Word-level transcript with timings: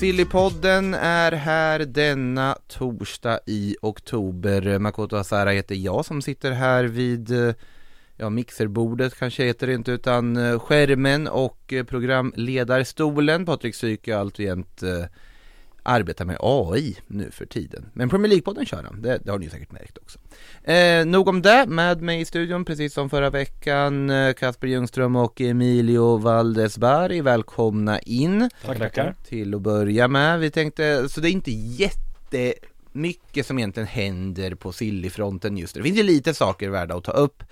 Sillypodden 0.00 0.94
är 0.94 1.32
här 1.32 1.78
denna 1.78 2.58
torsdag 2.68 3.40
i 3.46 3.76
oktober. 3.82 4.78
Makoto 4.78 5.16
Asara 5.16 5.50
heter 5.50 5.74
jag 5.74 6.04
som 6.04 6.22
sitter 6.22 6.52
här 6.52 6.84
vid 6.84 7.30
eh, 7.30 7.54
ja, 8.16 8.30
mixerbordet 8.30 9.18
kanske 9.18 9.44
heter 9.44 9.66
det 9.66 9.74
inte 9.74 9.92
utan 9.92 10.36
eh, 10.36 10.58
skärmen 10.58 11.28
och 11.28 11.72
eh, 11.72 11.84
programledarstolen. 11.84 13.46
Patrik 13.46 13.74
Syk 13.74 14.08
är 14.08 14.16
alltjämt 14.16 14.82
eh, 14.82 15.04
arbetar 15.86 16.24
med 16.24 16.36
AI 16.40 16.96
nu 17.06 17.30
för 17.30 17.46
tiden. 17.46 17.86
Men 17.92 18.08
Premier 18.08 18.32
League-podden 18.32 18.64
kör 18.64 18.82
han, 18.82 19.02
det, 19.02 19.18
det 19.24 19.30
har 19.30 19.38
ni 19.38 19.50
säkert 19.50 19.72
märkt 19.72 19.98
också. 19.98 20.18
Eh, 20.70 21.06
nog 21.06 21.28
om 21.28 21.42
det, 21.42 21.66
med 21.68 22.02
mig 22.02 22.20
i 22.20 22.24
studion 22.24 22.64
precis 22.64 22.94
som 22.94 23.10
förra 23.10 23.30
veckan 23.30 24.10
eh, 24.10 24.32
Kasper 24.32 24.66
Ljungström 24.66 25.16
och 25.16 25.40
Emilio 25.40 26.16
Valdesberg, 26.16 27.20
välkomna 27.20 27.98
in 27.98 28.50
Tack, 28.64 28.78
tackar. 28.78 29.14
till 29.28 29.54
att 29.54 29.62
börja 29.62 30.08
med. 30.08 30.40
Vi 30.40 30.50
tänkte, 30.50 31.08
så 31.08 31.20
det 31.20 31.30
är 31.30 31.32
inte 31.32 31.50
jättemycket 31.50 33.46
som 33.46 33.58
egentligen 33.58 33.86
händer 33.86 34.54
på 34.54 34.72
Silly-fronten 34.72 35.56
just 35.56 35.74
nu. 35.76 35.80
Det 35.82 35.88
finns 35.88 35.98
ju 35.98 36.02
lite 36.02 36.34
saker 36.34 36.68
värda 36.68 36.94
att 36.96 37.04
ta 37.04 37.12
upp. 37.12 37.42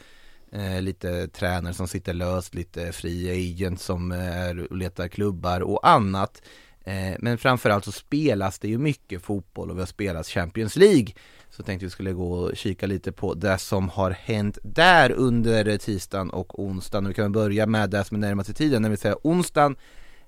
Eh, 0.53 0.83
lite 0.83 1.29
tränare 1.29 1.75
som 1.75 1.89
sitter 1.89 2.13
löst, 2.15 2.55
lite 2.55 2.93
free 2.93 3.31
agent 3.31 3.81
som 3.81 4.13
är 4.13 4.71
och 4.71 4.77
letar 4.77 5.09
klubbar 5.09 5.61
och 5.61 5.89
annat. 5.89 6.43
Eh, 6.85 7.17
men 7.19 7.39
framförallt 7.39 7.85
så 7.85 7.93
spelas 7.93 8.59
det 8.59 8.69
ju 8.69 8.79
mycket 8.79 9.23
fotboll 9.23 9.71
och 9.71 9.77
vi 9.77 9.81
har 9.81 9.87
spelat 9.87 10.27
Champions 10.27 10.77
League. 10.77 11.07
Så 11.51 11.63
tänkte 11.63 11.87
vi 11.87 11.91
skulle 11.91 12.13
gå 12.13 12.33
och 12.33 12.57
kika 12.57 12.87
lite 12.87 13.13
på 13.13 13.35
det 13.35 13.59
som 13.59 13.89
har 13.89 14.11
hänt 14.11 14.59
där 14.63 15.13
under 15.13 15.79
tisdagen 15.79 16.31
och 16.31 16.61
onsdagen. 16.61 17.09
Vi 17.09 17.15
kan 17.15 17.33
börja 17.33 17.67
med 17.67 17.91
det 17.91 18.05
som 18.05 18.15
är 18.15 18.21
närmast 18.21 18.51
i 18.51 18.55
tiden, 18.55 18.83
det 18.83 18.89
vill 18.89 18.99
säga 18.99 19.17
onsdagen. 19.23 19.77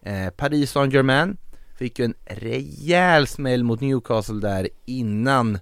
Eh, 0.02 0.30
Paris 0.30 0.70
Saint-Germain 0.70 1.36
fick 1.78 1.98
ju 1.98 2.04
en 2.04 2.14
rejäl 2.24 3.26
smäll 3.26 3.64
mot 3.64 3.80
Newcastle 3.80 4.40
där 4.40 4.68
innan 4.84 5.58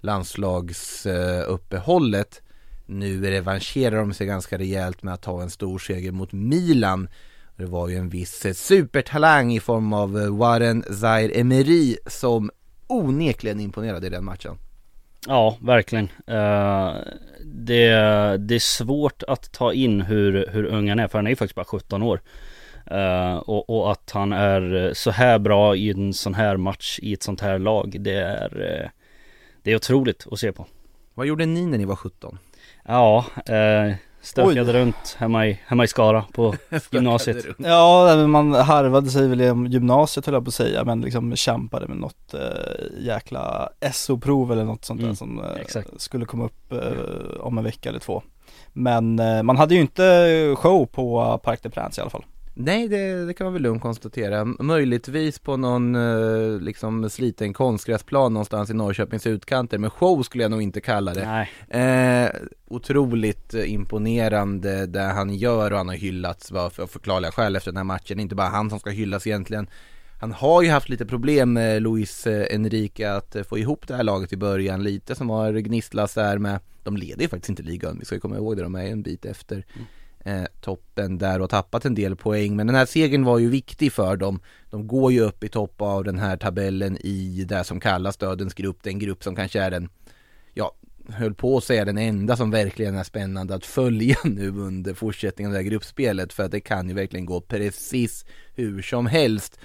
landslagsuppehållet. 0.00 2.42
Nu 2.86 3.30
revanscherar 3.30 3.96
de 3.96 4.14
sig 4.14 4.26
ganska 4.26 4.58
rejält 4.58 5.02
med 5.02 5.14
att 5.14 5.22
ta 5.22 5.42
en 5.42 5.50
stor 5.50 5.78
seger 5.78 6.12
mot 6.12 6.32
Milan. 6.32 7.08
Det 7.58 7.66
var 7.66 7.88
ju 7.88 7.96
en 7.96 8.08
viss 8.08 8.46
eh, 8.46 8.52
supertalang 8.52 9.52
i 9.52 9.60
form 9.60 9.92
av 9.92 10.18
eh, 10.18 10.36
Warren 10.36 10.82
Zaire 10.82 11.32
Emery 11.32 11.96
som 12.06 12.50
onekligen 12.86 13.60
imponerade 13.60 14.06
i 14.06 14.10
den 14.10 14.24
matchen. 14.24 14.58
Ja, 15.26 15.56
verkligen. 15.60 16.08
Eh, 16.26 16.94
det, 17.44 17.88
det 18.36 18.54
är 18.54 18.58
svårt 18.58 19.22
att 19.22 19.52
ta 19.52 19.72
in 19.72 20.00
hur, 20.00 20.46
hur 20.50 20.64
ung 20.64 20.88
han 20.88 20.98
är, 20.98 21.08
för 21.08 21.18
han 21.18 21.26
är 21.26 21.30
ju 21.30 21.36
faktiskt 21.36 21.54
bara 21.54 21.64
17 21.64 22.02
år. 22.02 22.20
Och, 23.40 23.70
och 23.70 23.92
att 23.92 24.10
han 24.10 24.32
är 24.32 24.92
så 24.94 25.10
här 25.10 25.38
bra 25.38 25.76
i 25.76 25.90
en 25.90 26.14
sån 26.14 26.34
här 26.34 26.56
match, 26.56 26.98
i 27.02 27.12
ett 27.12 27.22
sånt 27.22 27.40
här 27.40 27.58
lag, 27.58 27.96
det 28.00 28.14
är, 28.14 28.90
det 29.62 29.72
är 29.72 29.76
otroligt 29.76 30.26
att 30.30 30.38
se 30.38 30.52
på. 30.52 30.66
Vad 31.14 31.26
gjorde 31.26 31.46
ni 31.46 31.66
när 31.66 31.78
ni 31.78 31.84
var 31.84 31.96
17? 31.96 32.38
Ja, 32.84 33.24
eh, 33.46 33.94
stökade 34.20 34.72
runt 34.72 35.16
hemma 35.18 35.46
i, 35.46 35.60
hemma 35.66 35.84
i 35.84 35.88
Skara 35.88 36.24
på 36.32 36.54
gymnasiet. 36.90 37.46
Ja, 37.58 38.26
man 38.26 38.54
harvade 38.54 39.10
sig 39.10 39.28
väl 39.28 39.40
i 39.40 39.44
gymnasiet 39.68 40.26
höll 40.26 40.34
jag 40.34 40.44
på 40.44 40.48
att 40.48 40.54
säga, 40.54 40.84
men 40.84 41.00
liksom 41.00 41.36
kämpade 41.36 41.88
med 41.88 41.96
något 41.96 42.34
eh, 42.34 42.40
jäkla 43.00 43.68
SO-prov 43.92 44.52
eller 44.52 44.64
något 44.64 44.84
sånt 44.84 45.00
där 45.00 45.04
Mm, 45.06 45.16
som 45.16 45.44
eh, 45.44 45.82
skulle 45.96 46.24
komma 46.24 46.44
upp 46.44 46.72
eh, 46.72 47.40
om 47.40 47.58
en 47.58 47.64
vecka 47.64 47.88
eller 47.88 47.98
två. 47.98 48.22
Men 48.72 49.18
eh, 49.18 49.42
man 49.42 49.56
hade 49.56 49.74
ju 49.74 49.80
inte 49.80 50.54
show 50.56 50.86
på 50.86 51.38
Parc 51.44 51.60
des 51.60 51.72
Princes 51.72 51.98
i 51.98 52.00
alla 52.00 52.10
fall. 52.10 52.24
Nej, 52.60 52.88
det, 52.88 53.26
det 53.26 53.34
kan 53.34 53.44
man 53.44 53.52
väl 53.52 53.62
lugnt 53.62 53.82
konstatera. 53.82 54.44
Möjligtvis 54.44 55.38
på 55.38 55.56
någon 55.56 55.94
eh, 55.94 56.60
liksom 56.60 57.10
sliten 57.10 57.52
konstgräsplan 57.52 58.32
någonstans 58.32 58.70
i 58.70 58.74
Norrköpings 58.74 59.26
utkanter, 59.26 59.78
men 59.78 59.90
show 59.90 60.22
skulle 60.22 60.44
jag 60.44 60.50
nog 60.50 60.62
inte 60.62 60.80
kalla 60.80 61.14
det. 61.14 61.48
Eh, 61.78 62.30
otroligt 62.68 63.54
imponerande 63.54 64.86
det 64.86 65.00
han 65.00 65.34
gör 65.34 65.70
och 65.70 65.78
han 65.78 65.88
har 65.88 65.94
hyllats 65.94 66.50
va, 66.50 66.70
för 66.70 66.86
förklarliga 66.86 67.30
skäl 67.30 67.56
efter 67.56 67.70
den 67.70 67.76
här 67.76 67.84
matchen. 67.84 68.16
Det 68.16 68.20
är 68.20 68.22
inte 68.22 68.34
bara 68.34 68.48
han 68.48 68.70
som 68.70 68.78
ska 68.78 68.90
hyllas 68.90 69.26
egentligen. 69.26 69.66
Han 70.20 70.32
har 70.32 70.62
ju 70.62 70.70
haft 70.70 70.88
lite 70.88 71.06
problem 71.06 71.52
med 71.52 71.82
Luis 71.82 72.26
eh, 72.26 72.54
Enrique 72.54 73.12
att 73.12 73.36
eh, 73.36 73.42
få 73.42 73.58
ihop 73.58 73.88
det 73.88 73.96
här 73.96 74.02
laget 74.02 74.32
i 74.32 74.36
början 74.36 74.82
lite 74.82 75.14
som 75.14 75.30
har 75.30 75.52
gnisslats 75.52 76.14
där 76.14 76.38
med 76.38 76.60
De 76.82 76.96
leder 76.96 77.22
ju 77.22 77.28
faktiskt 77.28 77.50
inte 77.50 77.62
ligan, 77.62 77.96
vi 77.98 78.04
ska 78.04 78.14
ju 78.14 78.20
komma 78.20 78.36
ihåg 78.36 78.56
det, 78.56 78.62
de 78.62 78.74
är 78.74 78.86
en 78.86 79.02
bit 79.02 79.24
efter 79.24 79.64
eh, 80.28 80.44
toppen 80.60 81.18
där 81.18 81.40
och 81.40 81.50
tappat 81.50 81.84
en 81.84 81.94
del 81.94 82.16
poäng. 82.16 82.56
Men 82.56 82.66
den 82.66 82.76
här 82.76 82.86
segern 82.86 83.24
var 83.24 83.38
ju 83.38 83.50
viktig 83.50 83.92
för 83.92 84.16
dem. 84.16 84.40
De 84.70 84.86
går 84.86 85.12
ju 85.12 85.20
upp 85.20 85.44
i 85.44 85.48
topp 85.48 85.82
av 85.82 86.04
den 86.04 86.18
här 86.18 86.36
tabellen 86.36 86.96
i 87.00 87.44
det 87.48 87.64
som 87.64 87.80
kallas 87.80 88.16
dödens 88.16 88.54
grupp, 88.54 88.82
den 88.82 88.98
grupp 88.98 89.24
som 89.24 89.36
kanske 89.36 89.60
är 89.60 89.70
den 89.70 89.88
Ja, 90.54 90.72
höll 91.08 91.34
på 91.34 91.56
att 91.56 91.64
säga 91.64 91.84
den 91.84 91.98
enda 91.98 92.36
som 92.36 92.50
verkligen 92.50 92.96
är 92.96 93.04
spännande 93.04 93.54
att 93.54 93.66
följa 93.66 94.16
nu 94.24 94.48
under 94.48 94.94
fortsättningen 94.94 95.50
av 95.50 95.52
det 95.52 95.62
här 95.62 95.70
gruppspelet. 95.70 96.32
För 96.32 96.44
att 96.44 96.50
det 96.50 96.60
kan 96.60 96.88
ju 96.88 96.94
verkligen 96.94 97.26
gå 97.26 97.40
precis 97.40 98.24
hur 98.54 98.82
som 98.82 99.06
helst. 99.06 99.58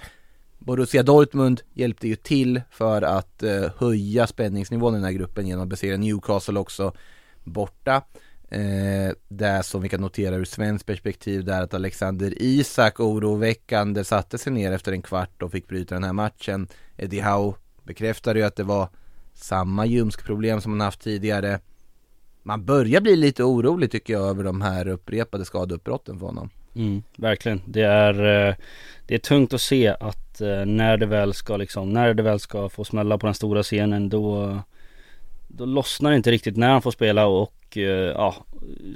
Borussia 0.58 1.02
Dortmund 1.02 1.60
hjälpte 1.72 2.08
ju 2.08 2.16
till 2.16 2.60
för 2.70 3.02
att 3.02 3.42
eh, 3.42 3.70
höja 3.78 4.26
spänningsnivån 4.26 4.94
i 4.94 4.96
den 4.96 5.04
här 5.04 5.12
gruppen 5.12 5.46
genom 5.46 5.62
att 5.62 5.68
besegra 5.68 5.96
Newcastle 5.96 6.58
också 6.58 6.92
borta. 7.44 8.02
Eh, 8.54 9.12
det 9.28 9.62
som 9.62 9.82
vi 9.82 9.88
kan 9.88 10.00
notera 10.00 10.34
ur 10.34 10.44
svenskt 10.44 10.86
perspektiv 10.86 11.44
där 11.44 11.62
att 11.62 11.74
Alexander 11.74 12.42
Isak 12.42 13.00
oroväckande 13.00 14.04
satte 14.04 14.38
sig 14.38 14.52
ner 14.52 14.72
efter 14.72 14.92
en 14.92 15.02
kvart 15.02 15.42
och 15.42 15.52
fick 15.52 15.68
bryta 15.68 15.94
den 15.94 16.04
här 16.04 16.12
matchen. 16.12 16.68
Eddie 16.96 17.20
Howe 17.20 17.54
bekräftade 17.82 18.38
ju 18.38 18.46
att 18.46 18.56
det 18.56 18.62
var 18.62 18.88
samma 19.34 19.86
ljumskproblem 19.86 20.60
som 20.60 20.72
han 20.72 20.80
haft 20.80 21.00
tidigare. 21.00 21.60
Man 22.42 22.64
börjar 22.64 23.00
bli 23.00 23.16
lite 23.16 23.44
orolig 23.44 23.90
tycker 23.90 24.12
jag 24.12 24.28
över 24.28 24.44
de 24.44 24.62
här 24.62 24.88
upprepade 24.88 25.44
skadeuppbrotten 25.44 26.18
för 26.18 26.26
honom. 26.26 26.50
Mm, 26.74 27.02
verkligen. 27.16 27.62
Det 27.66 27.82
är, 27.82 28.48
eh, 28.48 28.54
det 29.06 29.14
är 29.14 29.18
tungt 29.18 29.52
att 29.52 29.60
se 29.60 29.88
att 29.88 30.40
eh, 30.40 30.64
när 30.66 30.96
det 30.96 31.06
väl 31.06 31.34
ska 31.34 31.56
liksom, 31.56 31.92
när 31.92 32.14
det 32.14 32.22
väl 32.22 32.40
ska 32.40 32.68
få 32.68 32.84
smälla 32.84 33.18
på 33.18 33.26
den 33.26 33.34
stora 33.34 33.62
scenen 33.62 34.08
då 34.08 34.58
då 35.56 35.64
lossnar 35.64 36.10
det 36.10 36.16
inte 36.16 36.30
riktigt 36.30 36.56
när 36.56 36.70
han 36.70 36.82
får 36.82 36.90
spela 36.90 37.26
och 37.26 37.76
eh, 37.76 37.82
ja 37.82 38.34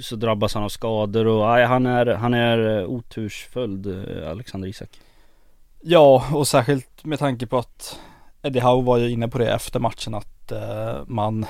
Så 0.01 0.15
drabbas 0.15 0.53
han 0.53 0.63
av 0.63 0.69
skador 0.69 1.27
och 1.27 1.47
nej, 1.47 1.65
han 1.65 1.85
är, 1.85 2.05
han 2.05 2.33
är 2.33 2.79
eh, 2.79 2.85
otursföljd 2.85 3.87
eh, 3.87 4.31
Alexander 4.31 4.67
Isak. 4.67 4.89
Ja, 5.81 6.25
och 6.33 6.47
särskilt 6.47 7.05
med 7.05 7.19
tanke 7.19 7.47
på 7.47 7.57
att 7.57 7.99
Eddie 8.41 8.59
Howe 8.59 8.85
var 8.85 8.97
ju 8.97 9.09
inne 9.11 9.27
på 9.27 9.37
det 9.37 9.53
efter 9.53 9.79
matchen 9.79 10.13
att 10.13 10.51
eh, 10.51 10.97
man 11.07 11.45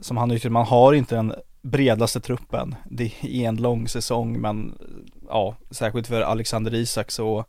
Som 0.00 0.16
han 0.16 0.30
uttryckte 0.30 0.50
man 0.50 0.66
har 0.66 0.92
inte 0.92 1.14
den 1.14 1.34
bredaste 1.62 2.20
truppen. 2.20 2.74
Det 2.90 3.12
är 3.22 3.48
en 3.48 3.56
lång 3.56 3.88
säsong 3.88 4.40
men 4.40 4.78
ja, 5.28 5.54
särskilt 5.70 6.06
för 6.06 6.20
Alexander 6.20 6.74
Isak 6.74 7.10
så 7.10 7.44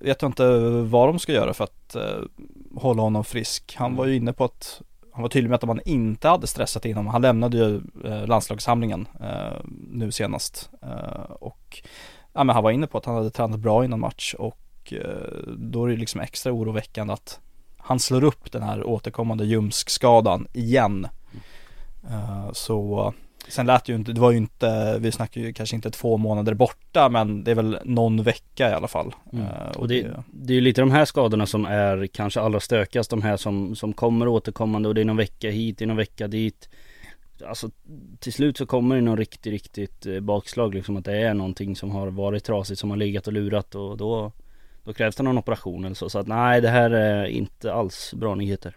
Vet 0.00 0.22
jag 0.22 0.28
inte 0.28 0.58
vad 0.82 1.08
de 1.08 1.18
ska 1.18 1.32
göra 1.32 1.54
för 1.54 1.64
att 1.64 1.94
eh, 1.94 2.22
hålla 2.74 3.02
honom 3.02 3.24
frisk. 3.24 3.74
Han 3.78 3.96
var 3.96 4.06
ju 4.06 4.16
inne 4.16 4.32
på 4.32 4.44
att 4.44 4.82
han 5.16 5.22
var 5.22 5.28
tydlig 5.28 5.48
med 5.50 5.56
att 5.56 5.62
man 5.62 5.80
inte 5.84 6.28
hade 6.28 6.46
stressat 6.46 6.84
in 6.84 6.96
honom 6.96 7.12
Han 7.12 7.22
lämnade 7.22 7.56
ju 7.56 7.80
eh, 8.04 8.26
landslagssamlingen 8.26 9.08
eh, 9.20 9.60
nu 9.90 10.12
senast 10.12 10.70
eh, 10.82 11.30
och 11.30 11.82
Ja 12.32 12.44
men 12.44 12.54
han 12.54 12.64
var 12.64 12.70
inne 12.70 12.86
på 12.86 12.98
att 12.98 13.04
han 13.04 13.14
hade 13.14 13.30
tränat 13.30 13.60
bra 13.60 13.84
innan 13.84 14.00
match 14.00 14.34
och 14.38 14.92
eh, 14.92 15.54
då 15.56 15.84
är 15.84 15.88
det 15.88 15.96
liksom 15.96 16.20
extra 16.20 16.52
oroväckande 16.52 17.12
att 17.12 17.40
han 17.76 17.98
slår 18.00 18.24
upp 18.24 18.52
den 18.52 18.62
här 18.62 18.84
återkommande 18.84 19.44
ljumskskadan 19.44 20.46
igen. 20.52 21.08
Eh, 22.10 22.52
Så 22.52 23.14
Sen 23.48 23.66
lät 23.66 23.84
det 23.84 23.92
ju 23.92 23.98
inte, 23.98 24.12
det 24.12 24.20
var 24.20 24.30
ju 24.30 24.36
inte, 24.36 24.98
vi 25.00 25.12
snackar 25.12 25.40
ju 25.40 25.52
kanske 25.52 25.76
inte 25.76 25.90
två 25.90 26.16
månader 26.16 26.54
borta 26.54 27.08
men 27.08 27.44
det 27.44 27.50
är 27.50 27.54
väl 27.54 27.78
någon 27.84 28.22
vecka 28.22 28.70
i 28.70 28.72
alla 28.72 28.88
fall. 28.88 29.14
Mm. 29.32 29.44
Eh, 29.44 29.76
Och 29.76 29.88
det, 29.88 30.06
det 30.26 30.52
är 30.52 30.54
ju 30.54 30.60
lite 30.60 30.80
de 30.80 30.90
här 30.90 31.04
skadorna 31.04 31.46
som 31.46 31.64
är 31.64 32.06
kanske 32.06 32.40
allra 32.40 32.60
stökigast 32.60 33.10
De 33.10 33.22
här 33.22 33.36
som, 33.36 33.76
som 33.76 33.92
kommer 33.92 34.28
återkommande 34.28 34.88
och 34.88 34.94
det 34.94 35.00
är 35.00 35.04
någon 35.04 35.16
vecka 35.16 35.50
hit, 35.50 35.78
det 35.78 35.84
är 35.84 35.86
någon 35.86 35.96
vecka 35.96 36.28
dit 36.28 36.68
Alltså 37.48 37.70
till 38.18 38.32
slut 38.32 38.56
så 38.56 38.66
kommer 38.66 38.94
det 38.96 39.02
någon 39.02 39.16
riktigt, 39.16 39.52
riktigt 39.52 40.06
eh, 40.06 40.20
bakslag 40.20 40.74
liksom 40.74 40.96
att 40.96 41.04
det 41.04 41.16
är 41.16 41.34
någonting 41.34 41.76
som 41.76 41.90
har 41.90 42.06
varit 42.06 42.44
trasigt 42.44 42.80
som 42.80 42.90
har 42.90 42.96
legat 42.96 43.26
och 43.26 43.32
lurat 43.32 43.74
och 43.74 43.96
då 43.96 44.32
Då 44.84 44.92
krävs 44.92 45.16
det 45.16 45.22
någon 45.22 45.38
operation 45.38 45.84
eller 45.84 45.94
så, 45.94 46.08
så 46.08 46.18
att 46.18 46.26
nej 46.26 46.60
det 46.60 46.68
här 46.68 46.90
är 46.90 47.26
inte 47.26 47.72
alls 47.72 48.14
bra 48.14 48.34
nyheter 48.34 48.76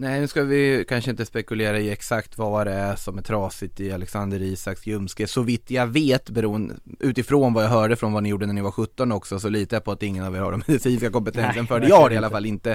Nej, 0.00 0.20
nu 0.20 0.28
ska 0.28 0.42
vi 0.42 0.84
kanske 0.88 1.10
inte 1.10 1.26
spekulera 1.26 1.78
i 1.78 1.90
exakt 1.90 2.38
vad 2.38 2.66
det 2.66 2.72
är 2.72 2.96
som 2.96 3.18
är 3.18 3.22
trasigt 3.22 3.80
i 3.80 3.92
Alexander 3.92 4.42
Isaks 4.42 4.86
ljumske. 4.86 5.26
Så 5.26 5.42
vitt 5.42 5.70
jag 5.70 5.86
vet, 5.86 6.30
beroende, 6.30 6.74
utifrån 7.00 7.52
vad 7.52 7.64
jag 7.64 7.68
hörde 7.68 7.96
från 7.96 8.12
vad 8.12 8.22
ni 8.22 8.28
gjorde 8.28 8.46
när 8.46 8.54
ni 8.54 8.60
var 8.60 8.70
17 8.70 9.12
också, 9.12 9.40
så 9.40 9.48
litar 9.48 9.76
jag 9.76 9.84
på 9.84 9.92
att 9.92 10.02
ingen 10.02 10.24
av 10.24 10.36
er 10.36 10.40
har 10.40 10.50
den 10.50 10.62
medicinska 10.66 11.10
kompetensen 11.10 11.56
Nej, 11.56 11.66
för 11.66 11.80
det. 11.80 11.88
Jag 11.88 11.96
har 11.96 12.08
det 12.08 12.14
i 12.14 12.18
alla 12.18 12.30
fall 12.30 12.46
inte. 12.46 12.70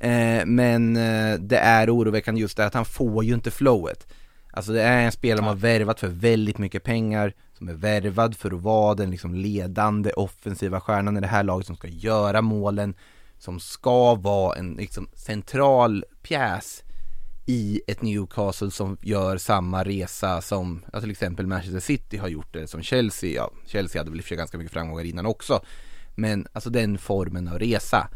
Eh, 0.00 0.46
men 0.46 0.96
eh, 0.96 1.38
det 1.38 1.58
är 1.58 1.94
oroväckande 1.96 2.40
just 2.40 2.56
det 2.56 2.66
att 2.66 2.74
han 2.74 2.84
får 2.84 3.24
ju 3.24 3.34
inte 3.34 3.50
flowet. 3.50 4.06
Alltså 4.50 4.72
det 4.72 4.82
är 4.82 5.04
en 5.04 5.12
spelare 5.12 5.44
man 5.44 5.48
har 5.48 5.60
värvat 5.60 6.00
för 6.00 6.08
väldigt 6.08 6.58
mycket 6.58 6.84
pengar, 6.84 7.32
som 7.58 7.68
är 7.68 7.74
värvad 7.74 8.36
för 8.36 8.54
att 8.54 8.62
vara 8.62 8.94
den 8.94 9.10
liksom 9.10 9.34
ledande 9.34 10.10
offensiva 10.12 10.80
stjärnan 10.80 11.16
i 11.16 11.20
det 11.20 11.26
här 11.26 11.42
laget 11.42 11.66
som 11.66 11.76
ska 11.76 11.88
göra 11.88 12.42
målen, 12.42 12.94
som 13.38 13.60
ska 13.60 14.14
vara 14.14 14.58
en 14.58 14.72
liksom 14.72 15.08
central 15.14 16.04
pjäs 16.22 16.84
i 17.46 17.80
ett 17.86 18.02
Newcastle 18.02 18.70
som 18.70 18.96
gör 19.02 19.38
samma 19.38 19.84
resa 19.84 20.42
som 20.42 20.84
ja, 20.92 21.00
till 21.00 21.10
exempel 21.10 21.46
Manchester 21.46 21.80
City 21.80 22.16
har 22.16 22.28
gjort 22.28 22.52
det 22.52 22.66
som 22.66 22.82
Chelsea, 22.82 23.30
ja 23.30 23.50
Chelsea 23.66 24.00
hade 24.00 24.10
väl 24.10 24.18
i 24.18 24.20
och 24.20 24.24
för 24.24 24.28
sig 24.28 24.36
ganska 24.36 24.58
mycket 24.58 24.72
framgångar 24.72 25.04
innan 25.04 25.26
också. 25.26 25.60
Men 26.14 26.46
alltså 26.52 26.70
den 26.70 26.98
formen 26.98 27.48
av 27.48 27.58
resa. 27.58 28.08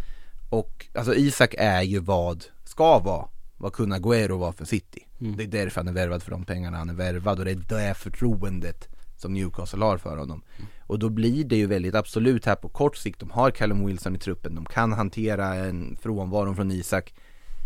Och 0.50 0.86
alltså 0.94 1.14
Isak 1.14 1.54
är 1.58 1.82
ju 1.82 1.98
vad 1.98 2.44
ska 2.64 2.98
vara 2.98 3.28
vad 3.56 3.72
kunna 3.72 3.96
Aguero 3.96 4.38
var 4.38 4.52
för 4.52 4.64
City. 4.64 5.06
Mm. 5.20 5.36
Det 5.36 5.42
är 5.42 5.46
därför 5.46 5.80
han 5.80 5.88
är 5.88 5.92
värvad 5.92 6.22
för 6.22 6.30
de 6.30 6.44
pengarna 6.44 6.78
han 6.78 6.90
är 6.90 6.94
värvad 6.94 7.38
och 7.38 7.44
det 7.44 7.50
är 7.50 7.64
det 7.68 7.94
förtroendet 7.94 8.88
som 9.22 9.32
Newcastle 9.32 9.84
har 9.84 9.98
för 9.98 10.16
honom. 10.16 10.42
Och 10.86 10.98
då 10.98 11.08
blir 11.08 11.44
det 11.44 11.56
ju 11.56 11.66
väldigt 11.66 11.94
absolut 11.94 12.46
här 12.46 12.54
på 12.54 12.68
kort 12.68 12.96
sikt, 12.96 13.20
de 13.20 13.30
har 13.30 13.50
Callum 13.50 13.86
Wilson 13.86 14.16
i 14.16 14.18
truppen, 14.18 14.54
de 14.54 14.64
kan 14.64 14.92
hantera 14.92 15.54
en 15.54 15.96
frånvaro 16.02 16.54
från 16.54 16.70
Isak. 16.70 17.14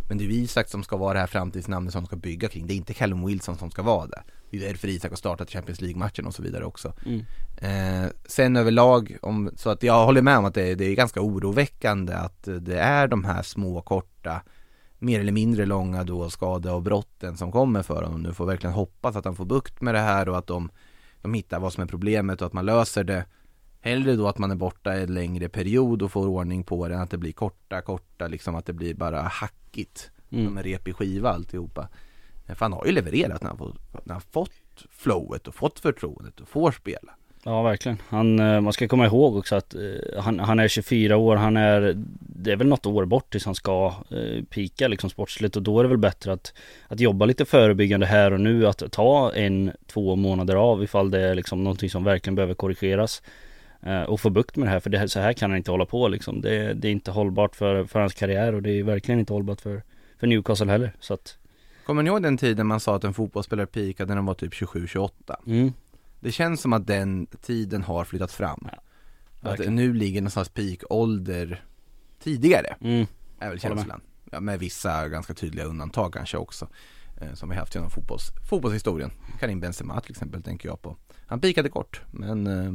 Men 0.08 0.18
det 0.18 0.24
är 0.24 0.26
ju 0.26 0.34
Isak 0.34 0.68
som 0.68 0.82
ska 0.82 0.96
vara 0.96 1.12
det 1.12 1.20
här 1.20 1.26
framtidsnamnet 1.26 1.92
som 1.92 2.02
de 2.02 2.06
ska 2.06 2.16
bygga 2.16 2.48
kring, 2.48 2.66
det 2.66 2.74
är 2.74 2.76
inte 2.76 2.94
Callum 2.94 3.26
Wilson 3.26 3.56
som 3.56 3.70
ska 3.70 3.82
vara 3.82 4.06
det. 4.06 4.22
Det 4.50 4.56
är 4.56 4.68
därför 4.68 4.88
Isak 4.88 5.10
har 5.10 5.16
startat 5.16 5.50
Champions 5.50 5.80
League-matchen 5.80 6.26
och 6.26 6.34
så 6.34 6.42
vidare 6.42 6.64
också. 6.64 6.92
Mm. 7.06 7.24
eh, 7.56 8.10
Sen 8.26 8.56
överlag, 8.56 9.16
om, 9.22 9.50
så 9.56 9.70
att 9.70 9.82
jag 9.82 10.04
håller 10.06 10.22
med 10.22 10.38
om 10.38 10.44
att 10.44 10.54
det, 10.54 10.74
det 10.74 10.84
är 10.84 10.94
ganska 10.94 11.20
oroväckande 11.20 12.12
att 12.12 12.48
det 12.60 12.78
är 12.78 13.08
de 13.08 13.24
här 13.24 13.42
små 13.42 13.82
korta 13.82 14.42
mer 14.98 15.20
eller 15.20 15.32
mindre 15.32 15.66
långa 15.66 16.04
då 16.04 16.30
skadeavbrotten 16.30 17.36
som 17.36 17.52
kommer 17.52 17.82
för 17.82 18.02
honom. 18.02 18.22
Nu 18.22 18.32
får 18.32 18.46
verkligen 18.46 18.74
hoppas 18.74 19.16
att 19.16 19.24
han 19.24 19.36
får 19.36 19.44
bukt 19.44 19.80
med 19.80 19.94
det 19.94 20.00
här 20.00 20.28
och 20.28 20.38
att 20.38 20.46
de, 20.46 20.70
de 21.26 21.34
hittar 21.34 21.60
vad 21.60 21.72
som 21.72 21.82
är 21.82 21.86
problemet 21.86 22.40
och 22.40 22.46
att 22.46 22.52
man 22.52 22.66
löser 22.66 23.04
det. 23.04 23.24
Hellre 23.80 24.16
då 24.16 24.28
att 24.28 24.38
man 24.38 24.50
är 24.50 24.56
borta 24.56 24.92
en 24.94 25.14
längre 25.14 25.48
period 25.48 26.02
och 26.02 26.12
får 26.12 26.26
ordning 26.26 26.64
på 26.64 26.88
det 26.88 26.94
än 26.94 27.00
att 27.00 27.10
det 27.10 27.18
blir 27.18 27.32
korta, 27.32 27.80
korta, 27.80 28.26
liksom 28.26 28.54
att 28.54 28.66
det 28.66 28.72
blir 28.72 28.94
bara 28.94 29.22
hackigt. 29.22 30.10
Mm. 30.30 30.46
Som 30.46 30.58
en 30.58 30.64
repig 30.64 30.96
skiva 30.96 31.30
alltihopa. 31.30 31.88
För 32.46 32.60
han 32.60 32.72
har 32.72 32.86
ju 32.86 32.92
levererat 32.92 33.42
när 33.42 33.48
han, 33.48 33.58
får, 33.58 33.76
när 34.04 34.14
han 34.14 34.20
fått 34.20 34.84
flowet 34.90 35.48
och 35.48 35.54
fått 35.54 35.78
förtroendet 35.78 36.40
och 36.40 36.48
får 36.48 36.72
spela. 36.72 37.12
Ja 37.48 37.62
verkligen. 37.62 37.98
Han, 38.08 38.38
eh, 38.38 38.60
man 38.60 38.72
ska 38.72 38.88
komma 38.88 39.06
ihåg 39.06 39.36
också 39.36 39.56
att 39.56 39.74
eh, 39.74 40.22
han, 40.22 40.40
han 40.40 40.58
är 40.58 40.68
24 40.68 41.16
år, 41.16 41.36
han 41.36 41.56
är 41.56 41.94
Det 42.18 42.52
är 42.52 42.56
väl 42.56 42.66
något 42.66 42.86
år 42.86 43.04
bort 43.04 43.30
tills 43.30 43.44
han 43.44 43.54
ska 43.54 43.94
eh, 44.10 44.44
pika 44.44 44.88
liksom 44.88 45.10
sportsligt. 45.10 45.56
Och 45.56 45.62
då 45.62 45.78
är 45.78 45.82
det 45.82 45.88
väl 45.88 45.98
bättre 45.98 46.32
att 46.32 46.52
Att 46.88 47.00
jobba 47.00 47.26
lite 47.26 47.44
förebyggande 47.44 48.06
här 48.06 48.32
och 48.32 48.40
nu, 48.40 48.66
att 48.66 48.92
ta 48.92 49.32
en, 49.32 49.72
två 49.86 50.16
månader 50.16 50.54
av 50.54 50.82
ifall 50.82 51.10
det 51.10 51.20
är 51.20 51.34
liksom 51.34 51.64
någonting 51.64 51.90
som 51.90 52.04
verkligen 52.04 52.34
behöver 52.34 52.54
korrigeras 52.54 53.22
eh, 53.82 54.02
Och 54.02 54.20
få 54.20 54.30
bukt 54.30 54.56
med 54.56 54.68
det 54.68 54.72
här, 54.72 54.80
för 54.80 54.90
det, 54.90 55.08
så 55.08 55.20
här 55.20 55.32
kan 55.32 55.50
han 55.50 55.58
inte 55.58 55.70
hålla 55.70 55.86
på 55.86 56.08
liksom. 56.08 56.40
Det, 56.40 56.74
det 56.74 56.88
är 56.88 56.92
inte 56.92 57.10
hållbart 57.10 57.56
för, 57.56 57.84
för 57.84 58.00
hans 58.00 58.14
karriär 58.14 58.54
och 58.54 58.62
det 58.62 58.70
är 58.70 58.82
verkligen 58.82 59.20
inte 59.20 59.32
hållbart 59.32 59.60
för, 59.60 59.82
för 60.20 60.26
Newcastle 60.26 60.70
heller. 60.70 60.92
Så 61.00 61.14
att 61.14 61.38
Kommer 61.86 62.02
ni 62.02 62.10
ihåg 62.10 62.22
den 62.22 62.36
tiden 62.36 62.66
man 62.66 62.80
sa 62.80 62.96
att 62.96 63.04
en 63.04 63.14
fotbollsspelare 63.14 63.66
peakade 63.66 64.08
när 64.08 64.16
de 64.16 64.26
var 64.26 64.34
typ 64.34 64.52
27-28? 64.52 65.10
mm, 65.46 65.72
Det 66.26 66.32
känns 66.32 66.60
som 66.60 66.72
att 66.72 66.86
den 66.86 67.26
tiden 67.26 67.82
har 67.82 68.04
flyttat 68.04 68.32
fram. 68.32 68.68
Ja, 69.42 69.50
att 69.50 69.58
nu 69.58 69.94
ligger 69.94 70.20
någonstans 70.20 70.48
peakålder 70.48 71.64
tidigare, 72.22 72.76
mm, 72.80 73.06
är 73.38 73.48
väl 73.48 73.58
Håller 73.58 73.74
med. 73.74 73.82
känslan. 73.84 74.00
Ja, 74.30 74.40
med 74.40 74.58
vissa 74.58 75.08
ganska 75.08 75.34
tydliga 75.34 75.64
undantag 75.64 76.12
kanske 76.12 76.36
också. 76.36 76.68
Eh, 77.20 77.34
som 77.34 77.48
vi 77.48 77.56
haft 77.56 77.74
genom 77.74 77.90
fotbolls, 77.90 78.22
fotbollshistorien. 78.50 79.10
Karim 79.40 79.60
Benzema 79.60 80.00
till 80.00 80.10
exempel 80.10 80.42
tänker 80.42 80.68
jag 80.68 80.82
på. 80.82 80.96
Han 81.26 81.40
peakade 81.40 81.68
kort, 81.68 82.00
men 82.10 82.46
eh. 82.46 82.72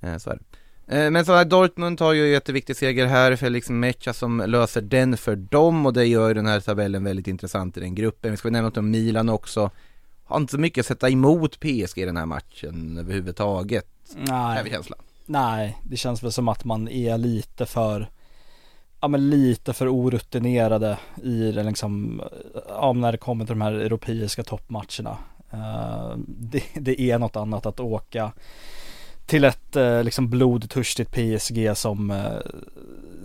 Eh, 0.00 0.18
så 0.18 0.30
är 0.30 0.38
det. 0.86 1.04
Eh, 1.04 1.10
Men 1.10 1.24
så 1.24 1.32
här, 1.34 1.44
Dortmund 1.44 2.00
har 2.00 2.12
ju 2.12 2.24
en 2.24 2.30
jätteviktig 2.30 2.76
seger 2.76 3.06
här, 3.06 3.36
Felix 3.36 3.70
Mecha 3.70 4.12
som 4.12 4.42
löser 4.46 4.80
den 4.82 5.16
för 5.16 5.36
dem 5.36 5.86
och 5.86 5.92
det 5.92 6.04
gör 6.04 6.28
ju 6.28 6.34
den 6.34 6.46
här 6.46 6.60
tabellen 6.60 7.04
väldigt 7.04 7.26
intressant 7.28 7.76
i 7.76 7.80
den 7.80 7.94
gruppen. 7.94 8.30
Vi 8.30 8.36
ska 8.36 8.50
nämna 8.50 8.68
något 8.68 8.76
om 8.76 8.90
Milan 8.90 9.28
också. 9.28 9.70
Har 10.26 10.36
inte 10.36 10.50
så 10.50 10.58
mycket 10.58 10.82
att 10.82 10.86
sätta 10.86 11.10
emot 11.10 11.60
PSG 11.60 11.98
i 11.98 12.04
den 12.04 12.16
här 12.16 12.26
matchen 12.26 12.98
överhuvudtaget, 12.98 13.86
är 14.16 14.32
Nej, 14.32 14.70
känslan. 14.70 14.98
nej, 15.26 15.78
det 15.82 15.96
känns 15.96 16.22
väl 16.22 16.32
som 16.32 16.48
att 16.48 16.64
man 16.64 16.88
är 16.88 17.18
lite 17.18 17.66
för 17.66 18.08
Ja 19.00 19.08
men 19.08 19.30
lite 19.30 19.72
för 19.72 19.88
orutinerade 19.88 20.98
i 21.22 21.52
det 21.52 21.62
liksom, 21.62 22.22
ja 22.68 22.92
när 22.92 23.12
det 23.12 23.18
kommer 23.18 23.44
till 23.44 23.54
de 23.54 23.60
här 23.60 23.72
europeiska 23.72 24.42
toppmatcherna. 24.42 25.16
Eh, 25.50 26.16
det, 26.26 26.62
det 26.74 27.00
är 27.00 27.18
något 27.18 27.36
annat 27.36 27.66
att 27.66 27.80
åka 27.80 28.32
till 29.26 29.44
ett 29.44 29.76
eh, 29.76 30.04
liksom 30.04 30.30
blodtörstigt 30.30 31.10
PSG 31.12 31.76
som, 31.76 32.10
eh, 32.10 32.32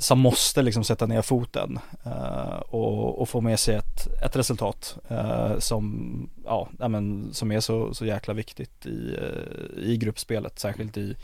som 0.01 0.19
måste 0.19 0.61
liksom 0.61 0.83
sätta 0.83 1.05
ner 1.05 1.21
foten 1.21 1.79
eh, 2.03 2.59
och, 2.59 3.21
och 3.21 3.29
få 3.29 3.41
med 3.41 3.59
sig 3.59 3.75
ett, 3.75 4.07
ett 4.25 4.35
resultat 4.35 4.97
eh, 5.07 5.59
som, 5.59 6.29
ja, 6.45 6.69
nej, 6.71 6.89
men, 6.89 7.33
som 7.33 7.51
är 7.51 7.59
så, 7.59 7.93
så 7.93 8.05
jäkla 8.05 8.33
viktigt 8.33 8.85
i, 8.85 9.17
eh, 9.21 9.83
i 9.83 9.97
gruppspelet, 9.97 10.59
särskilt 10.59 10.97
i, 10.97 11.15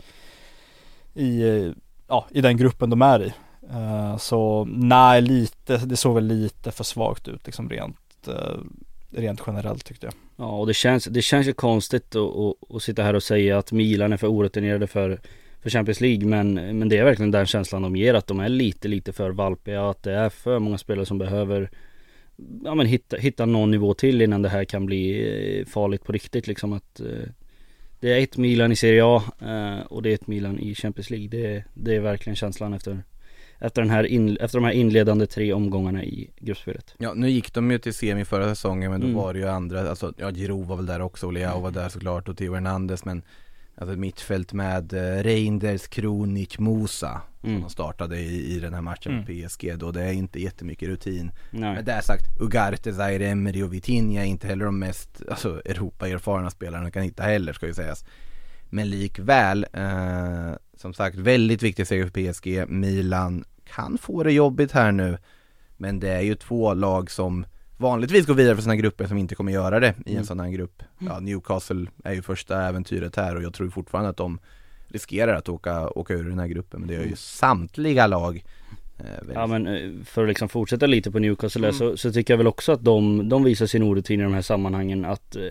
i, 1.14 1.72
ja, 2.08 2.26
i 2.30 2.40
den 2.40 2.56
gruppen 2.56 2.90
de 2.90 3.02
är 3.02 3.22
i. 3.22 3.32
Eh, 3.70 4.16
så 4.16 4.64
nej, 4.70 5.22
lite, 5.22 5.76
det 5.76 5.96
såg 5.96 6.14
väl 6.14 6.26
lite 6.26 6.72
för 6.72 6.84
svagt 6.84 7.28
ut 7.28 7.46
liksom 7.46 7.70
rent, 7.70 8.28
eh, 8.28 8.60
rent 9.10 9.42
generellt 9.46 9.84
tyckte 9.84 10.06
jag. 10.06 10.14
Ja 10.36 10.58
och 10.58 10.66
det 10.66 10.74
känns, 10.74 11.04
det 11.04 11.22
känns 11.22 11.46
ju 11.46 11.52
konstigt 11.52 12.16
att, 12.16 12.36
att, 12.36 12.76
att 12.76 12.82
sitta 12.82 13.02
här 13.02 13.14
och 13.14 13.22
säga 13.22 13.58
att 13.58 13.72
Milan 13.72 14.12
är 14.12 14.16
för 14.16 14.32
orutinerade 14.32 14.86
för, 14.86 15.20
för 15.70 15.78
Champions 15.78 16.00
League 16.00 16.26
men, 16.26 16.54
men 16.54 16.88
det 16.88 16.98
är 16.98 17.04
verkligen 17.04 17.30
den 17.30 17.46
känslan 17.46 17.82
de 17.82 17.96
ger 17.96 18.14
att 18.14 18.26
de 18.26 18.40
är 18.40 18.48
lite 18.48 18.88
lite 18.88 19.12
för 19.12 19.30
valpiga 19.30 19.88
att 19.90 20.02
det 20.02 20.12
är 20.12 20.28
för 20.28 20.58
många 20.58 20.78
spelare 20.78 21.06
som 21.06 21.18
behöver 21.18 21.70
Ja 22.64 22.74
men 22.74 22.86
hitta, 22.86 23.16
hitta 23.16 23.46
någon 23.46 23.70
nivå 23.70 23.94
till 23.94 24.22
innan 24.22 24.42
det 24.42 24.48
här 24.48 24.64
kan 24.64 24.86
bli 24.86 25.58
eh, 25.60 25.66
farligt 25.66 26.04
på 26.04 26.12
riktigt 26.12 26.46
liksom 26.46 26.72
att 26.72 27.00
eh, 27.00 27.28
Det 28.00 28.12
är 28.12 28.22
ett 28.22 28.36
Milan 28.36 28.72
i 28.72 28.76
Serie 28.76 29.04
A 29.04 29.22
eh, 29.40 29.86
och 29.86 30.02
det 30.02 30.10
är 30.10 30.14
ett 30.14 30.26
Milan 30.26 30.58
i 30.58 30.74
Champions 30.74 31.10
League. 31.10 31.28
Det, 31.28 31.64
det 31.74 31.96
är 31.96 32.00
verkligen 32.00 32.36
känslan 32.36 32.74
efter 32.74 33.02
efter, 33.60 33.82
den 33.82 33.90
här 33.90 34.04
in, 34.06 34.36
efter 34.36 34.58
de 34.58 34.64
här 34.64 34.72
inledande 34.72 35.26
tre 35.26 35.52
omgångarna 35.52 36.04
i 36.04 36.30
gruppspelet. 36.40 36.94
Ja, 36.98 37.14
nu 37.14 37.30
gick 37.30 37.54
de 37.54 37.70
ju 37.70 37.78
till 37.78 37.94
semi 37.94 38.24
förra 38.24 38.48
säsongen 38.48 38.90
men 38.90 39.00
då 39.00 39.06
Mm. 39.06 39.16
var 39.18 39.32
det 39.34 39.38
ju 39.40 39.48
andra, 39.48 39.90
alltså 39.90 40.12
ja 40.16 40.30
Giroud 40.30 40.66
var 40.66 40.76
väl 40.76 40.86
där 40.86 41.00
också 41.00 41.26
och 41.26 41.32
Leao 41.32 41.60
var 41.60 41.70
där 41.70 41.88
såklart 41.88 42.28
och 42.28 42.36
Theo 42.36 42.54
Hernandez 42.54 43.04
men 43.04 43.22
Alltså 43.80 43.92
ett 43.92 43.98
mittfält 43.98 44.52
med 44.52 44.92
eh, 44.92 45.22
Reinders, 45.22 45.86
Kronic, 45.88 46.58
Musa. 46.58 47.20
Som 47.40 47.50
Mm. 47.50 47.60
de 47.62 47.70
startade 47.70 48.18
i, 48.18 48.56
i 48.56 48.60
den 48.60 48.74
här 48.74 48.80
matchen 48.80 49.12
Mm. 49.12 49.24
med 49.24 49.48
PSG 49.48 49.78
då, 49.78 49.92
det 49.92 50.02
är 50.02 50.12
inte 50.12 50.40
jättemycket 50.42 50.88
rutin. 50.88 51.30
Nej. 51.50 51.74
Med 51.74 51.84
det 51.84 52.02
sagt, 52.02 52.40
Ugarte, 52.40 52.92
Zaire 52.94 53.26
Emery 53.28 53.62
och 53.62 53.72
Vitinha 53.74 54.22
är 54.22 54.26
inte 54.26 54.46
heller 54.46 54.64
de 54.64 54.78
mest 54.78 55.22
alltså, 55.30 55.62
Europa-erfarna 55.64 56.50
spelarna 56.50 56.90
kan 56.90 57.02
hitta 57.02 57.22
heller 57.22 57.52
ska 57.52 57.66
ju 57.66 57.74
sägas. 57.74 58.04
Men 58.70 58.90
likväl, 58.90 59.66
eh, 59.72 60.52
som 60.76 60.94
sagt 60.94 61.16
väldigt 61.16 61.62
viktig 61.62 61.86
seger 61.86 62.04
för 62.06 62.32
PSG 62.32 62.68
Milan 62.68 63.44
kan 63.74 63.98
få 63.98 64.22
det 64.22 64.32
jobbigt 64.32 64.72
här 64.72 64.92
nu. 64.92 65.18
Men 65.76 66.00
det 66.00 66.08
är 66.10 66.20
ju 66.20 66.34
två 66.34 66.74
lag 66.74 67.10
som 67.10 67.46
vanligtvis 67.78 68.26
går 68.26 68.34
vidare 68.34 68.54
för 68.54 68.62
sina 68.62 68.76
grupper 68.76 69.06
som 69.06 69.18
inte 69.18 69.34
kommer 69.34 69.52
göra 69.52 69.80
det 69.80 69.94
i 70.06 70.10
en 70.10 70.12
Mm. 70.12 70.24
sån 70.24 70.40
här 70.40 70.48
grupp. 70.48 70.82
Ja, 70.98 71.20
Newcastle 71.20 71.86
är 72.04 72.12
ju 72.12 72.22
första 72.22 72.62
äventyret 72.62 73.16
här 73.16 73.36
och 73.36 73.42
jag 73.42 73.54
tror 73.54 73.70
fortfarande 73.70 74.10
att 74.10 74.16
de 74.16 74.38
riskerar 74.88 75.34
att 75.34 75.48
åka, 75.48 75.88
åka 75.88 76.14
ur 76.14 76.24
den 76.24 76.38
här 76.38 76.46
gruppen 76.46 76.80
men 76.80 76.88
det 76.88 76.94
gör 76.94 77.02
ju 77.04 77.16
samtliga 77.16 78.06
lag 78.06 78.44
eh, 78.98 79.04
Ja 79.34 79.46
men 79.46 79.66
eh, 79.66 79.90
för 80.04 80.22
att 80.22 80.28
liksom 80.28 80.48
fortsätta 80.48 80.86
lite 80.86 81.10
på 81.10 81.18
Newcastle 81.18 81.66
där, 81.66 81.72
så, 81.72 81.96
så 81.96 82.12
tycker 82.12 82.32
jag 82.32 82.38
väl 82.38 82.46
också 82.46 82.72
att 82.72 82.84
de, 82.84 83.28
de 83.28 83.44
visar 83.44 83.66
sin 83.66 83.82
orutin 83.82 84.20
i 84.20 84.22
de 84.22 84.34
här 84.34 84.42
sammanhangen 84.42 85.04
att 85.04 85.36
eh, 85.36 85.42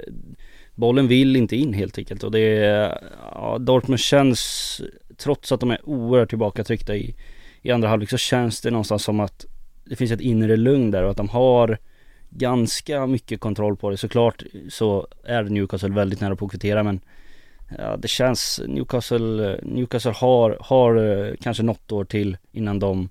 Bollen 0.76 1.08
vill 1.08 1.36
inte 1.36 1.56
in 1.56 1.74
helt 1.74 1.98
enkelt 1.98 2.24
och 2.24 2.32
det 2.32 2.40
är, 2.40 3.04
ja, 3.32 3.58
Dortmund 3.60 4.00
känns 4.00 4.82
Trots 5.18 5.52
att 5.52 5.60
de 5.60 5.72
är 5.72 5.80
oerhört 5.90 6.30
tillbakatryckta 6.30 6.96
i, 6.96 7.16
i 7.62 7.72
andra 7.72 7.90
halvlek 7.90 8.10
så 8.10 8.18
känns 8.18 8.62
det 8.62 8.72
någonstans 8.72 9.04
som 9.04 9.20
att 9.20 9.46
Det 9.86 9.96
finns 9.96 10.12
ett 10.12 10.22
inre 10.22 10.58
lugn 10.58 10.92
där 10.92 11.04
och 11.04 11.12
att 11.12 11.18
de 11.18 11.30
har 11.30 11.78
Ganska 12.30 13.06
mycket 13.06 13.40
kontroll 13.40 13.78
på 13.78 13.90
det 13.90 13.98
såklart 13.98 14.44
så 14.70 15.08
är 15.24 15.44
Newcastle 15.44 15.90
väldigt 15.90 16.22
nära 16.22 16.36
på 16.36 16.46
att 16.46 16.52
kvittera 16.52 16.84
men 16.84 17.00
Ja 17.78 17.98
det 17.98 18.08
känns, 18.08 18.62
Newcastle, 18.68 19.60
Newcastle 19.64 20.12
har, 20.12 20.58
har 20.62 20.96
eh, 20.96 21.36
kanske 21.42 21.64
något 21.64 21.92
år 21.92 22.06
till 22.06 22.38
innan 22.52 22.80
de 22.80 23.10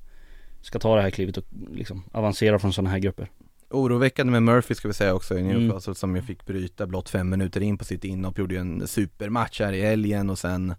ska 0.63 0.79
ta 0.79 0.97
det 0.97 1.03
här 1.03 1.11
klivet 1.11 1.37
och 1.37 1.45
liksom 1.73 2.05
avancera 2.13 2.59
från 2.59 2.73
sådana 2.73 2.91
här 2.91 2.99
grupper. 2.99 3.31
Oroväckande 3.71 4.31
med 4.31 4.43
Murphy 4.43 4.75
ska 4.75 4.89
vi 4.89 4.95
säga 4.95 5.15
också 5.15 5.39
i 5.39 5.41
Mm. 5.41 5.59
Newcastle 5.59 5.95
som 5.95 6.17
ju 6.17 6.23
fick 6.23 6.47
bryta 6.47 6.87
blott 6.87 7.09
fem 7.09 7.31
minuter 7.31 7.61
in 7.61 7.79
på 7.79 7.85
sitt 7.85 8.05
inhopp, 8.05 8.39
gjorde 8.39 8.55
ju 8.55 8.61
en 8.61 8.87
supermatch 8.87 9.61
här 9.61 9.73
i 9.73 9.83
helgen 9.83 10.31
och 10.31 10.39
sen 10.39 10.75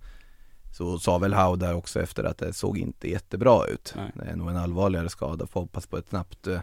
så 0.77 1.00
sa 1.00 1.17
väl 1.17 1.34
Howe 1.34 1.58
där 1.58 1.75
också 1.75 2.01
efter 2.01 2.24
att 2.24 2.38
det 2.38 2.53
såg 2.53 2.77
inte 2.77 3.10
jättebra 3.10 3.65
ut. 3.65 3.94
Nej. 3.96 4.12
Det 4.15 4.32
är 4.32 4.36
nog 4.36 4.50
en 4.50 4.58
allvarligare 4.58 5.10
skada, 5.10 5.48
får 5.48 5.62
hoppas 5.62 5.88
på 5.88 5.98
ett 5.98 6.10
snabbt 6.10 6.48
eh, 6.48 6.60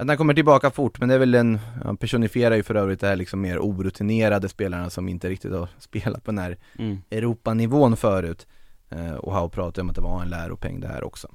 att 0.00 0.08
han 0.08 0.16
kommer 0.16 0.34
tillbaka 0.34 0.70
fort, 0.70 1.00
men 1.00 1.08
det 1.08 1.14
är 1.14 1.18
väl 1.18 1.34
en, 1.34 1.58
han 1.84 1.96
personifierar 1.96 2.56
ju 2.56 2.62
för 2.62 2.74
övrigt 2.74 3.00
det 3.00 3.06
här 3.06 3.16
liksom 3.16 3.40
mer 3.40 3.58
orutinerade 3.58 4.48
spelarna 4.48 4.90
som 4.90 5.08
inte 5.08 5.28
riktigt 5.28 5.52
har 5.52 5.68
spelat 5.78 6.24
på 6.24 6.30
den 6.30 6.38
här 6.38 6.56
Mm. 6.78 7.02
Europanivån 7.10 7.96
förut. 7.96 8.46
Eh, 8.90 9.14
och 9.14 9.34
Howe 9.34 9.48
pratade 9.48 9.80
om 9.80 9.88
att 9.90 9.96
det 9.96 10.02
var 10.02 10.22
en 10.22 10.28
läropeng 10.28 10.80
det 10.80 10.88
här 10.88 11.04
också. 11.04 11.28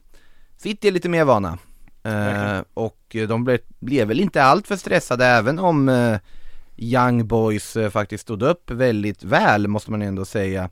City 0.57 0.87
är 0.87 0.91
lite 0.91 1.09
mer 1.09 1.25
vana. 1.25 1.57
Eh, 2.03 2.63
och 2.73 3.15
de 3.27 3.43
blev, 3.43 3.59
blev 3.79 4.07
väl 4.07 4.19
inte 4.19 4.43
allt 4.43 4.67
för 4.67 4.75
stressade 4.75 5.25
även 5.25 5.59
om 5.59 5.89
eh, 5.89 6.19
Young 6.77 7.27
Boys 7.27 7.75
eh, 7.75 7.89
faktiskt 7.89 8.21
stod 8.21 8.43
upp 8.43 8.71
väldigt 8.71 9.23
väl 9.23 9.67
måste 9.67 9.91
man 9.91 10.01
ändå 10.01 10.25
säga. 10.25 10.69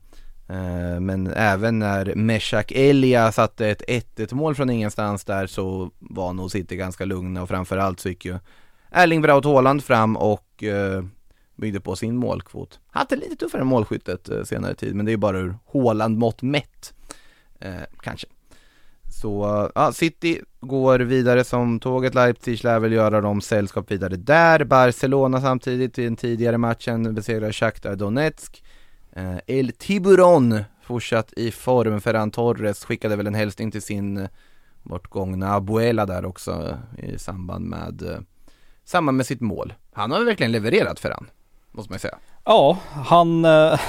Eh, 0.54 1.00
men 1.00 1.28
även 1.28 1.80
när 1.80 2.16
Meshak 2.16 2.72
Elia 2.72 3.32
satte 3.32 3.68
ett 3.68 3.82
1-1 3.88 4.34
mål 4.34 4.56
från 4.56 4.70
ingenstans 4.70 5.26
där 5.26 5.48
så 5.48 5.92
var 6.00 6.34
nog 6.34 6.52
City 6.52 6.76
ganska 6.76 7.06
lugna 7.06 7.42
och 7.42 7.50
framförallt 7.50 8.00
så 8.00 8.10
gick 8.10 8.26
ju 8.26 8.40
Erling 8.92 9.22
Braut 9.22 9.46
Haaland 9.46 9.84
fram 9.84 10.18
och 10.18 10.64
eh, 10.64 11.04
byggde 11.56 11.80
på 11.80 11.96
sin 11.96 12.16
målkvot. 12.16 12.80
Han 12.88 13.06
Hade 13.10 13.16
lite 13.22 13.36
tuffare 13.36 13.64
målskyttet 13.64 14.30
eh, 14.30 14.44
senare 14.44 14.76
tid 14.76 14.96
men 14.96 15.06
det 15.06 15.10
är 15.10 15.14
ju 15.14 15.18
bara 15.18 15.40
ur 15.40 15.56
Haaland 15.74 16.18
mått 16.18 16.42
mätt. 16.42 16.94
Eh, 17.60 17.74
kanske. 18.02 18.28
Så 19.22 19.70
ja, 19.76 19.92
City 19.92 20.42
går 20.60 21.00
vidare 21.00 21.44
som 21.44 21.80
tåget, 21.80 22.16
Leipzig 22.16 22.64
lär 22.64 22.80
väl 22.80 22.92
göra 22.92 23.22
dem 23.22 23.42
sällskap 23.42 23.92
vidare 23.92 24.16
där. 24.16 24.64
Barcelona 24.64 25.42
samtidigt 25.42 26.00
i 26.00 26.04
den 26.04 26.16
tidigare 26.16 26.58
matchen 26.58 27.16
besegrar 27.16 27.52
Shakhtar 27.52 27.96
Donetsk. 27.96 28.63
Eh, 29.16 29.38
El 29.48 29.72
Tiburon 29.72 30.64
fortsatt 30.82 31.34
i 31.34 31.52
form, 31.52 32.02
Ferran 32.02 32.32
Torres 32.32 32.86
skickade 32.86 33.16
väl 33.16 33.28
en 33.28 33.36
hälsning 33.36 33.72
till 33.72 33.82
sin 33.82 34.18
eh, 34.18 34.30
bortgångna 34.84 35.54
Abuela 35.54 36.06
där 36.06 36.26
också 36.26 36.78
eh, 36.98 37.10
i 37.10 37.20
samband 37.20 37.66
med 37.66 38.26
samband 38.86 39.18
med 39.18 39.26
sitt 39.26 39.42
mål. 39.42 39.74
Han 39.94 40.12
har 40.12 40.26
verkligen 40.26 40.52
levererat 40.52 41.00
Ferran, 41.00 41.30
måste 41.72 41.92
man 41.92 41.96
ju 41.96 42.00
säga. 42.00 42.18
Ja, 42.46 42.78
han 42.92 43.46
eh, 43.46 43.80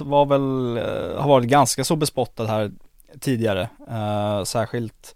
var 0.00 0.26
väl, 0.26 0.76
eh, 0.76 1.22
har 1.22 1.28
varit 1.28 1.48
ganska 1.48 1.84
så 1.84 1.96
bespottad 1.96 2.46
här 2.46 2.72
tidigare. 3.20 3.68
Eh, 3.90 4.44
särskilt 4.44 5.14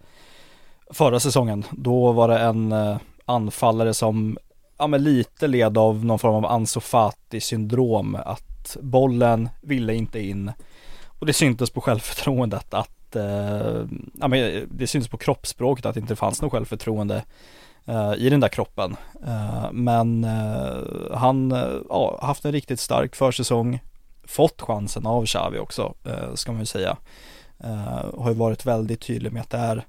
förra 0.90 1.20
säsongen. 1.20 1.64
Då 1.70 2.12
var 2.12 2.28
det 2.28 2.38
en 2.38 2.74
anfallare 3.24 3.94
som, 3.94 4.38
ja 4.78 4.86
men 4.86 5.04
lite 5.04 5.46
led 5.46 5.78
av 5.78 6.04
någon 6.04 6.18
form 6.18 6.34
av 6.34 6.46
Ansu 6.46 6.80
Fati 6.80 7.40
syndrom. 7.40 8.14
Att 8.14 8.53
bollen 8.80 9.48
ville 9.60 9.94
inte 9.94 10.20
in. 10.20 10.52
Och 11.18 11.26
det 11.26 11.32
syntes 11.32 11.70
på 11.70 11.80
självförtroendet 11.80 12.74
att, 12.74 13.16
eh, 13.16 13.86
ja 14.20 14.28
men 14.28 14.68
det 14.70 14.86
syntes 14.86 15.08
på 15.08 15.16
kroppsspråket 15.16 15.86
att 15.86 15.94
det 15.94 16.00
inte 16.00 16.16
fanns 16.16 16.42
något 16.42 16.52
självförtroende 16.52 17.24
eh, 17.84 18.14
i 18.18 18.30
den 18.30 18.40
där 18.40 18.48
kroppen. 18.48 18.96
Eh, 19.26 19.72
men 19.72 20.24
eh, 20.24 21.16
han 21.16 21.52
har 21.52 21.82
ja, 21.88 22.18
haft 22.22 22.44
en 22.44 22.52
riktigt 22.52 22.80
stark 22.80 23.16
försäsong, 23.16 23.80
fått 24.24 24.62
chansen 24.62 25.06
av 25.06 25.26
Xavi 25.26 25.58
också, 25.58 25.94
eh, 26.04 26.34
ska 26.34 26.52
man 26.52 26.60
ju 26.60 26.66
säga. 26.66 26.96
Eh, 27.58 28.20
har 28.20 28.28
ju 28.28 28.34
varit 28.34 28.66
väldigt 28.66 29.00
tydlig 29.00 29.32
med 29.32 29.42
att 29.42 29.50
det 29.50 29.58
är 29.58 29.84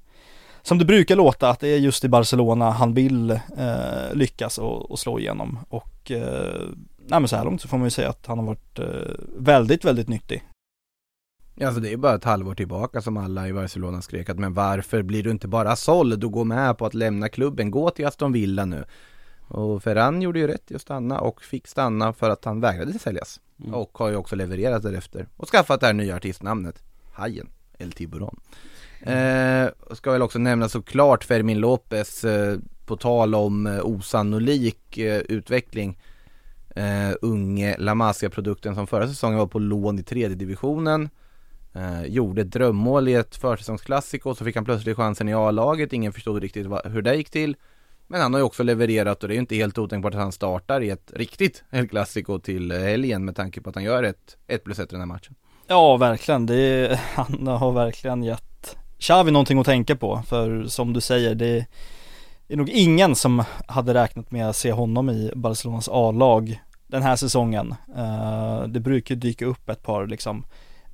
som 0.66 0.78
det 0.78 0.86
brukar 0.86 1.16
låta, 1.16 1.50
att 1.50 1.60
det 1.60 1.68
är 1.68 1.78
just 1.78 2.04
i 2.04 2.08
Barcelona 2.08 2.72
han 2.72 2.94
vill 2.94 3.32
eh, 3.32 4.14
lyckas 4.14 4.58
och, 4.58 4.92
och 4.92 5.00
slå 5.00 5.20
igenom. 5.20 5.60
Och 5.70 6.12
eh, 6.12 6.62
nej 7.08 7.20
men 7.20 7.28
så 7.28 7.36
här 7.36 7.46
långt 7.46 7.62
så 7.62 7.68
får 7.68 7.78
man 7.78 7.86
ju 7.86 7.92
säga 7.92 8.10
att 8.10 8.26
han 8.26 8.40
har 8.40 8.46
varit 8.46 8.80
eh, 8.80 8.86
väldigt, 9.38 9.86
väldigt 9.86 10.08
nyttig. 10.08 10.44
Ja, 11.56 11.68
alltså 11.68 11.82
det 11.82 11.94
är 11.94 11.98
bara 11.98 12.16
ett 12.16 12.24
halvår 12.24 12.56
tillbaka 12.56 13.02
som 13.02 13.18
alla 13.18 13.48
i 13.48 13.54
Barcelona 13.54 14.02
skrek 14.02 14.30
att 14.30 14.40
men 14.40 14.54
varför 14.54 15.02
blir 15.02 15.24
du 15.24 15.32
inte 15.32 15.48
bara 15.48 15.76
såld 15.76 16.24
och 16.24 16.32
går 16.32 16.46
med 16.46 16.78
på 16.78 16.86
att 16.86 16.94
lämna 16.94 17.30
klubben, 17.30 17.72
gå 17.72 17.90
till 17.90 18.06
Aston 18.06 18.32
Villa 18.32 18.66
nu. 18.66 18.86
Och 19.48 19.84
Ferran 19.84 20.22
gjorde 20.22 20.40
ju 20.40 20.48
rätt 20.48 20.72
i 20.72 20.76
att 20.76 20.82
stanna 20.82 21.20
och 21.20 21.42
fick 21.42 21.68
stanna 21.68 22.14
för 22.14 22.30
att 22.30 22.46
han 22.46 22.62
vägrade 22.62 23.00
säljas. 23.00 23.42
Mm. 23.60 23.74
Och 23.74 23.98
har 23.98 24.10
ju 24.10 24.16
också 24.16 24.36
levererat 24.36 24.84
därefter 24.84 25.28
och 25.38 25.50
skaffat 25.50 25.80
det 25.80 25.86
här 25.86 25.94
nya 25.94 26.16
artistnamnet, 26.16 26.84
Hajen, 27.14 27.50
El 27.78 27.92
Tiburon. 27.92 28.40
Eh, 29.02 29.68
ska 29.92 30.12
väl 30.12 30.22
också 30.22 30.40
nämna 30.40 30.70
såklart 30.70 31.24
Fermin 31.24 31.60
Lopez, 31.60 32.24
eh, 32.24 32.60
på 32.86 32.98
tal 32.98 33.36
om 33.36 33.68
eh, 33.68 33.86
osannolik 33.86 34.98
eh, 34.98 35.20
utveckling. 35.20 35.98
Eh, 36.76 37.16
unge 37.22 37.76
La 37.80 37.96
Masia-produkten 37.96 38.76
som 38.76 38.88
förra 38.88 39.08
säsongen 39.08 39.40
var 39.40 39.48
på 39.48 39.60
lån 39.60 40.00
i 40.00 40.04
tredje 40.04 40.36
divisionen. 40.36 41.10
Eh, 41.74 42.06
gjorde 42.06 42.42
ett 42.42 42.52
drömmål 42.52 43.08
i 43.08 43.14
ett 43.14 43.36
försäsongsklassiko, 43.36 44.36
så 44.36 44.46
fick 44.46 44.56
han 44.56 44.66
plötsligt 44.66 44.98
chansen 44.98 45.30
i 45.30 45.34
A-laget, 45.34 45.94
ingen 45.94 46.14
förstod 46.14 46.42
riktigt 46.42 46.66
vad, 46.66 46.86
hur 46.86 47.02
det 47.02 47.16
gick 47.16 47.30
till. 47.30 47.56
Men 48.08 48.22
han 48.22 48.34
har 48.34 48.40
ju 48.40 48.44
också 48.44 48.64
levererat 48.64 49.24
och 49.24 49.28
det 49.30 49.34
är 49.34 49.36
ju 49.36 49.42
inte 49.42 49.56
helt 49.56 49.78
otänkbart 49.78 50.14
att 50.14 50.20
han 50.20 50.32
startar 50.32 50.82
i 50.82 50.90
ett 50.90 51.12
riktigt 51.16 51.64
El 51.72 51.88
Clasico 51.88 52.40
till 52.40 52.72
helgen 52.72 53.26
med 53.26 53.36
tanke 53.36 53.62
på 53.62 53.70
att 53.70 53.76
han 53.76 53.84
gör 53.84 54.04
ett 54.04 54.38
ett 54.48 54.64
plus 54.64 54.80
ett 54.80 54.92
i 54.92 54.96
den 54.96 55.00
här 55.00 55.06
matchen. 55.06 55.36
Ja, 55.68 55.98
verkligen. 55.98 56.46
Det 56.46 56.56
är, 56.56 57.00
han 57.16 57.48
har 57.48 57.72
verkligen 57.72 58.24
gett 58.24 58.78
Xavi 59.00 59.32
någonting 59.32 59.60
att 59.60 59.66
tänka 59.66 59.96
på. 59.96 60.22
För 60.28 60.64
som 60.64 60.94
du 60.94 61.02
säger, 61.02 61.36
det 61.36 61.66
det 62.48 62.54
är 62.54 62.58
nog 62.58 62.70
ingen 62.70 63.16
som 63.16 63.44
hade 63.68 63.94
räknat 63.94 64.32
med 64.32 64.50
att 64.50 64.56
se 64.56 64.72
honom 64.72 65.10
i 65.10 65.32
Barcelonas 65.36 65.90
A-lag 65.92 66.62
den 66.88 67.04
här 67.04 67.16
säsongen. 67.16 67.76
Eh, 67.98 68.64
det 68.68 68.80
brukar 68.80 69.16
dyka 69.16 69.46
upp 69.46 69.70
ett 69.70 69.84
par 69.84 70.08
liksom 70.08 70.46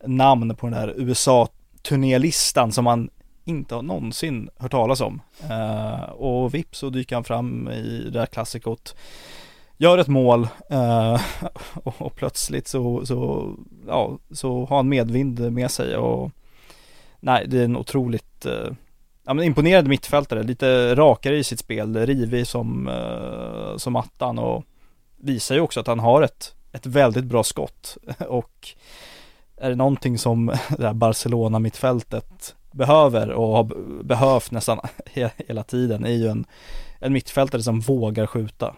namn 0.06 0.56
på 0.56 0.68
den 0.68 0.80
där 0.80 0.94
USA-turnélistan 0.98 2.72
som 2.72 2.84
man 2.84 3.10
inte 3.46 3.76
har 3.76 3.82
någonsin 3.82 4.50
hört 4.58 4.72
talas 4.72 5.02
om. 5.02 5.22
Eh, 5.50 6.02
och 6.04 6.54
vips 6.54 6.80
så 6.80 6.90
dyker 6.90 7.16
han 7.16 7.24
fram 7.24 7.70
i 7.70 8.10
det 8.14 8.20
här 8.20 8.26
klassikot 8.26 8.96
gör 9.78 9.98
ett 9.98 10.08
mål 10.08 10.48
eh, 10.70 11.22
och, 11.74 12.02
och 12.02 12.16
plötsligt 12.16 12.68
så, 12.68 13.06
så, 13.06 13.50
ja, 13.88 14.18
så 14.32 14.66
har 14.66 14.76
han 14.76 14.90
medvind 14.90 15.52
med 15.52 15.72
sig 15.72 15.98
och 15.98 16.32
nej, 17.20 17.46
det 17.48 17.60
är 17.60 17.66
en 17.66 17.78
otroligt 17.78 18.46
ja, 19.26 19.34
men 19.34 19.46
imponerande 19.46 19.90
mittfältare, 19.90 20.44
lite 20.44 20.96
rakare 20.96 21.38
i 21.38 21.44
sitt 21.44 21.60
spel, 21.60 22.06
rivig 22.06 22.48
som, 22.48 22.88
eh, 22.88 23.78
som 23.78 23.96
attan 23.96 24.40
och 24.40 24.64
visar 25.18 25.56
ju 25.56 25.62
också 25.62 25.80
att 25.80 25.88
han 25.88 26.00
har 26.00 26.22
ett, 26.22 26.56
ett 26.72 26.86
väldigt 26.86 27.26
bra 27.26 27.44
skott. 27.44 27.98
Och 28.28 28.70
är 29.58 29.70
det 29.70 29.76
någonting 29.76 30.18
som 30.18 30.46
det 30.78 30.88
här 30.88 30.94
Barcelona 30.94 31.60
mittfältet 31.60 32.56
behöver 32.72 33.32
och 33.32 33.48
har 33.48 33.64
behövt 34.04 34.52
nästan 34.52 34.80
hela 35.38 35.64
tiden 35.64 36.06
är 36.06 36.14
ju 36.14 36.28
en, 36.28 36.46
en 37.00 37.14
mittfältare 37.14 37.64
som 37.64 37.80
vågar 37.80 38.28
skjuta. 38.28 38.76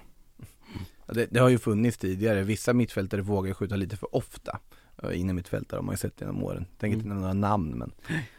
Det, 1.06 1.28
det 1.30 1.40
har 1.40 1.50
ju 1.50 1.60
funnits 1.60 1.98
tidigare, 1.98 2.44
vissa 2.44 2.74
mittfältare 2.74 3.22
vågar 3.22 3.54
skjuta 3.54 3.76
lite 3.76 3.98
för 3.98 4.16
ofta. 4.16 4.60
Eh, 5.04 5.20
Inne 5.20 5.34
mittfältare 5.34 5.78
har 5.78 5.84
man 5.84 5.94
ju 5.94 5.98
sett 5.98 6.22
genom 6.22 6.44
åren, 6.44 6.66
tänker 6.78 6.96
inte 6.96 7.08
nämna 7.08 7.22
några 7.22 7.34
namn 7.34 7.78
men 7.78 7.92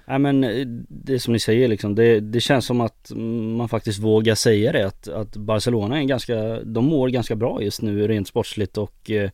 Nej 0.04 0.18
men 0.18 0.44
eh, 0.44 0.66
det 0.88 1.18
som 1.18 1.32
ni 1.32 1.38
säger 1.38 1.68
liksom, 1.68 1.94
det, 1.94 2.20
det 2.20 2.40
känns 2.40 2.66
som 2.66 2.80
att 2.80 3.12
man 3.56 3.68
faktiskt 3.68 3.98
vågar 3.98 4.34
säga 4.34 4.72
det 4.72 4.86
att, 4.86 5.08
att 5.08 5.36
Barcelona 5.36 5.96
är 5.96 6.00
en 6.00 6.06
ganska, 6.06 6.60
de 6.64 6.84
mår 6.84 7.08
ganska 7.08 7.36
bra 7.36 7.62
just 7.62 7.82
nu 7.82 8.08
rent 8.08 8.28
sportsligt 8.28 8.78
och 8.78 9.10
eh, 9.10 9.30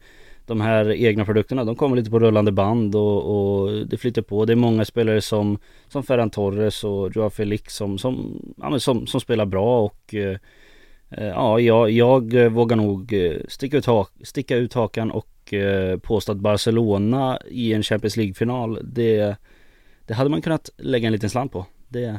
de 0.46 0.60
här 0.60 0.92
egna 0.92 1.24
produkterna, 1.24 1.64
de 1.64 1.76
kommer 1.76 1.96
lite 1.96 2.10
på 2.10 2.18
rullande 2.18 2.52
band 2.52 2.96
och, 2.96 3.22
och 3.22 3.86
det 3.86 3.96
flyter 3.96 4.22
på. 4.22 4.44
Det 4.44 4.52
är 4.52 4.56
många 4.56 4.84
spelare 4.84 5.20
som, 5.20 5.58
som 5.88 6.02
Ferran 6.02 6.30
Torres 6.30 6.84
och 6.84 7.16
Joao 7.16 7.30
Felix 7.30 7.74
som, 7.74 7.98
som, 7.98 8.42
ja, 8.56 8.78
som, 8.78 9.06
som 9.06 9.20
spelar 9.20 9.46
bra 9.46 9.84
och 9.84 10.14
eh, 10.14 10.36
ja, 11.10 11.60
jag, 11.60 11.90
jag 11.90 12.50
vågar 12.50 12.76
nog 12.76 13.14
sticka 13.48 13.76
ut, 13.76 13.86
ha, 13.86 14.08
sticka 14.22 14.56
ut 14.56 14.74
hakan 14.74 15.10
och 15.10 15.29
eh, 15.52 15.98
påstå 15.98 16.32
att 16.32 16.38
Barcelona 16.38 17.38
i 17.48 17.72
en 17.74 17.82
Champions 17.82 18.16
League-final, 18.16 18.78
det 18.82 19.36
det 20.06 20.14
hade 20.14 20.30
man 20.30 20.42
kunnat 20.42 20.70
lägga 20.76 21.06
en 21.06 21.12
liten 21.12 21.30
slant 21.30 21.52
på. 21.52 21.66
Det, 21.88 22.18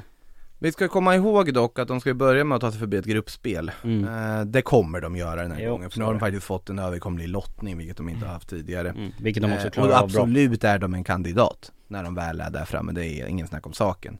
Vi 0.59 0.71
ska 0.71 0.87
komma 0.87 1.15
ihåg 1.15 1.53
dock 1.53 1.79
att 1.79 1.87
de 1.87 1.99
ska 2.01 2.13
börja 2.13 2.43
med 2.43 2.55
att 2.55 2.61
ta 2.61 2.71
sig 2.71 2.79
förbi 2.79 2.97
ett 2.97 3.05
gruppspel. 3.05 3.71
Mm, 3.83 4.03
Eh, 4.39 4.45
Det 4.45 4.61
kommer 4.61 5.01
de 5.01 5.15
göra 5.15 5.41
den 5.41 5.51
här 5.51 5.61
Jo, 5.61 5.71
gången, 5.71 5.89
för 5.89 5.99
nu 5.99 6.05
har 6.05 6.13
de 6.13 6.19
faktiskt 6.19 6.43
fått 6.45 6.69
en 6.69 6.79
överkomlig 6.79 7.27
lottning, 7.29 7.77
vilket 7.77 7.97
de 7.97 8.09
inte 8.09 8.25
har 8.25 8.33
haft 8.33 8.49
tidigare. 8.49 8.89
Mm, 8.89 9.11
vilket 9.19 9.43
de 9.43 9.53
också 9.53 9.67
Eh, 9.67 9.71
klarar 9.71 9.89
och 9.89 9.95
av 9.95 9.99
bra. 10.11 10.21
absolut 10.21 10.63
är 10.63 10.79
de 10.79 10.93
en 10.93 11.03
kandidat 11.03 11.71
när 11.87 12.03
de 12.03 12.15
väl 12.15 12.41
är 12.41 12.49
där 12.49 12.65
framme, 12.65 12.91
det 12.91 13.05
är 13.05 13.25
ingen 13.27 13.47
snack 13.47 13.67
om 13.67 13.73
saken. 13.73 14.17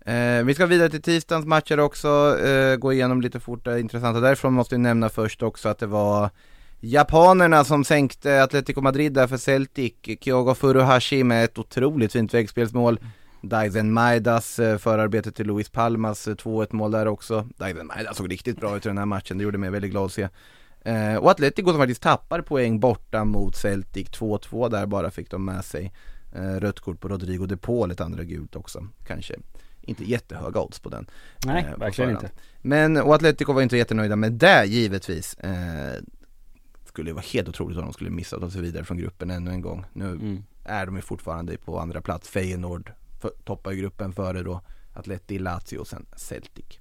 Eh, 0.00 0.44
vi 0.44 0.54
ska 0.54 0.66
vidare 0.66 0.90
till 0.90 1.02
tisdagens 1.02 1.46
matcher 1.46 1.80
också, 1.80 2.38
eh, 2.46 2.76
gå 2.76 2.92
igenom 2.92 3.20
lite 3.20 3.40
fort 3.40 3.64
det 3.64 3.80
intressanta. 3.80 4.20
Därifrån 4.20 4.52
måste 4.52 4.74
vi 4.74 4.78
nämna 4.78 5.08
först 5.08 5.42
också 5.42 5.68
att 5.68 5.78
det 5.78 5.86
var 5.86 6.30
Japanerna 6.80 7.64
som 7.64 7.84
sänkte 7.84 8.42
Atletico 8.42 8.80
Madrid 8.80 9.12
där 9.12 9.26
för 9.26 9.36
Celtic, 9.36 9.92
Kyogo 10.20 10.54
Furuhashi 10.54 11.24
med 11.24 11.44
ett 11.44 11.58
otroligt 11.58 12.12
fint 12.12 12.34
väggspelsmål 12.34 13.00
Daizen 13.42 13.92
Maidas 13.92 14.58
eh, 14.58 14.78
förarbete 14.78 15.32
till 15.32 15.46
Luis 15.46 15.68
Palmas 15.70 16.28
eh, 16.28 16.34
2-1 16.34 16.66
mål 16.74 16.90
där 16.90 17.06
också. 17.08 17.48
Daizen 17.56 17.86
Maida 17.86 18.14
såg 18.14 18.30
riktigt 18.32 18.60
bra 18.60 18.76
ut 18.76 18.86
i 18.86 18.88
den 18.88 18.98
här 18.98 19.06
matchen, 19.06 19.38
det 19.38 19.44
gjorde 19.44 19.58
mig 19.58 19.70
väldigt 19.70 19.90
glad 19.90 20.04
att 20.04 20.12
se. 20.12 20.28
Eh, 20.80 21.16
Och 21.16 21.30
Atletico 21.30 21.70
som 21.70 21.78
faktiskt 21.78 22.02
tappar 22.02 22.40
poäng 22.42 22.80
borta 22.80 23.24
mot 23.24 23.56
Celtic 23.56 24.08
2-2 24.08 24.68
där 24.70 24.86
bara 24.86 25.10
fick 25.10 25.30
de 25.30 25.44
med 25.44 25.64
sig. 25.64 25.92
Eh, 26.34 26.60
Rött 26.60 26.80
kort 26.80 27.00
på 27.00 27.08
Rodrigo 27.08 27.46
de 27.46 27.56
Paul, 27.56 27.90
ett 27.90 28.00
andra 28.00 28.24
gult 28.24 28.56
också. 28.56 28.86
Kanske 29.06 29.34
inte 29.80 30.04
jättehöga 30.04 30.60
odds 30.60 30.78
på 30.80 30.88
den. 30.88 31.06
Nej, 31.46 31.66
eh, 31.72 31.78
verkligen 31.78 32.10
inte. 32.10 32.30
Men, 32.62 32.96
och 32.96 33.14
Atletico 33.14 33.52
var 33.52 33.62
inte 33.62 33.76
jättenöjda 33.76 34.16
med 34.16 34.32
det 34.32 34.64
givetvis. 34.64 35.34
Eh, 35.34 36.02
Skulle 36.88 37.12
vara 37.12 37.24
helt 37.32 37.48
otroligt 37.48 37.78
om 37.78 37.84
de 37.84 37.92
skulle 37.92 38.10
missa 38.10 38.36
att 38.36 38.42
ta 38.42 38.50
sig 38.50 38.62
vidare 38.62 38.84
från 38.84 38.96
gruppen 38.98 39.30
ännu 39.30 39.50
en 39.50 39.60
gång. 39.60 39.84
Nu 39.92 40.04
Mm. 40.04 40.42
är 40.64 40.86
de 40.86 40.96
ju 40.96 41.02
fortfarande 41.02 41.56
på 41.56 41.78
andra 41.80 42.00
plats. 42.00 42.28
Feyenoord 42.28 42.92
toppar 43.44 43.72
ju 43.72 43.80
gruppen 43.80 44.12
före 44.12 44.42
då 44.42 44.60
Atleti, 44.94 45.38
Lazio 45.38 45.78
och 45.78 45.86
sen 45.88 46.06
Celtic. 46.16 46.78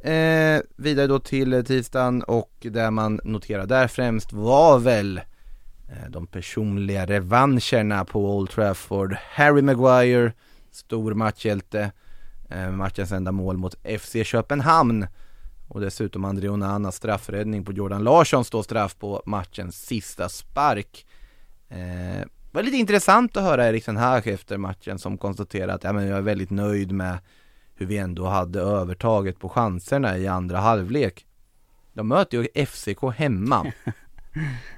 Eh, 0.00 0.60
Vidare 0.76 1.06
då 1.06 1.18
till 1.18 1.52
eh, 1.52 1.62
tisdagen 1.62 2.22
och 2.22 2.52
det 2.60 2.90
man 2.90 3.20
noterar 3.24 3.66
där 3.66 3.88
främst 3.88 4.32
var 4.32 4.78
väl 4.78 5.18
eh, 5.88 6.10
de 6.10 6.26
personliga 6.26 7.06
revanscherna 7.06 8.04
på 8.04 8.36
Old 8.36 8.50
Trafford. 8.50 9.16
Harry 9.34 9.62
Maguire, 9.62 10.32
stor 10.70 11.14
matchhjälte. 11.14 11.92
Eh, 12.50 12.70
Matchens 12.70 13.12
enda 13.12 13.32
mål 13.32 13.56
mot 13.56 13.74
FC 14.00 14.16
Köpenhamn 14.24 15.06
och 15.72 15.80
dessutom 15.80 16.24
André 16.24 16.48
Onanas 16.48 16.96
straffräddning 16.96 17.64
på 17.64 17.72
Jordan 17.72 18.04
Larsson 18.04 18.44
står 18.44 18.62
straff 18.62 18.96
på 18.98 19.22
matchens 19.26 19.86
sista 19.86 20.28
spark 20.28 21.06
eh, 21.68 22.26
det 22.52 22.58
var 22.58 22.62
lite 22.62 22.76
intressant 22.76 23.36
att 23.36 23.42
höra 23.42 23.68
Erik 23.68 23.84
Ten 23.84 23.96
Hag 23.96 24.26
efter 24.26 24.58
matchen 24.58 24.98
som 24.98 25.18
konstaterade 25.18 25.74
att 25.74 25.84
ja, 25.84 25.92
men 25.92 26.06
jag 26.06 26.18
är 26.18 26.22
väldigt 26.22 26.50
nöjd 26.50 26.92
med 26.92 27.18
hur 27.74 27.86
vi 27.86 27.98
ändå 27.98 28.26
hade 28.26 28.60
övertaget 28.60 29.38
på 29.38 29.48
chanserna 29.48 30.18
i 30.18 30.26
andra 30.26 30.58
halvlek. 30.58 31.26
De 31.92 32.08
möter 32.08 32.38
ju 32.38 32.66
FCK 32.66 33.02
hemma. 33.16 33.72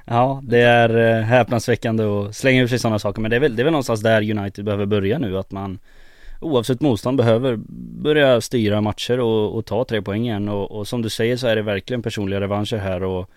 Ja, 0.05 0.41
det 0.45 0.61
är 0.61 1.19
eh, 1.19 1.23
häpnadsväckande 1.23 2.05
att 2.05 2.37
slänga 2.37 2.63
ur 2.63 2.67
sig 2.67 2.79
sådana 2.79 2.99
saker 2.99 3.23
men 3.23 3.31
det 3.31 3.37
är, 3.37 3.41
väl, 3.41 3.57
det 3.57 3.63
är 3.63 3.65
väl 3.65 3.73
någonstans 3.73 4.01
där 4.01 4.39
United 4.39 4.65
behöver 4.65 4.87
börja 4.87 5.19
nu 5.19 5.39
att 5.39 5.51
man 5.51 5.79
Oavsett 6.45 6.81
motstånd 6.81 7.17
behöver 7.17 7.57
börja 8.03 8.41
styra 8.41 8.81
matcher 8.81 9.21
och, 9.21 9.57
och 9.57 9.67
ta 9.67 9.85
tre 9.85 10.03
poäng 10.03 10.25
igen 10.25 10.49
och, 10.49 10.71
och 10.71 10.89
som 10.89 11.03
du 11.03 11.11
säger 11.11 11.37
så 11.37 11.47
är 11.47 11.57
det 11.57 11.63
verkligen 11.63 12.03
personliga 12.03 12.41
revanscher 12.41 12.77
här 12.77 13.03
och 13.03 13.31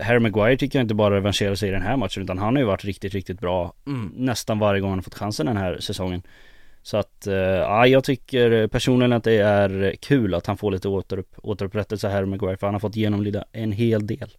Harry 0.00 0.18
Maguire 0.18 0.56
tycker 0.56 0.78
jag 0.78 0.84
inte 0.84 0.94
bara 0.94 1.16
revanscherar 1.16 1.54
sig 1.54 1.68
i 1.68 1.72
den 1.72 1.82
här 1.82 1.96
matchen 1.96 2.22
utan 2.22 2.38
han 2.38 2.54
har 2.54 2.60
ju 2.60 2.66
varit 2.66 2.84
riktigt, 2.84 3.14
riktigt 3.14 3.40
bra 3.40 3.72
Mm. 3.86 4.12
nästan 4.16 4.58
varje 4.58 4.80
gång 4.80 4.90
han 4.90 4.98
har 4.98 5.02
fått 5.02 5.14
chansen 5.14 5.46
den 5.46 5.56
här 5.56 5.78
säsongen. 5.80 6.22
Så 6.82 6.96
att, 6.96 7.26
eh, 7.26 7.34
ja 7.34 7.86
jag 7.86 8.04
tycker 8.04 8.66
personligen 8.66 9.12
att 9.12 9.24
det 9.24 9.38
är 9.38 9.94
kul 10.00 10.34
att 10.34 10.46
han 10.46 10.56
får 10.56 10.72
lite 10.72 10.88
återupp, 10.88 11.34
återupprättelse 11.42 12.08
här 12.08 12.24
Maguire 12.24 12.56
för 12.56 12.66
han 12.66 12.74
har 12.74 12.80
fått 12.80 12.96
genomlida 12.96 13.44
en 13.52 13.72
hel 13.72 14.06
del. 14.06 14.30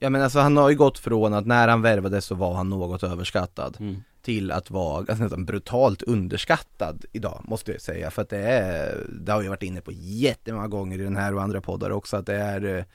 Ja 0.00 0.10
men 0.10 0.22
alltså 0.22 0.38
han 0.38 0.56
har 0.56 0.70
ju 0.70 0.76
gått 0.76 0.98
från 0.98 1.34
att 1.34 1.46
när 1.46 1.68
han 1.68 1.82
värvades 1.82 2.24
så 2.24 2.34
var 2.34 2.54
han 2.54 2.68
något 2.68 3.02
överskattad 3.02 3.76
Mm. 3.80 4.02
Till 4.22 4.50
att 4.50 4.70
vara 4.70 4.98
alltså, 4.98 5.14
nästan 5.22 5.44
brutalt 5.44 6.02
underskattad 6.02 7.04
idag 7.12 7.44
måste 7.44 7.72
jag 7.72 7.80
säga. 7.80 8.10
För 8.10 8.22
att 8.22 8.28
det 8.28 8.38
är, 8.38 9.06
det 9.20 9.32
har 9.32 9.42
jag 9.42 9.50
varit 9.50 9.62
inne 9.62 9.80
på 9.80 9.92
jättemånga 9.92 10.68
gånger 10.68 11.00
i 11.00 11.02
den 11.02 11.16
här 11.16 11.34
och 11.34 11.42
andra 11.42 11.60
poddar 11.60 11.90
också 11.90 12.16
att 12.16 12.26
det 12.26 12.36
är 12.36 12.86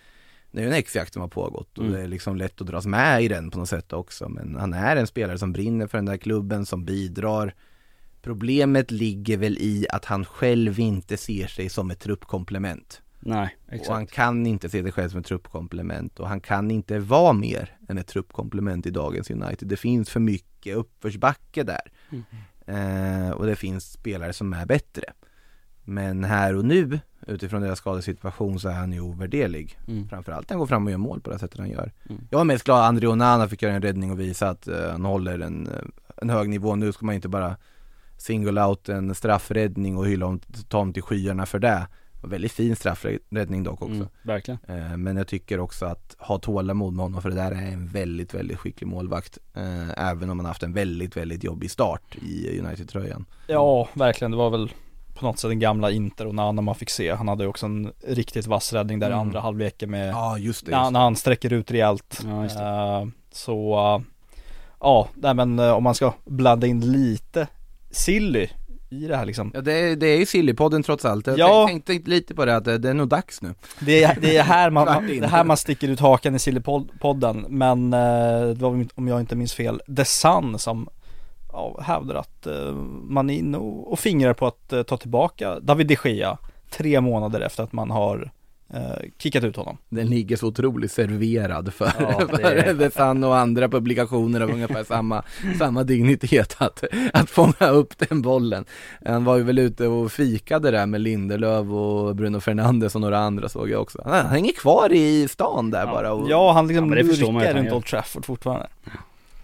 det 0.51 0.61
är 0.61 0.63
ju 0.63 0.67
en 0.67 0.77
X-jakt 0.77 1.13
som 1.13 1.21
har 1.21 1.29
pågått 1.29 1.77
och 1.77 1.83
Mm. 1.83 1.95
det 1.95 2.03
är 2.03 2.07
liksom 2.07 2.35
lätt 2.37 2.61
att 2.61 2.67
dras 2.67 2.85
med 2.85 3.23
i 3.23 3.27
den 3.27 3.51
på 3.51 3.59
något 3.59 3.69
sätt 3.69 3.93
också. 3.93 4.29
Men 4.29 4.55
han 4.55 4.73
är 4.73 4.95
en 4.95 5.07
spelare 5.07 5.37
som 5.37 5.53
brinner 5.53 5.87
för 5.87 5.97
den 5.97 6.05
där 6.05 6.17
klubben, 6.17 6.65
som 6.65 6.85
bidrar. 6.85 7.55
Problemet 8.21 8.91
ligger 8.91 9.37
väl 9.37 9.57
i 9.57 9.85
att 9.89 10.05
han 10.05 10.25
själv 10.25 10.79
inte 10.79 11.17
ser 11.17 11.47
sig 11.47 11.69
som 11.69 11.91
ett 11.91 11.99
truppkomplement 11.99 13.01
Nej, 13.27 13.57
och 13.65 13.71
han 13.71 14.01
exakt. 14.01 14.11
kan 14.11 14.45
inte 14.45 14.69
se 14.69 14.83
sig 14.83 14.91
själv 14.91 15.09
som 15.09 15.19
ett 15.19 15.25
truppkomplement 15.25 16.19
och 16.19 16.27
han 16.27 16.41
kan 16.41 16.71
inte 16.71 16.99
vara 16.99 17.33
mer 17.33 17.77
än 17.89 17.97
ett 17.97 18.07
truppkomplement 18.07 18.85
i 18.85 18.89
dagens 18.89 19.31
United. 19.31 19.67
Det 19.67 19.77
finns 19.77 20.09
för 20.09 20.19
mycket 20.19 20.75
uppförsbacke 20.75 21.63
där. 21.63 21.91
Eh, 22.67 23.31
och 23.31 23.45
det 23.45 23.55
finns 23.55 23.91
spelare 23.91 24.33
som 24.33 24.53
är 24.53 24.65
bättre. 24.65 25.03
Men 25.83 26.23
här 26.23 26.55
och 26.55 26.65
nu, 26.65 26.99
utifrån 27.27 27.61
deras 27.61 27.79
skadesituation 27.79 28.59
så 28.59 28.69
är 28.69 28.73
han 28.73 28.93
ju 28.93 29.01
ovärderlig. 29.01 29.79
Mm. 29.87 30.09
Framförallt 30.09 30.49
när 30.49 30.53
han 30.53 30.59
går 30.59 30.67
fram 30.67 30.85
och 30.85 30.91
gör 30.91 30.97
mål 30.97 31.21
på 31.21 31.29
det 31.29 31.39
sättet 31.39 31.59
han 31.59 31.69
gör. 31.69 31.91
Mm. 32.09 32.21
Jag 32.29 32.37
var 32.37 32.45
mest 32.45 32.63
glad 32.63 32.79
att 32.79 32.89
André 32.89 33.07
Onana 33.07 33.47
fick 33.47 33.61
göra 33.61 33.73
en 33.73 33.81
räddning 33.81 34.11
och 34.11 34.19
visa 34.19 34.49
att 34.49 34.67
eh, 34.67 34.91
han 34.91 35.05
håller 35.05 35.39
en, 35.39 35.67
eh, 35.67 35.81
en 36.21 36.29
hög 36.29 36.49
nivå. 36.49 36.75
Nu 36.75 36.91
ska 36.91 37.05
man 37.05 37.15
inte 37.15 37.29
bara 37.29 37.55
single 38.17 38.63
out 38.63 38.89
en 38.89 39.15
straffräddning 39.15 39.97
och 39.97 40.07
hylla 40.07 40.25
om, 40.25 40.39
ta 40.67 40.77
honom 40.77 40.93
till 40.93 41.03
skyarna 41.03 41.45
för 41.45 41.59
det. 41.59 41.87
Väldigt 42.29 42.51
fin 42.51 42.75
straffräddning 42.75 43.63
dock 43.63 43.81
också. 43.81 43.93
Mm, 43.95 44.07
verkligen. 44.23 44.59
Eh, 44.67 44.97
Men 44.97 45.17
jag 45.17 45.27
tycker 45.27 45.59
också 45.59 45.85
att 45.85 46.15
ha 46.19 46.39
tålamod 46.39 46.93
med 46.93 47.03
honom 47.05 47.21
för 47.21 47.29
det 47.29 47.35
där 47.35 47.51
är 47.51 47.55
en 47.71 47.87
väldigt, 47.87 48.33
väldigt 48.33 48.57
skicklig 48.57 48.87
målvakt. 48.87 49.37
Eh, 49.55 50.07
Även 50.09 50.29
om 50.29 50.39
han 50.39 50.45
haft 50.45 50.63
en 50.63 50.73
väldigt, 50.73 51.17
väldigt 51.17 51.43
jobbig 51.43 51.71
start 51.71 52.15
i 52.21 52.59
United-tröjan. 52.59 53.25
Ja, 53.47 53.89
verkligen. 53.93 54.31
Det 54.31 54.37
var 54.37 54.49
väl 54.49 54.71
på 55.19 55.25
något 55.25 55.39
sätt 55.39 55.49
den 55.51 55.59
gamla 55.59 55.91
Inter 55.91 56.27
och 56.27 56.35
Nana 56.35 56.61
man 56.61 56.75
fick 56.75 56.89
se. 56.89 57.15
Han 57.15 57.27
hade 57.27 57.43
ju 57.43 57.49
också 57.49 57.65
en 57.65 57.91
riktigt 58.07 58.47
vass 58.47 58.73
räddning 58.73 58.99
där 58.99 59.07
i 59.09 59.13
Mm. 59.13 59.19
andra 59.19 59.39
halvleken 59.39 59.91
med 59.91 60.09
Ja, 60.09 60.37
just 60.37 60.65
det. 60.65 60.71
när, 60.71 60.81
Just 60.81 60.91
när 60.91 60.99
han 60.99 61.15
sträcker 61.15 61.53
ut 61.53 61.71
rejält. 61.71 62.21
Ja. 62.25 62.45
Eh, 62.45 63.07
så, 63.31 63.75
ja, 64.79 65.07
nej 65.15 65.33
men 65.33 65.59
om 65.59 65.83
man 65.83 65.95
ska 65.95 66.13
blanda 66.25 66.67
in 66.67 66.91
lite 66.91 67.47
silly 67.91 68.47
i 68.89 69.07
det 69.07 69.17
här 69.17 69.25
liksom. 69.25 69.51
Ja, 69.53 69.61
det, 69.61 69.73
är, 69.73 69.95
det 69.95 70.07
är 70.07 70.17
ju 70.17 70.25
Sillypodden 70.25 70.83
trots 70.83 71.05
allt. 71.05 71.27
Jag 71.27 71.39
Ja. 71.39 71.67
tänkte 71.67 71.93
lite 71.93 72.35
på 72.35 72.45
det 72.45 72.55
att 72.55 72.65
det, 72.65 72.77
det 72.77 72.89
är 72.89 72.93
nog 72.93 73.07
dags 73.07 73.41
nu. 73.41 73.53
Det 73.79 74.03
är, 74.03 74.17
det 74.21 74.37
är 74.37 74.43
här 74.43 74.69
man, 74.69 74.85
man, 74.85 75.07
det 75.07 75.27
här 75.27 75.43
man 75.43 75.57
sticker 75.57 75.87
ut 75.87 75.99
hakan 75.99 76.35
i 76.35 76.39
Sillypodden 76.39 77.45
men 77.49 77.93
eh, 77.93 78.47
det 78.47 78.53
var 78.61 78.85
om 78.95 79.07
jag 79.07 79.19
inte 79.19 79.35
minns 79.35 79.53
fel 79.53 79.81
The 79.97 80.05
Sun 80.05 80.59
som 80.59 80.89
ja, 81.51 81.79
hävdar 81.81 82.15
att 82.15 82.47
eh, 82.47 82.71
man 83.03 83.29
är 83.29 83.33
inne 83.33 83.57
och, 83.57 83.91
och 83.91 83.99
fingrar 83.99 84.33
på 84.33 84.47
att 84.47 84.73
eh, 84.73 84.83
ta 84.83 84.97
tillbaka 84.97 85.59
David 85.59 85.87
de 85.87 85.97
Gea 86.09 86.37
tre 86.69 87.01
månader 87.01 87.41
efter 87.41 87.63
att 87.63 87.73
man 87.73 87.91
har 87.91 88.31
eh, 88.73 89.09
kickat 89.17 89.43
ut 89.43 89.55
honom. 89.55 89.77
Den 89.89 90.07
ligger 90.07 90.35
så 90.37 90.47
otroligt 90.47 90.91
serverad 90.91 91.73
för, 91.73 91.91
Ja, 91.99 92.19
det 92.31 92.37
för 92.37 92.51
är- 92.55 92.73
The 92.77 92.91
Sun 92.91 93.23
och 93.23 93.37
andra 93.37 93.69
publikationer 93.69 94.41
av 94.41 94.49
ungefär 94.49 94.83
samma, 94.83 95.23
samma 95.57 95.83
dignitet 95.83 96.55
att, 96.57 96.83
att 97.13 97.29
fånga 97.29 97.69
upp 97.71 97.93
den 98.09 98.21
bollen. 98.21 98.65
Han 99.05 99.23
var 99.25 99.37
ju 99.37 99.43
väl 99.43 99.59
ute 99.59 99.87
och 99.87 100.11
fikade 100.11 100.71
där 100.71 100.85
med 100.85 101.01
Lindelöf 101.01 101.67
och 101.67 102.15
Bruno 102.15 102.39
Fernandes 102.39 102.95
och 102.95 103.01
några 103.01 103.17
andra 103.19 103.49
såg 103.49 103.69
jag 103.69 103.81
också. 103.81 104.01
Han, 104.05 104.13
han 104.13 104.25
hänger 104.31 104.51
kvar 104.53 104.91
i 104.93 105.27
stan 105.27 105.71
där 105.71 105.79
Ja. 105.85 105.91
bara 105.91 106.13
och 106.13 106.29
Ja, 106.29 106.51
han 106.51 106.67
liksom 106.67 106.93
Ja, 107.43 107.53
runt. 107.53 107.71
Old 107.71 107.85
Trafford 107.85 108.25
fortfarande. 108.25 108.67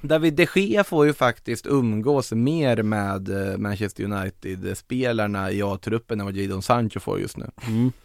David 0.06 0.34
de 0.34 0.48
Gea 0.56 0.84
får 0.84 1.06
ju 1.06 1.13
faktiskt 1.13 1.68
umgås 1.68 2.32
mer 2.32 2.84
med 2.84 3.30
eh, 3.30 3.58
Manchester 3.58 4.04
United-spelarna 4.04 5.52
i 5.52 5.62
A-truppen 5.62 6.20
än 6.20 6.26
vad 6.26 6.36
Jadon 6.36 6.62
Sancho 6.62 7.00
får 7.00 7.20
just 7.20 7.38
nu. 7.38 7.52
Mm. 7.68 7.92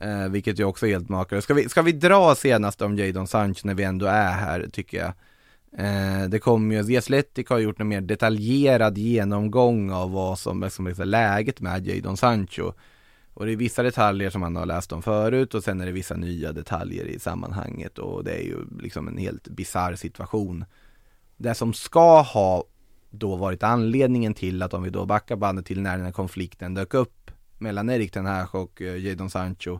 Eh, 0.00 0.28
vilket 0.28 0.60
ju 0.60 0.64
också 0.64 0.86
är 0.86 0.90
helt 0.90 1.08
makalöst. 1.08 1.44
Ska 1.44 1.54
vi, 1.54 1.68
ska 1.68 1.82
vi 1.82 1.92
dra 1.92 2.34
senast 2.34 2.82
om 2.82 2.96
Jadon 2.96 3.26
Sancho 3.26 3.60
när 3.66 3.74
vi 3.74 3.82
ändå 3.82 4.06
är 4.06 4.32
här, 4.32 4.68
tycker 4.72 4.98
jag. 4.98 5.12
Eh, 5.86 6.28
det 6.28 6.38
kommer 6.38 6.82
ju, 6.82 6.98
Athletic 6.98 7.48
har 7.48 7.58
gjort 7.58 7.80
en 7.80 7.88
mer 7.88 8.00
detaljerad 8.00 8.98
genomgång 8.98 9.90
av 9.90 10.12
vad 10.12 10.38
som 10.38 10.62
liksom, 10.62 10.86
är 10.86 11.04
läget 11.04 11.60
med 11.60 11.86
Jadon 11.86 12.16
Sancho. 12.16 12.72
Och 13.34 13.46
det 13.46 13.52
är 13.52 13.56
vissa 13.56 13.82
detaljer 13.82 14.30
som 14.30 14.40
man 14.40 14.56
har 14.56 14.66
läst 14.66 14.92
om 14.92 15.02
förut 15.02 15.54
och 15.54 15.64
sen 15.64 15.80
är 15.80 15.86
det 15.86 15.92
vissa 15.92 16.16
nya 16.16 16.52
detaljer 16.52 17.04
i 17.04 17.18
sammanhanget 17.18 17.98
och 17.98 18.24
det 18.24 18.32
är 18.32 18.42
ju 18.42 18.56
liksom 18.80 19.08
en 19.08 19.18
helt 19.18 19.48
bizarr 19.48 19.94
situation. 19.94 20.64
Det 21.38 21.54
som 21.54 21.72
ska 21.72 22.22
ha 22.22 22.64
då 23.10 23.36
varit 23.36 23.62
anledningen 23.62 24.34
till 24.34 24.62
att 24.62 24.74
om 24.74 24.82
vi 24.82 24.90
då 24.90 25.06
backar 25.06 25.36
bandet 25.36 25.66
till 25.66 25.80
när 25.80 25.96
den 25.96 26.04
här 26.04 26.12
konflikten 26.12 26.74
dök 26.74 26.94
upp 26.94 27.30
mellan 27.58 27.90
Erik 27.90 28.12
Ten 28.12 28.26
Hag 28.26 28.54
och 28.54 28.82
eh, 28.82 28.96
Jadon 28.96 29.30
Sancho. 29.30 29.78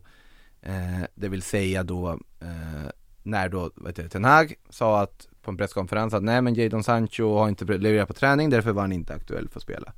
Eh, 0.63 1.03
det 1.15 1.29
vill 1.29 1.43
säga 1.43 1.83
då 1.83 2.11
eh, 2.41 2.91
när 3.23 3.49
då 3.49 3.71
vet 3.77 3.97
du, 3.97 4.09
Ten 4.09 4.25
Hag 4.25 4.55
sa 4.71 5.01
att 5.01 5.29
på 5.43 5.51
en 5.51 5.57
presskonferens 5.57 6.15
att 6.15 6.23
nej 6.23 6.43
men 6.43 6.55
Jadon 6.55 6.85
Sancho 6.85 7.35
har 7.35 7.49
inte 7.49 7.65
levererat 7.65 8.09
på 8.09 8.15
träning 8.15 8.51
därför 8.51 8.73
var 8.73 8.83
han 8.83 8.93
inte 8.93 9.15
aktuell 9.15 9.49
för 9.49 9.59
att 9.59 9.63
spela. 9.63 9.93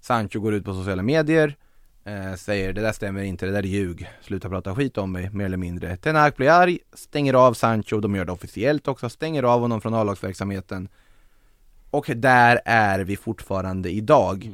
Sancho 0.00 0.40
går 0.40 0.54
ut 0.54 0.64
på 0.64 0.74
sociala 0.74 1.02
medier 1.02 1.56
eh, 2.04 2.34
säger 2.34 2.72
det 2.72 2.80
där 2.80 2.92
stämmer 2.92 3.22
inte, 3.22 3.46
det 3.46 3.52
där 3.52 3.58
är 3.58 3.62
ljug, 3.62 4.10
sluta 4.20 4.48
prata 4.48 4.74
skit 4.74 4.98
om 4.98 5.12
mig 5.12 5.30
mer 5.30 5.44
eller 5.44 5.56
mindre. 5.56 5.96
Ten 5.96 6.16
Hag 6.16 6.32
blir 6.32 6.50
arg, 6.50 6.78
stänger 6.92 7.34
av 7.34 7.54
Sancho, 7.54 8.00
de 8.00 8.16
gör 8.16 8.24
det 8.24 8.32
officiellt 8.32 8.88
också, 8.88 9.08
stänger 9.08 9.42
av 9.42 9.60
honom 9.60 9.80
från 9.80 9.94
A-lagsverksamheten. 9.94 10.88
Och 11.90 12.10
där 12.16 12.60
är 12.64 13.00
vi 13.00 13.16
fortfarande 13.16 13.90
idag. 13.90 14.50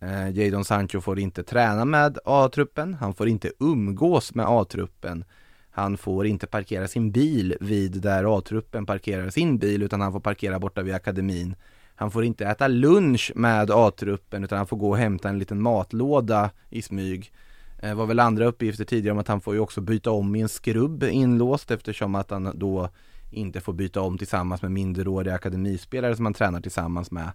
Eh, 0.00 0.30
Jadon 0.30 0.64
Sancho 0.64 1.00
får 1.00 1.18
inte 1.18 1.42
träna 1.42 1.84
med 1.84 2.18
A-truppen, 2.24 2.94
han 2.94 3.14
får 3.14 3.28
inte 3.28 3.52
umgås 3.60 4.34
med 4.34 4.46
A-truppen. 4.48 5.24
Han 5.70 5.96
får 5.96 6.26
inte 6.26 6.46
parkera 6.46 6.88
sin 6.88 7.10
bil 7.12 7.56
vid 7.60 7.92
där 8.00 8.38
A-truppen 8.38 8.86
parkerar 8.86 9.30
sin 9.30 9.58
bil 9.58 9.82
utan 9.82 10.00
han 10.00 10.12
får 10.12 10.20
parkera 10.20 10.58
borta 10.58 10.82
vid 10.82 10.94
akademin. 10.94 11.54
Han 11.98 12.10
får 12.10 12.24
inte 12.24 12.46
äta 12.46 12.68
lunch 12.68 13.32
med 13.34 13.70
A-truppen 13.70 14.44
utan 14.44 14.58
han 14.58 14.66
får 14.66 14.76
gå 14.76 14.90
och 14.90 14.96
hämta 14.98 15.28
en 15.28 15.38
liten 15.38 15.62
matlåda 15.62 16.50
i 16.68 16.82
smyg. 16.82 17.32
Det 17.80 17.94
var 17.94 18.06
väl 18.06 18.20
andra 18.20 18.46
uppgifter 18.46 18.84
tidigare 18.84 19.12
om 19.12 19.18
att 19.18 19.28
han 19.28 19.40
får 19.40 19.54
ju 19.54 19.60
också 19.60 19.80
byta 19.80 20.10
om 20.10 20.36
i 20.36 20.40
en 20.40 20.48
skrubb 20.48 21.02
inlåst 21.02 21.70
eftersom 21.70 22.14
att 22.14 22.30
han 22.30 22.52
då 22.54 22.88
inte 23.30 23.60
får 23.60 23.72
byta 23.72 24.00
om 24.00 24.18
tillsammans 24.18 24.62
med 24.62 24.72
minderåriga 24.72 25.34
akademispelare 25.34 26.16
som 26.16 26.24
han 26.24 26.34
tränar 26.34 26.60
tillsammans 26.60 27.10
med. 27.10 27.30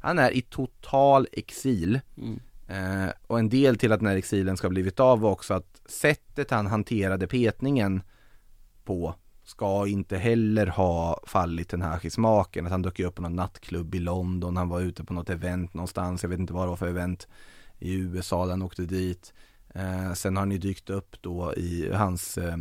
Han 0.00 0.18
är 0.18 0.30
i 0.30 0.42
total 0.42 1.26
exil. 1.32 2.00
Mm. 2.16 2.40
Eh, 2.68 3.10
och 3.26 3.38
en 3.38 3.48
del 3.48 3.78
till 3.78 3.92
att 3.92 4.00
den 4.00 4.08
här 4.08 4.16
exilen 4.16 4.56
ska 4.56 4.66
ha 4.66 4.70
blivit 4.70 5.00
av 5.00 5.20
var 5.20 5.30
också 5.30 5.54
att 5.54 5.80
sättet 5.86 6.50
han 6.50 6.66
hanterade 6.66 7.26
petningen 7.26 8.02
på 8.84 9.14
ska 9.46 9.86
inte 9.86 10.16
heller 10.16 10.66
ha 10.66 11.20
fallit 11.26 11.68
den 11.68 11.82
här 11.82 12.10
smaken. 12.10 12.66
Att 12.66 12.72
han 12.72 12.82
dök 12.82 13.00
upp 13.00 13.14
på 13.14 13.22
någon 13.22 13.36
nattklubb 13.36 13.94
i 13.94 13.98
London, 13.98 14.56
han 14.56 14.68
var 14.68 14.80
ute 14.80 15.04
på 15.04 15.14
något 15.14 15.30
event 15.30 15.74
någonstans, 15.74 16.22
jag 16.22 16.30
vet 16.30 16.38
inte 16.38 16.52
vad 16.52 16.64
det 16.64 16.70
var 16.70 16.76
för 16.76 16.88
event 16.88 17.28
i 17.78 17.94
USA 17.94 18.44
där 18.44 18.50
han 18.50 18.62
åkte 18.62 18.82
dit. 18.82 19.34
Eh, 19.74 20.12
sen 20.12 20.36
har 20.36 20.42
han 20.42 20.50
ju 20.50 20.58
dykt 20.58 20.90
upp 20.90 21.16
då 21.20 21.54
i 21.54 21.92
hans 21.92 22.38
eh, 22.38 22.56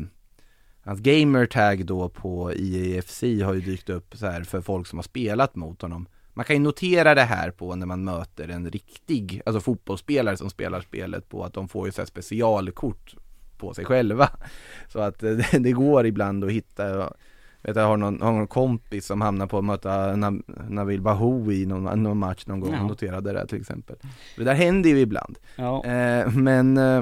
Hans 0.85 0.99
gamertag 0.99 1.85
då 1.85 2.09
på 2.09 2.53
IAFC 2.53 3.21
har 3.21 3.53
ju 3.53 3.61
dykt 3.61 3.89
upp 3.89 4.15
så 4.17 4.25
här 4.25 4.43
för 4.43 4.61
folk 4.61 4.87
som 4.87 4.97
har 4.97 5.03
spelat 5.03 5.55
mot 5.55 5.81
honom. 5.81 6.07
Man 6.33 6.45
kan 6.45 6.55
ju 6.55 6.61
notera 6.61 7.15
det 7.15 7.21
här 7.21 7.51
på 7.51 7.75
när 7.75 7.85
man 7.85 8.03
möter 8.03 8.49
en 8.49 8.69
riktig, 8.69 9.41
alltså 9.45 9.61
fotbollsspelare 9.61 10.37
som 10.37 10.49
spelar 10.49 10.81
spelet 10.81 11.29
på 11.29 11.43
att 11.43 11.53
de 11.53 11.67
får 11.67 11.85
ju 11.87 11.91
så 11.91 12.01
här 12.01 12.05
specialkort 12.05 13.15
på 13.57 13.73
sig 13.73 13.85
själva. 13.85 14.29
Så 14.87 14.99
att 14.99 15.23
eh, 15.23 15.31
det, 15.59 15.71
går 15.71 16.05
ibland 16.05 16.43
att 16.43 16.51
hitta, 16.51 16.97
vet, 17.61 17.75
jag 17.75 17.87
har 17.87 17.97
någon, 17.97 18.21
har 18.21 18.31
någon 18.31 18.47
kompis 18.47 19.05
som 19.05 19.21
hamnar 19.21 19.47
på 19.47 19.57
att 19.57 19.63
möta 19.65 19.89
Na- 20.13 20.69
Nabil 20.69 21.01
Bahoui 21.01 21.61
i 21.61 21.65
någon, 21.65 22.03
någon 22.03 22.17
match 22.17 22.43
någon 22.47 22.59
gång, 22.59 22.73
Ja. 22.73 22.87
noterade 22.87 23.33
det 23.33 23.47
till 23.47 23.61
exempel. 23.61 23.95
Det 24.37 24.43
där 24.43 24.53
händer 24.53 24.89
ju 24.89 24.99
ibland. 24.99 25.37
Ja, 25.55 25.85
Eh, 25.85 26.31
men 26.31 26.77
eh, 26.77 27.01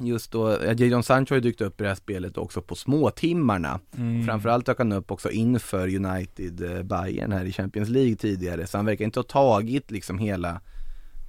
just 0.00 0.32
då, 0.32 0.50
eh, 0.52 0.80
Jadon 0.80 1.02
Sancho 1.02 1.32
har 1.32 1.36
ju 1.36 1.40
dykt 1.40 1.60
upp 1.60 1.80
i 1.80 1.82
det 1.82 1.88
här 1.88 1.96
spelet 1.96 2.38
också 2.38 2.62
på 2.62 2.74
småtimmarna. 2.74 3.80
Mm. 3.98 4.24
Framförallt 4.26 4.66
dök 4.66 4.78
han 4.78 4.92
upp 4.92 5.10
också 5.10 5.30
inför 5.30 5.94
United 5.96 6.86
Bayern 6.86 7.32
här 7.32 7.44
i 7.44 7.52
Champions 7.52 7.88
League 7.88 8.16
tidigare. 8.16 8.66
Så 8.66 8.78
han 8.78 8.86
verkar 8.86 9.04
inte 9.04 9.18
ha 9.18 9.24
tagit 9.24 9.90
liksom 9.90 10.18
hela 10.18 10.60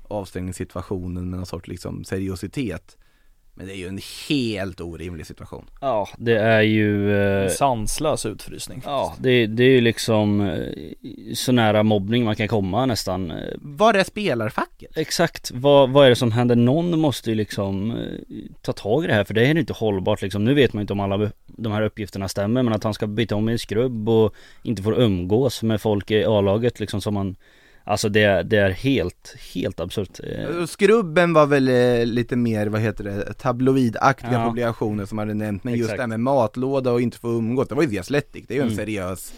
avstängningssituationen 0.08 1.30
med 1.30 1.38
någon 1.40 1.46
sorts 1.46 1.68
liksom 1.68 2.04
seriositet. 2.04 2.98
Men 3.58 3.68
det 3.68 3.74
är 3.74 3.78
ju 3.78 3.88
en 3.88 4.00
helt 4.30 4.82
orimlig 4.82 5.26
situation. 5.26 5.66
ja 5.82 6.08
det 6.18 6.38
är 6.38 6.62
ju 6.62 7.18
eh, 7.22 7.50
sanslös 7.50 8.26
utfrysning. 8.26 8.82
Ja, 8.86 9.16
det, 9.20 9.48
det 9.48 9.64
är 9.64 9.70
ju 9.70 9.82
liksom 9.82 10.42
eh, 10.42 11.34
så 11.34 11.52
nära 11.52 11.84
mobbning 11.84 12.24
man 12.26 12.36
kan 12.36 12.48
komma 12.48 12.86
nästan. 12.86 13.32
Eh, 13.32 13.38
Var 13.62 13.94
är 13.94 14.04
spelarfacket? 14.04 14.98
Exakt, 14.98 15.52
vad, 15.54 15.90
vad 15.90 16.06
är 16.06 16.10
det 16.10 16.16
som 16.16 16.32
händer? 16.32 16.56
Någon 16.56 17.00
måste 17.00 17.30
ju 17.30 17.36
liksom 17.36 17.92
eh, 17.92 17.98
ta 18.62 18.74
tag 18.74 19.04
i 19.04 19.08
det 19.08 19.14
här 19.14 19.24
för 19.24 19.34
det 19.34 19.42
är 19.42 19.54
ju 19.54 19.60
inte 19.60 19.74
hållbart 19.74 20.22
liksom. 20.22 20.46
Nu 20.46 20.54
vet 20.54 20.74
man 20.74 20.82
inte 20.82 20.94
om 20.94 21.00
alla 21.00 21.32
de 21.48 21.72
här 21.72 21.82
uppgifterna 21.82 22.28
stämmer 22.28 22.64
men 22.64 22.74
att 22.74 22.84
han 22.84 22.94
ska 22.94 23.08
byta 23.08 23.36
om 23.36 23.50
i 23.50 23.52
en 23.52 23.60
skrubb 23.60 24.10
och 24.10 24.34
inte 24.64 24.84
får 24.84 25.00
umgås 25.00 25.64
med 25.64 25.82
folk 25.82 26.12
i 26.12 26.26
A-laget 26.26 26.80
liksom 26.80 27.02
som 27.02 27.14
man 27.14 27.36
Alltså 27.88 28.10
det, 28.10 28.44
det 28.44 28.58
är 28.58 28.70
helt, 28.70 29.36
helt 29.54 29.80
absurt. 29.80 30.20
Eh, 30.24 30.66
Skrubben 30.66 31.34
var 31.34 31.46
väl 31.46 31.68
eh, 31.68 32.06
lite 32.06 32.36
mer, 32.36 32.68
vad 32.68 32.82
heter 32.82 33.04
det, 33.04 33.34
tabloidaktiga 33.34 34.34
Ja. 34.34 34.46
publikationer 34.46 35.06
som 35.06 35.18
hade 35.18 35.34
nämnt, 35.34 35.64
men 35.64 35.74
just 35.74 35.84
Exakt. 35.84 35.98
det 35.98 36.02
här 36.02 36.08
med 36.08 36.20
matlåda 36.20 36.92
och 36.92 37.02
inte 37.02 37.18
få 37.18 37.28
umgås, 37.28 37.68
det 37.68 37.76
var 37.76 37.84
ju 37.84 37.90
The 37.90 38.00
Athletic, 38.00 38.46
det 38.48 38.54
är 38.54 38.56
ju 38.56 38.62
en 38.62 38.68
Mm. 38.68 38.78
seriös, 38.78 39.34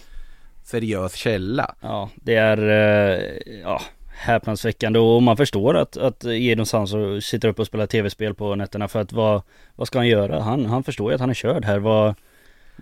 seriös 0.63 1.13
källa. 1.15 1.75
Ja, 1.81 2.09
det 2.15 2.35
är 2.35 2.57
eh, 2.57 3.59
ja, 3.63 3.81
häpnadsväckande 4.07 4.99
och 4.99 5.23
man 5.23 5.37
förstår 5.37 5.77
att, 5.77 5.97
att 5.97 6.25
Edon 6.25 6.65
Sanso 6.65 7.21
sitter 7.21 7.47
upp 7.47 7.59
och 7.59 7.67
spelar 7.67 7.85
tv-spel 7.87 8.33
på 8.33 8.55
nätterna 8.55 8.87
för 8.87 9.01
att 9.01 9.13
vad, 9.13 9.41
vad 9.75 9.87
ska 9.87 9.99
han 9.99 10.07
göra? 10.07 10.41
Han, 10.41 10.65
han 10.65 10.83
förstår 10.83 11.11
ju 11.11 11.15
att 11.15 11.21
han 11.21 11.29
är 11.29 11.33
körd 11.33 11.65
här. 11.65 11.79
Vad, 11.79 12.15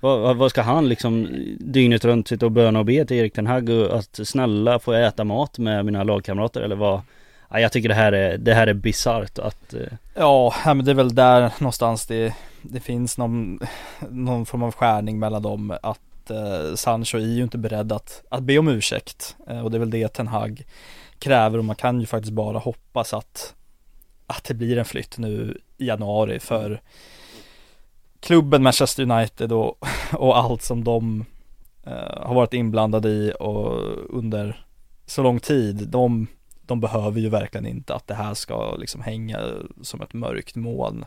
vad, 0.02 0.38
vad 0.38 0.52
ska 0.52 0.62
han 0.62 0.90
liksom 0.90 1.28
dygnet 1.60 2.06
runt 2.06 2.28
sitta 2.28 2.46
och 2.46 2.52
böna 2.52 2.80
och 2.80 2.86
be 2.86 3.06
till 3.06 3.18
Erik 3.18 3.34
Ten 3.34 3.48
Hag 3.48 3.70
och 3.70 4.00
att 4.00 4.20
snälla 4.24 4.80
får 4.80 4.96
jag 4.96 5.08
äta 5.08 5.24
mat 5.24 5.58
med 5.58 5.86
mina 5.86 6.04
lagkamrater 6.04 6.62
eller 6.62 6.76
vad? 6.76 7.02
Ja, 7.50 7.60
jag 7.60 7.72
tycker 7.72 7.90
det 7.90 7.96
här 7.96 8.12
är, 8.12 8.38
det 8.38 8.54
här 8.54 8.68
är 8.68 8.74
bisarrt 8.74 9.40
att 9.40 9.74
eh, 9.74 9.82
Ja, 10.16 10.56
ja, 10.66 10.74
men 10.74 10.86
det 10.86 10.92
är 10.92 10.96
väl 10.96 11.16
där 11.16 11.54
någonstans 11.60 12.06
det, 12.06 12.34
det 12.62 12.80
finns 12.80 13.18
någon, 13.18 13.60
någon 14.10 14.46
form 14.46 14.64
av 14.64 14.72
skärning 14.72 15.20
mellan 15.20 15.42
dem 15.42 15.78
att 15.82 16.30
eh, 16.30 16.76
Sancho 16.76 17.18
är 17.18 17.22
ju 17.22 17.44
inte 17.44 17.58
beredd 17.58 17.92
att, 17.92 18.24
att 18.30 18.44
be 18.44 18.58
om 18.58 18.68
ursäkt 18.68 19.36
eh, 19.48 19.60
och 19.60 19.72
det 19.72 19.78
är 19.78 19.80
väl 19.80 19.90
det 19.90 20.08
Ten 20.08 20.28
Hag 20.28 20.64
kräver 21.20 21.58
och 21.58 21.66
man 21.66 21.76
kan 21.76 22.00
ju 22.00 22.06
faktiskt 22.06 22.34
bara 22.34 22.58
hoppas 22.58 23.14
att 23.14 23.54
att 24.28 24.44
det 24.44 24.54
blir 24.54 24.78
en 24.78 24.86
flytt 24.86 25.18
nu 25.18 25.58
i 25.78 25.88
januari 25.88 26.40
för 26.40 26.82
klubben 28.20 28.64
Manchester 28.64 29.12
United 29.12 29.52
och, 29.52 29.88
och 30.14 30.38
allt 30.38 30.62
som 30.62 30.84
de 30.84 31.26
eh, 31.84 32.26
har 32.28 32.36
varit 32.36 32.54
inblandade 32.54 33.10
i 33.10 33.34
och 33.40 33.82
under 34.10 34.66
så 35.06 35.24
lång 35.24 35.40
tid, 35.40 35.88
de, 35.88 36.28
de 36.62 36.80
behöver 36.80 37.20
ju 37.20 37.30
verkligen 37.30 37.66
inte 37.66 37.96
att 37.96 38.08
det 38.08 38.14
här 38.14 38.34
ska 38.34 38.76
liksom 38.76 39.02
hänga 39.02 39.40
som 39.82 40.02
ett 40.02 40.14
mörkt 40.14 40.56
moln. 40.56 41.06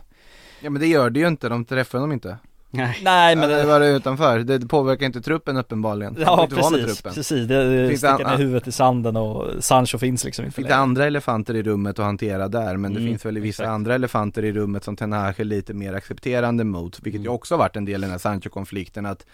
Ja 0.61 0.69
men 0.69 0.81
det 0.81 0.87
gör 0.87 1.09
det 1.09 1.19
ju 1.19 1.27
inte, 1.27 1.49
de 1.49 1.65
träffar 1.65 1.99
dem 1.99 2.11
inte. 2.11 2.37
Nej 2.71 2.99
Nej 3.03 3.35
men 3.35 3.49
ja, 3.49 3.57
det 3.57 3.65
var 3.65 3.79
det 3.79 3.89
utanför, 3.89 4.39
det 4.39 4.67
påverkar 4.67 5.05
inte 5.05 5.21
truppen 5.21 5.57
uppenbarligen. 5.57 6.15
Ja 6.19 6.47
precis, 6.49 6.85
truppen. 6.85 7.13
precis, 7.13 7.47
det, 7.47 7.81
det 7.81 7.87
Finns 7.89 7.99
sticker 7.99 8.25
ner 8.25 8.37
huvudet 8.37 8.67
i 8.67 8.71
sanden 8.71 9.17
och 9.17 9.63
Sancho 9.63 9.97
finns 9.97 10.23
liksom 10.23 10.45
inte 10.45 10.55
Finns 10.55 10.71
andra 10.71 11.05
elefanter 11.05 11.53
i 11.55 11.63
rummet 11.63 11.99
att 11.99 12.05
hantera 12.05 12.47
där, 12.47 12.77
men 12.77 12.93
det 12.93 12.99
Mm, 12.99 13.11
finns 13.11 13.25
väl 13.25 13.39
vissa 13.39 13.63
exakt. 13.63 13.73
andra 13.73 13.95
elefanter 13.95 14.45
i 14.45 14.51
rummet 14.51 14.83
som 14.83 14.95
Ten 14.95 15.13
Hag 15.13 15.39
är 15.39 15.43
lite 15.43 15.73
mer 15.73 15.93
accepterande 15.93 16.63
mot, 16.63 16.99
vilket 16.99 17.21
ju 17.21 17.25
Mm. 17.25 17.33
också 17.35 17.53
har 17.53 17.59
varit 17.59 17.75
en 17.75 17.85
del 17.85 18.01
i 18.01 18.05
den 18.05 18.11
här 18.11 18.17
Sancho-konflikten 18.17 19.05
att 19.05 19.25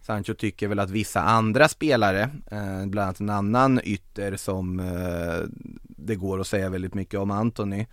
Sancho 0.00 0.34
tycker 0.34 0.68
väl 0.68 0.78
att 0.78 0.90
vissa 0.90 1.22
andra 1.22 1.68
spelare, 1.68 2.22
eh, 2.50 2.86
bland 2.86 2.98
annat 3.06 3.20
en 3.20 3.30
annan 3.30 3.80
ytter 3.84 4.36
som 4.36 4.80
eh, 4.80 5.48
det 5.80 6.14
går 6.14 6.40
att 6.40 6.46
säga 6.46 6.68
väldigt 6.70 6.94
mycket 6.94 7.20
om 7.20 7.30
Anthony, 7.30 7.86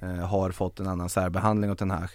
eh, 0.00 0.08
har 0.26 0.50
fått 0.50 0.80
en 0.80 0.86
annan 0.86 1.08
särbehandling 1.08 1.70
av 1.70 1.74
Ten 1.74 1.90
Hag. 1.90 2.08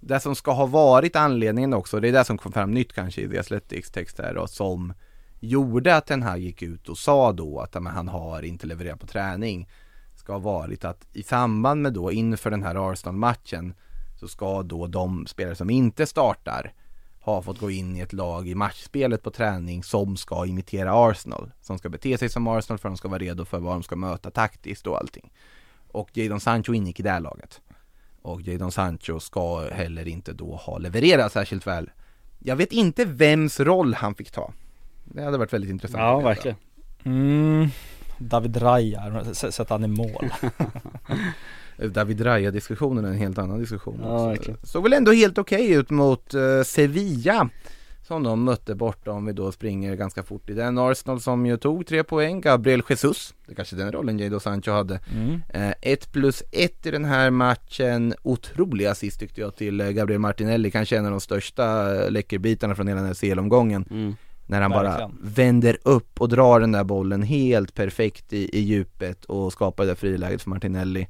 Det 0.00 0.20
som 0.20 0.36
ska 0.36 0.52
ha 0.52 0.66
varit 0.66 1.16
anledningen 1.16 1.74
också, 1.74 2.00
det 2.00 2.08
är 2.08 2.12
det 2.12 2.24
som 2.24 2.38
kom 2.38 2.52
fram 2.52 2.70
nytt 2.70 2.92
kanske 2.92 3.20
i 3.20 3.28
The 3.28 3.38
Athletics 3.38 3.90
text 3.90 4.18
här 4.18 4.34
då, 4.34 4.46
som 4.46 4.92
gjorde 5.40 5.96
att 5.96 6.06
den 6.06 6.22
här 6.22 6.36
gick 6.36 6.62
ut 6.62 6.88
och 6.88 6.98
sa 6.98 7.32
då 7.32 7.60
att 7.60 7.74
men 7.74 7.86
han 7.86 8.08
har 8.08 8.42
inte 8.42 8.66
levererat 8.66 9.00
på 9.00 9.06
träning 9.06 9.68
ska 10.26 10.32
ha 10.32 10.38
varit 10.38 10.84
att 10.84 11.06
i 11.12 11.22
samband 11.22 11.82
med 11.82 11.92
då 11.92 12.12
inför 12.12 12.50
den 12.50 12.62
här 12.62 12.92
Arsenal-matchen 12.92 13.74
så 14.20 14.28
ska 14.28 14.62
då 14.62 14.86
de 14.86 15.26
spelare 15.26 15.54
som 15.54 15.70
inte 15.70 16.06
startar 16.06 16.72
ha 17.20 17.42
fått 17.42 17.60
gå 17.60 17.70
in 17.70 17.96
i 17.96 18.00
ett 18.00 18.12
lag 18.12 18.48
i 18.48 18.54
matchspelet 18.54 19.22
på 19.22 19.30
träning 19.30 19.82
som 19.82 20.16
ska 20.16 20.46
imitera 20.46 21.08
Arsenal. 21.10 21.52
Som 21.60 21.78
ska 21.78 21.88
bete 21.88 22.18
sig 22.18 22.28
som 22.28 22.48
Arsenal 22.48 22.78
för 22.78 22.88
att 22.88 22.94
de 22.94 22.96
ska 22.96 23.08
vara 23.08 23.18
redo 23.18 23.44
för 23.44 23.58
vad 23.58 23.74
de 23.74 23.82
ska 23.82 23.96
möta 23.96 24.30
taktiskt 24.30 24.86
och 24.86 24.98
allting. 24.98 25.32
Och 25.88 26.10
Jadon 26.12 26.40
Sancho 26.40 26.74
ingick 26.74 27.00
i 27.00 27.02
det 27.02 27.10
här 27.10 27.20
laget. 27.20 27.60
Och 28.26 28.42
Jadon 28.42 28.72
Sancho 28.72 29.20
ska 29.20 29.68
heller 29.72 30.08
inte 30.08 30.32
då 30.32 30.56
ha 30.56 30.78
levererat 30.78 31.32
särskilt 31.32 31.66
väl. 31.66 31.90
Jag 32.38 32.56
vet 32.56 32.72
inte 32.72 33.04
vems 33.04 33.60
roll 33.60 33.94
han 33.94 34.14
fick 34.14 34.30
ta. 34.30 34.52
Det 35.04 35.22
hade 35.22 35.38
varit 35.38 35.52
väldigt 35.52 35.70
intressant 35.70 36.00
Ja 36.00 36.20
verkligen 36.20 36.56
Mm, 37.04 37.68
David 38.18 38.62
Raya, 38.62 39.24
sätta 39.34 39.74
han 39.74 39.84
i 39.84 39.88
mål. 39.88 40.30
David 41.90 42.26
Raya-diskussionen 42.26 43.04
är 43.04 43.08
en 43.08 43.16
helt 43.16 43.38
annan 43.38 43.60
diskussion 43.60 44.00
Ja, 44.02 44.32
också. 44.32 44.56
Såg 44.62 44.82
väl 44.82 44.92
ändå 44.92 45.12
helt 45.12 45.38
okej 45.38 45.70
ut 45.72 45.90
mot 45.90 46.34
eh, 46.34 46.62
Sevilla 46.64 47.48
Som 48.06 48.22
de 48.22 48.44
mötte 48.44 48.74
borta 48.74 49.12
om 49.12 49.26
vi 49.26 49.32
då 49.32 49.52
springer 49.52 49.94
ganska 49.96 50.22
fort 50.22 50.50
i 50.50 50.52
den. 50.54 50.78
Arsenal 50.78 51.20
som 51.20 51.46
ju 51.46 51.56
tog 51.56 51.86
tre 51.86 52.04
poäng 52.04 52.40
Gabriel 52.40 52.82
Jesus. 52.88 53.34
Det 53.46 53.52
är 53.52 53.56
kanske 53.56 53.76
den 53.76 53.92
rollen 53.92 54.18
Jadon 54.18 54.40
Sancho 54.40 54.70
hade. 54.70 55.00
Mm. 55.14 55.42
eh, 55.48 55.74
Ett 55.82 56.12
plus 56.12 56.42
ett 56.52 56.86
i 56.86 56.90
den 56.90 57.04
här 57.04 57.30
matchen. 57.30 58.14
Otrolig 58.22 58.86
assist 58.86 59.20
tyckte 59.20 59.40
jag 59.40 59.56
till 59.56 59.80
eh, 59.80 59.88
Gabriel 59.90 60.20
Martinelli. 60.20 60.70
Kanske 60.70 60.96
en 60.96 61.04
av 61.04 61.10
de 61.10 61.20
största 61.20 61.94
eh, 61.94 62.10
läckerbitarna 62.10 62.74
från 62.74 62.88
hela 62.88 63.00
den 63.00 63.06
här 63.06 63.14
CL-omgången 63.14 63.84
mm. 63.90 64.16
när 64.46 64.62
han 64.62 64.70
Verkligen. 64.70 64.98
bara 64.98 65.10
vänder 65.20 65.76
upp 65.82 66.20
och 66.20 66.28
drar 66.28 66.60
den 66.60 66.72
där 66.72 66.84
bollen 66.84 67.22
helt 67.22 67.74
perfekt 67.74 68.32
i, 68.32 68.58
i 68.58 68.60
djupet 68.60 69.24
och 69.24 69.52
skapar 69.52 69.84
det 69.84 69.90
där 69.90 69.94
friläget 69.96 70.42
för 70.42 70.50
Martinelli. 70.50 71.08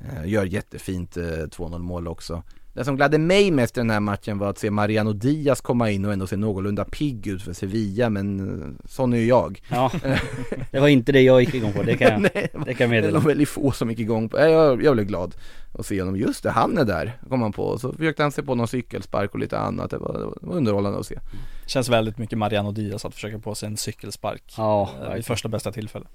Eh, 0.00 0.28
Gör 0.28 0.44
jättefint 0.44 1.16
eh, 1.16 1.22
2-0 1.22 1.78
mål 1.78 2.08
också 2.08 2.42
Det 2.72 2.84
som 2.84 2.96
gladde 2.96 3.18
mig 3.18 3.50
mest 3.50 3.76
i 3.76 3.80
den 3.80 3.90
här 3.90 4.00
matchen 4.00 4.38
var 4.38 4.50
att 4.50 4.58
se 4.58 4.70
Mariano 4.70 5.12
Diaz 5.12 5.60
komma 5.60 5.90
in 5.90 6.04
och 6.04 6.12
ändå 6.12 6.26
se 6.26 6.36
någorlunda 6.36 6.84
pigg 6.84 7.26
ut 7.26 7.42
för 7.42 7.52
Sevilla 7.52 8.10
men 8.10 8.40
eh, 8.62 8.88
sån 8.88 9.12
är 9.12 9.16
ju 9.18 9.26
jag. 9.26 9.62
Ja, 9.70 9.92
det 10.70 10.80
var 10.80 10.88
inte 10.88 11.12
det 11.12 11.20
jag 11.20 11.40
gick 11.40 11.54
igång 11.54 11.72
på, 11.72 11.82
det 11.82 11.96
kan 11.96 12.12
jag, 12.12 12.20
Nej, 12.20 12.48
det 12.52 12.54
kan 12.54 12.64
jag 12.64 12.76
det 12.78 12.86
meddela 12.88 13.18
nog 13.18 13.28
väldigt 13.28 13.48
få 13.48 13.72
som 13.72 13.90
gick 13.90 13.98
igång 13.98 14.28
på, 14.28 14.38
jag, 14.38 14.82
jag 14.82 14.94
blev 14.94 15.06
glad 15.06 15.34
och 15.72 15.86
se 15.86 16.00
honom, 16.00 16.16
just 16.16 16.42
det, 16.42 16.50
han 16.50 16.78
är 16.78 16.84
där, 16.84 17.18
kom 17.28 17.42
han 17.42 17.52
på. 17.52 17.62
Och 17.62 17.80
så 17.80 17.92
försökte 17.92 18.22
han 18.22 18.32
se 18.32 18.42
på 18.42 18.54
någon 18.54 18.68
cykelspark 18.68 19.32
och 19.32 19.38
lite 19.38 19.58
annat, 19.58 19.90
det 19.90 19.98
var, 19.98 20.12
det 20.12 20.46
var 20.46 20.56
underhållande 20.56 20.98
att 20.98 21.06
se. 21.06 21.18
Känns 21.66 21.88
väldigt 21.88 22.18
mycket 22.18 22.38
Mariano 22.38 22.72
Diaz 22.72 23.04
att 23.04 23.14
försöka 23.14 23.38
på 23.38 23.54
sig 23.54 23.66
en 23.66 23.76
cykelspark 23.76 24.54
Ja, 24.56 24.90
eh, 25.02 25.14
vid 25.14 25.26
första 25.26 25.48
bästa 25.48 25.72
tillfälle. 25.72 26.06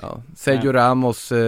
Ja. 0.00 0.22
Sergio 0.36 0.72
Ramos 0.72 1.32
eh, 1.32 1.38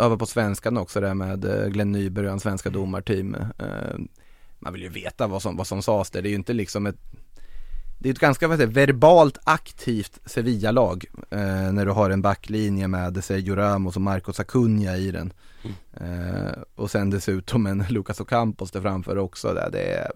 över 0.00 0.16
på 0.16 0.26
svenskan 0.26 0.76
också 0.76 1.00
där 1.00 1.14
med 1.14 1.44
eh, 1.44 1.68
Glenn 1.68 1.92
Nyberg 1.92 2.26
och 2.26 2.30
hans 2.30 2.42
svenska 2.42 2.70
domarteam. 2.70 3.34
Eh, 3.34 3.96
man 4.58 4.72
vill 4.72 4.82
ju 4.82 4.88
veta 4.88 5.26
vad 5.26 5.42
som, 5.42 5.56
vad 5.56 5.66
som 5.66 5.82
sades 5.82 6.10
där, 6.10 6.22
det 6.22 6.28
är 6.28 6.30
ju 6.30 6.36
inte 6.36 6.52
liksom 6.52 6.86
ett 6.86 7.00
det 7.98 8.08
är 8.08 8.12
ett 8.12 8.18
ganska 8.18 8.48
vad 8.48 8.58
verbalt 8.58 9.38
aktivt 9.44 10.18
Sevilla-lag 10.24 11.04
eh, 11.30 11.72
när 11.72 11.86
du 11.86 11.92
har 11.92 12.10
en 12.10 12.22
backlinje 12.22 12.88
med 12.88 13.24
Sergio 13.24 13.54
Ramos 13.54 13.96
och 13.96 14.02
Marcos 14.02 14.40
Acuna 14.40 14.96
i 14.96 15.10
den. 15.10 15.32
Eh, 15.92 16.62
och 16.74 16.90
sen 16.90 17.10
dessutom 17.10 17.66
en 17.66 17.84
Lucas 17.88 18.20
Ocampos 18.20 18.70
där 18.70 18.80
framför 18.80 19.18
också. 19.18 19.54
Där. 19.54 19.70
Det 19.72 19.94
är, 19.94 20.12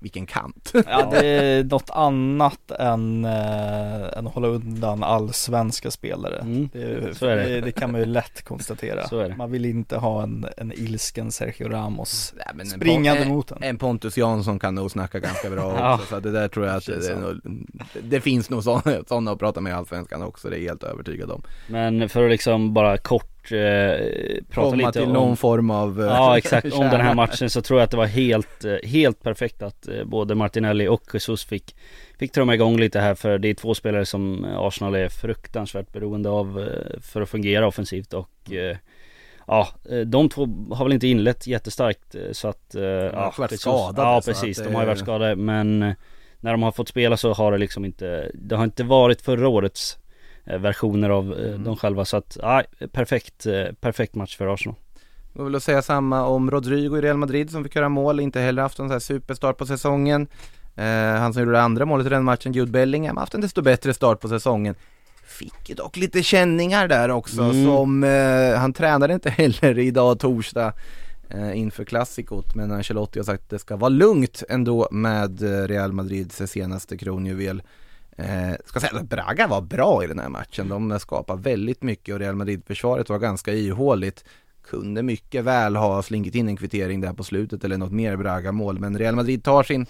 vilken 0.00 0.26
kant. 0.26 0.72
Ja 0.86 1.08
det 1.10 1.26
är 1.26 1.64
något 1.64 1.90
annat 1.90 2.70
än, 2.70 3.24
äh, 3.24 4.18
än 4.18 4.26
att 4.26 4.34
hålla 4.34 4.48
undan 4.48 5.02
allsvenska 5.02 5.90
spelare. 5.90 6.38
Mm. 6.38 6.68
Det, 6.72 7.16
Så 7.18 7.26
är 7.26 7.36
det. 7.36 7.42
det. 7.48 7.60
det 7.60 7.72
kan 7.72 7.92
man 7.92 8.00
ju 8.00 8.06
lätt 8.06 8.42
konstatera. 8.42 9.06
Så 9.08 9.18
är 9.18 9.28
det. 9.28 9.36
Man 9.36 9.50
vill 9.50 9.64
inte 9.64 9.96
ha 9.96 10.22
en, 10.22 10.46
en 10.56 10.72
ilsken 10.72 11.32
Sergio 11.32 11.68
Ramos 11.68 12.34
Nej, 12.36 12.46
men 12.54 12.60
en 12.60 12.66
springande 12.72 13.22
Pon- 13.24 13.28
mot 13.28 13.50
en. 13.50 13.62
En 13.62 13.78
Pontus 13.78 14.16
Jansson 14.18 14.58
kan 14.58 14.74
nog 14.74 14.90
snacka 14.90 15.18
ganska 15.18 15.50
bra 15.50 15.74
Ja. 15.78 15.94
också, 15.94 16.06
så 16.06 16.16
att 16.16 16.22
det 16.22 16.30
där 16.32 16.48
tror 16.48 16.66
jag 16.66 16.76
att 16.76 16.86
det, 16.86 16.92
Känns 16.92 17.06
det, 17.06 17.12
är 17.12 17.16
så. 17.16 17.20
nog, 17.20 17.40
det 18.02 18.20
finns 18.20 18.50
nog 18.50 18.62
sådana, 18.64 19.04
sådana 19.08 19.30
att 19.30 19.38
prata 19.38 19.60
med 19.60 19.70
i 19.70 19.72
Allsvenskan 19.74 20.22
också, 20.22 20.50
det 20.50 20.56
är 20.56 20.60
jag 20.60 20.68
helt 20.68 20.82
övertygad 20.82 21.30
om. 21.30 21.42
Men 21.68 22.08
för 22.08 22.24
att 22.24 22.30
liksom 22.30 22.74
bara 22.74 22.98
kort 22.98 23.32
eh, 23.52 23.98
prata 24.50 24.70
Komma 24.70 24.76
lite 24.76 24.92
till 24.92 25.02
om 25.02 25.12
någon 25.12 25.36
form 25.36 25.70
av 25.70 26.00
eh, 26.00 26.06
Ja 26.06 26.38
exakt, 26.38 26.72
om 26.72 26.80
den 26.90 27.00
här 27.00 27.14
matchen 27.14 27.50
så 27.50 27.62
tror 27.62 27.80
jag 27.80 27.84
att 27.84 27.90
det 27.90 27.96
var 27.96 28.06
helt, 28.06 28.64
eh, 28.64 28.76
helt 28.84 29.22
perfekt 29.22 29.62
att 29.62 29.88
eh, 29.88 30.04
både 30.04 30.34
Martinelli 30.34 30.88
och 30.88 31.02
Jesus 31.12 31.44
fick 31.44 31.76
Fick 32.18 32.32
trumma 32.32 32.54
igång 32.54 32.76
lite 32.76 33.00
här 33.00 33.14
för 33.14 33.38
det 33.38 33.48
är 33.48 33.54
två 33.54 33.74
spelare 33.74 34.06
som 34.06 34.44
Arsenal 34.44 34.94
är 34.94 35.08
fruktansvärt 35.08 35.92
beroende 35.92 36.28
av 36.28 36.60
eh, 36.60 37.00
för 37.00 37.20
att 37.22 37.28
fungera 37.28 37.66
offensivt 37.66 38.12
och 38.14 38.52
eh, 38.52 38.76
Ja, 39.48 39.68
de 40.06 40.28
två 40.28 40.48
har 40.70 40.84
väl 40.84 40.92
inte 40.92 41.06
inlett 41.06 41.46
jättestarkt 41.46 42.14
så 42.32 42.48
att 42.48 42.74
eh, 42.74 42.82
ja, 42.82 43.34
varit 43.38 43.50
Jesus- 43.50 43.60
skadade, 43.60 44.08
Ja 44.08 44.20
så 44.20 44.30
precis, 44.30 44.58
de 44.58 44.74
har 44.74 44.82
ju 44.82 44.86
varit 44.86 44.98
skadade 44.98 45.36
men 45.36 45.94
När 46.40 46.52
de 46.52 46.62
har 46.62 46.72
fått 46.72 46.88
spela 46.88 47.16
så 47.16 47.32
har 47.32 47.52
det 47.52 47.58
liksom 47.58 47.84
inte 47.84 48.30
Det 48.34 48.56
har 48.56 48.64
inte 48.64 48.84
varit 48.84 49.22
förra 49.22 49.48
årets 49.48 49.98
versioner 50.46 51.10
av 51.10 51.32
eh, 51.32 51.48
Mm. 51.48 51.64
dem 51.64 51.76
själva 51.76 52.04
så 52.04 52.16
att, 52.16 52.36
ja, 52.42 52.62
perfekt, 52.92 53.46
eh, 53.46 53.64
perfekt 53.80 54.14
match 54.14 54.36
för 54.36 54.54
Arsenal 54.54 54.76
Jag 55.32 55.44
vill 55.44 55.60
säga 55.60 55.82
samma 55.82 56.26
om 56.26 56.50
Rodrigo 56.50 56.96
i 56.98 57.00
Real 57.00 57.16
Madrid 57.16 57.50
som 57.50 57.64
fick 57.64 57.74
göra 57.76 57.88
mål, 57.88 58.20
inte 58.20 58.40
heller 58.40 58.62
haft 58.62 58.78
en 58.78 58.84
sån 58.88 58.92
här 58.92 58.98
superstart 58.98 59.58
på 59.58 59.66
säsongen. 59.66 60.26
Eh, 60.76 60.84
han 61.20 61.32
som 61.32 61.42
gjorde 61.42 61.52
det 61.52 61.62
andra 61.62 61.84
målet 61.84 62.06
i 62.06 62.10
den 62.10 62.24
matchen, 62.24 62.52
Jude 62.52 62.70
Bellingham, 62.70 63.16
haft 63.16 63.34
en 63.34 63.40
desto 63.40 63.62
bättre 63.62 63.94
start 63.94 64.20
på 64.20 64.28
säsongen. 64.28 64.74
Fick 65.26 65.68
ju 65.68 65.74
dock 65.74 65.96
lite 65.96 66.22
känningar 66.22 66.88
där 66.88 67.08
också 67.10 67.42
Mm. 67.42 67.64
som, 67.64 68.04
eh, 68.04 68.58
han 68.58 68.72
tränade 68.72 69.14
inte 69.14 69.30
heller 69.38 69.78
idag 69.78 70.18
torsdag 70.18 70.72
eh, 71.30 71.58
inför 71.58 71.84
klassikot 71.84 72.54
men 72.54 72.72
Ancelotti 72.72 73.18
har 73.18 73.24
sagt 73.24 73.42
att 73.42 73.50
det 73.50 73.58
ska 73.58 73.76
vara 73.76 73.88
lugnt 73.88 74.42
ändå 74.48 74.88
med 74.90 75.42
eh, 75.42 75.68
Real 75.68 75.92
Madrids 75.92 76.36
senaste 76.46 76.96
kronjuvel. 76.96 77.62
Eh, 78.16 78.52
ska 78.64 78.80
säga 78.80 78.98
att 79.00 79.08
Braga 79.08 79.46
var 79.46 79.60
bra 79.60 80.04
i 80.04 80.06
den 80.06 80.18
här 80.18 80.28
matchen, 80.28 80.68
de 80.68 80.98
skapade 81.00 81.42
väldigt 81.42 81.82
mycket 81.82 82.14
och 82.14 82.20
Real 82.20 82.36
Madrid-försvaret 82.36 83.08
var 83.08 83.18
ganska 83.18 83.52
ihåligt 83.52 84.24
kunde 84.62 85.02
mycket 85.02 85.44
väl 85.44 85.76
ha 85.76 86.02
slinkit 86.02 86.34
in 86.34 86.48
en 86.48 86.56
kvittering 86.56 87.00
där 87.00 87.12
på 87.12 87.24
slutet 87.24 87.64
eller 87.64 87.78
något 87.78 87.92
mer 87.92 88.16
Braga-mål 88.16 88.78
men 88.78 88.98
Real 88.98 89.14
Madrid 89.14 89.44
tar 89.44 89.62
sin 89.62 89.86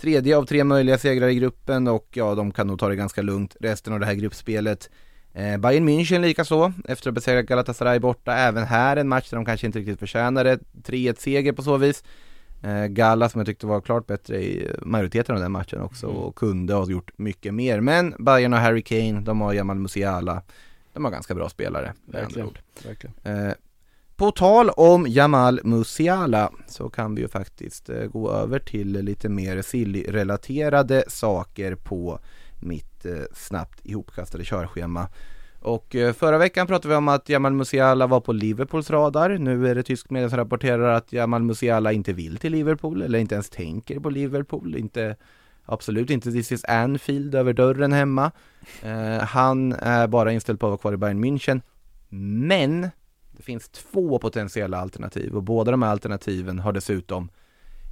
tredje 0.00 0.36
av 0.36 0.46
tre 0.46 0.64
möjliga 0.64 0.98
segrar 0.98 1.28
i 1.28 1.34
gruppen 1.34 1.88
och 1.88 2.08
ja, 2.12 2.34
de 2.34 2.52
kan 2.52 2.66
nog 2.66 2.78
ta 2.78 2.88
det 2.88 2.96
ganska 2.96 3.22
lugnt 3.22 3.56
resten 3.60 3.92
av 3.92 4.00
det 4.00 4.06
här 4.06 4.14
gruppspelet. 4.14 4.90
Eh, 5.32 5.56
Bayern 5.56 5.88
München 5.88 6.20
likaså, 6.20 6.72
efter 6.84 6.92
att 6.92 7.04
ha 7.04 7.12
besegrat 7.12 7.46
Galatasaray 7.46 7.98
borta, 7.98 8.34
även 8.34 8.64
här 8.64 8.96
en 8.96 9.08
match 9.08 9.30
där 9.30 9.36
de 9.36 9.44
kanske 9.44 9.66
inte 9.66 9.78
riktigt 9.78 9.98
förtjänade 9.98 10.58
3-1 10.82 11.14
seger 11.18 11.52
på 11.52 11.62
så 11.62 11.76
vis. 11.76 12.04
Eh, 12.64 12.86
Galla 12.86 13.28
som 13.28 13.38
jag 13.38 13.46
tyckte 13.46 13.66
var 13.66 13.80
klart 13.80 14.06
bättre 14.06 14.44
i 14.44 14.70
majoriteten 14.82 15.34
av 15.34 15.40
den 15.40 15.52
matchen 15.52 15.80
också 15.80 16.06
och 16.06 16.36
kunde 16.36 16.74
ha 16.74 16.90
gjort 16.90 17.18
mycket 17.18 17.54
mer. 17.54 17.80
Men 17.80 18.14
Bayern 18.18 18.52
har 18.52 18.60
Harry 18.60 18.82
Kane, 18.82 19.20
de 19.20 19.40
har 19.40 19.52
Jamal 19.52 19.78
Musiala, 19.78 20.42
de 20.92 21.04
har 21.04 21.12
ganska 21.12 21.34
bra 21.34 21.48
spelare 21.48 21.94
Verkligen. 22.82 23.12
Eh, 23.22 23.54
på 24.16 24.30
tal 24.30 24.70
om 24.70 25.06
Jamal 25.08 25.60
Musiala 25.64 26.50
så 26.66 26.90
kan 26.90 27.14
vi 27.14 27.22
ju 27.22 27.28
faktiskt 27.28 27.88
eh, 27.88 28.04
gå 28.06 28.30
över 28.30 28.58
till 28.58 28.92
lite 28.92 29.28
mer 29.28 29.62
Silly-relaterade 29.62 31.04
saker 31.08 31.74
på 31.74 32.18
mitt 32.60 33.06
eh, 33.06 33.12
snabbt 33.34 33.80
ihopkastade 33.82 34.44
körschema. 34.44 35.08
Och 35.64 35.94
eh, 35.94 36.12
förra 36.12 36.38
veckan 36.38 36.66
pratade 36.66 36.88
vi 36.88 36.94
om 36.94 37.08
att 37.08 37.28
Jamal 37.28 37.52
Musiala 37.52 38.06
var 38.06 38.20
på 38.20 38.32
Liverpools 38.32 38.90
radar. 38.90 39.38
Nu 39.38 39.68
är 39.68 39.74
det 39.74 39.82
tysk 39.82 40.10
media 40.10 40.30
som 40.30 40.38
rapporterar 40.38 40.94
att 40.94 41.12
Jamal 41.12 41.42
Musiala 41.42 41.92
inte 41.92 42.12
vill 42.12 42.36
till 42.36 42.52
Liverpool 42.52 43.02
eller 43.02 43.18
inte 43.18 43.34
ens 43.34 43.50
tänker 43.50 44.00
på 44.00 44.10
Liverpool. 44.10 44.76
Inte, 44.76 45.16
absolut 45.64 46.10
inte 46.10 46.32
This 46.32 46.52
is 46.52 46.64
Anfield 46.64 47.34
över 47.34 47.52
dörren 47.52 47.92
hemma. 47.92 48.30
Eh, 48.82 49.18
han 49.18 49.72
är 49.72 50.06
bara 50.06 50.32
inställd 50.32 50.60
på 50.60 50.66
att 50.66 50.70
vara 50.70 50.78
kvar 50.78 50.92
i 50.92 50.96
Bayern 50.96 51.24
München. 51.24 51.60
Men 52.48 52.90
det 53.32 53.42
finns 53.42 53.68
två 53.68 54.18
potentiella 54.18 54.78
alternativ 54.78 55.36
och 55.36 55.42
båda 55.42 55.70
de 55.70 55.82
här 55.82 55.90
alternativen 55.90 56.58
har 56.58 56.72
dessutom 56.72 57.28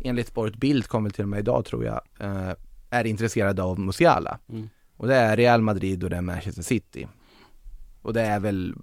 enligt 0.00 0.28
Sport 0.28 0.56
Bild, 0.56 0.86
kom 0.86 1.04
väl 1.04 1.12
till 1.12 1.24
och 1.24 1.28
med 1.28 1.38
idag 1.38 1.64
tror 1.64 1.84
jag, 1.84 2.00
eh, 2.20 2.54
är 2.90 3.06
intresserade 3.06 3.62
av 3.62 3.80
Musiala. 3.80 4.38
Mm. 4.48 4.68
Och 4.96 5.08
det 5.08 5.14
är 5.14 5.36
Real 5.36 5.62
Madrid 5.62 6.04
och 6.04 6.10
det 6.10 6.16
är 6.16 6.20
Manchester 6.20 6.62
City. 6.62 7.08
Och 8.02 8.12
det 8.12 8.22
är 8.22 8.40
väl, 8.40 8.74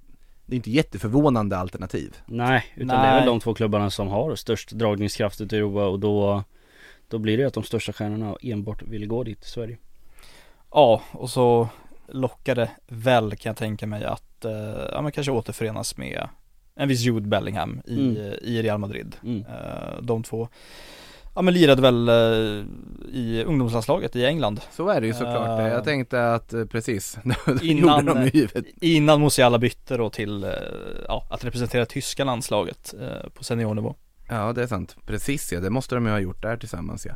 det 0.45 0.53
är 0.53 0.55
inte 0.55 0.71
jätteförvånande 0.71 1.57
alternativ. 1.57 2.15
Nej, 2.25 2.65
utan 2.75 2.87
det 2.87 2.93
är 2.93 3.01
Nej. 3.11 3.15
väl 3.19 3.25
de 3.25 3.39
två 3.39 3.53
klubbarna 3.53 3.89
som 3.89 4.07
har 4.07 4.35
störst 4.35 4.71
dragningskraft 4.71 5.41
ute 5.41 5.55
i 5.55 5.59
Europa 5.59 5.87
och 5.87 5.99
då 5.99 6.43
Då 7.07 7.17
blir 7.19 7.37
det 7.37 7.45
att 7.45 7.53
de 7.53 7.63
största 7.63 7.93
stjärnorna 7.93 8.35
enbart 8.41 8.81
vill 8.83 9.07
gå 9.07 9.23
dit, 9.23 9.43
så 9.43 9.61
är 9.61 9.67
det 9.67 9.71
ju. 9.71 9.77
Ja, 10.71 11.01
och 11.11 11.29
så 11.29 11.69
lockar 12.07 12.55
det 12.55 12.69
väl 12.87 13.35
kan 13.35 13.49
jag 13.49 13.57
tänka 13.57 13.87
mig 13.87 14.03
att, 14.05 14.45
eh, 14.45 14.51
ja 14.91 15.01
men 15.01 15.11
kanske 15.11 15.31
återförenas 15.31 15.97
med 15.97 16.27
en 16.75 16.87
viss 16.87 17.01
Jude 17.01 17.27
Bellingham 17.27 17.81
i, 17.85 17.93
Mm. 17.99 18.15
i 18.41 18.61
Real 18.61 18.77
Madrid. 18.79 19.15
Mm. 19.23 19.39
Eh, 19.45 20.01
de 20.01 20.23
två, 20.23 20.47
ja 21.35 21.41
men 21.41 21.53
lirade 21.53 21.81
väl 21.81 22.09
eh, 22.09 22.65
i 23.13 23.43
ungdomslandslaget 23.47 24.15
i 24.15 24.25
England 24.25 24.61
Så 24.71 24.89
är 24.89 25.01
det 25.01 25.07
ju 25.07 25.13
såklart. 25.13 25.59
Eh. 25.59 25.67
Jag 25.67 25.83
tänkte 25.83 26.33
att 26.33 26.53
eh, 26.53 26.65
precis, 26.65 27.17
Innan- 27.61 28.05
de 28.05 28.27
givet. 28.33 28.65
innan 28.81 29.21
Musiala 29.21 29.59
bytte 29.59 29.97
då 29.97 30.09
till, 30.09 30.45
ja, 31.07 31.27
att 31.29 31.45
representera 31.45 31.85
tyska 31.85 32.23
landslaget 32.23 32.93
på 33.33 33.43
seniornivå. 33.43 33.95
Ja 34.29 34.53
det 34.53 34.63
är 34.63 34.67
sant, 34.67 34.95
precis 35.05 35.51
ja, 35.51 35.59
det 35.59 35.69
måste 35.69 35.95
de 35.95 36.05
ju 36.05 36.11
ha 36.11 36.19
gjort 36.19 36.41
där 36.41 36.57
tillsammans 36.57 37.05
ja. 37.05 37.13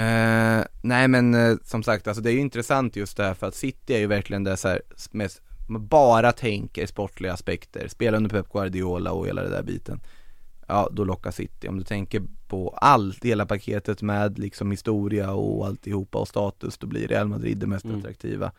Eh, 0.00 0.64
nej 0.82 1.08
men 1.08 1.58
som 1.64 1.82
sagt, 1.82 2.08
alltså 2.08 2.22
det 2.22 2.30
är 2.30 2.32
ju 2.34 2.40
intressant 2.40 2.96
just 2.96 3.16
det 3.16 3.24
här 3.24 3.34
för 3.34 3.46
att 3.46 3.54
City 3.54 3.94
är 3.94 3.98
ju 3.98 4.06
verkligen 4.06 4.44
det 4.44 4.56
så 4.56 4.68
här 4.68 4.80
mest, 5.10 5.40
man 5.68 5.86
bara 5.86 6.32
tänker 6.32 6.86
sportliga 6.86 7.32
aspekter, 7.32 7.88
spela 7.88 8.16
under 8.16 8.30
Pep 8.30 8.52
Guardiola 8.52 9.12
och 9.12 9.26
hela 9.26 9.42
det 9.42 9.48
där 9.48 9.62
biten. 9.62 10.00
Ja, 10.72 10.88
då 10.92 11.04
lockar 11.04 11.30
City. 11.30 11.68
Om 11.68 11.78
du 11.78 11.84
tänker 11.84 12.22
på 12.48 12.68
allt, 12.76 13.24
hela 13.24 13.46
paketet 13.46 14.02
med 14.02 14.38
liksom 14.38 14.70
historia 14.70 15.32
och 15.32 15.66
alltihopa 15.66 16.18
och 16.18 16.28
status, 16.28 16.78
då 16.78 16.86
blir 16.86 17.08
Real 17.08 17.28
Madrid 17.28 17.58
det 17.58 17.66
mest 17.66 17.84
Mm. 17.84 17.98
attraktiva. 17.98 18.52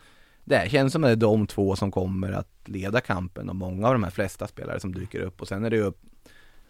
Det 0.43 0.71
känns 0.71 0.93
som 0.93 1.03
att 1.03 1.07
det 1.07 1.11
är 1.11 1.15
de 1.15 1.47
två 1.47 1.75
som 1.75 1.91
kommer 1.91 2.31
att 2.31 2.49
leda 2.65 3.01
kampen 3.01 3.49
och 3.49 3.55
många 3.55 3.87
av 3.87 3.93
de 3.93 4.03
här 4.03 4.11
flesta 4.11 4.47
spelare 4.47 4.79
som 4.79 4.93
dyker 4.93 5.19
upp 5.19 5.41
och 5.41 5.47
sen 5.47 5.65
är 5.65 5.69
det 5.69 5.79
upp 5.81 5.99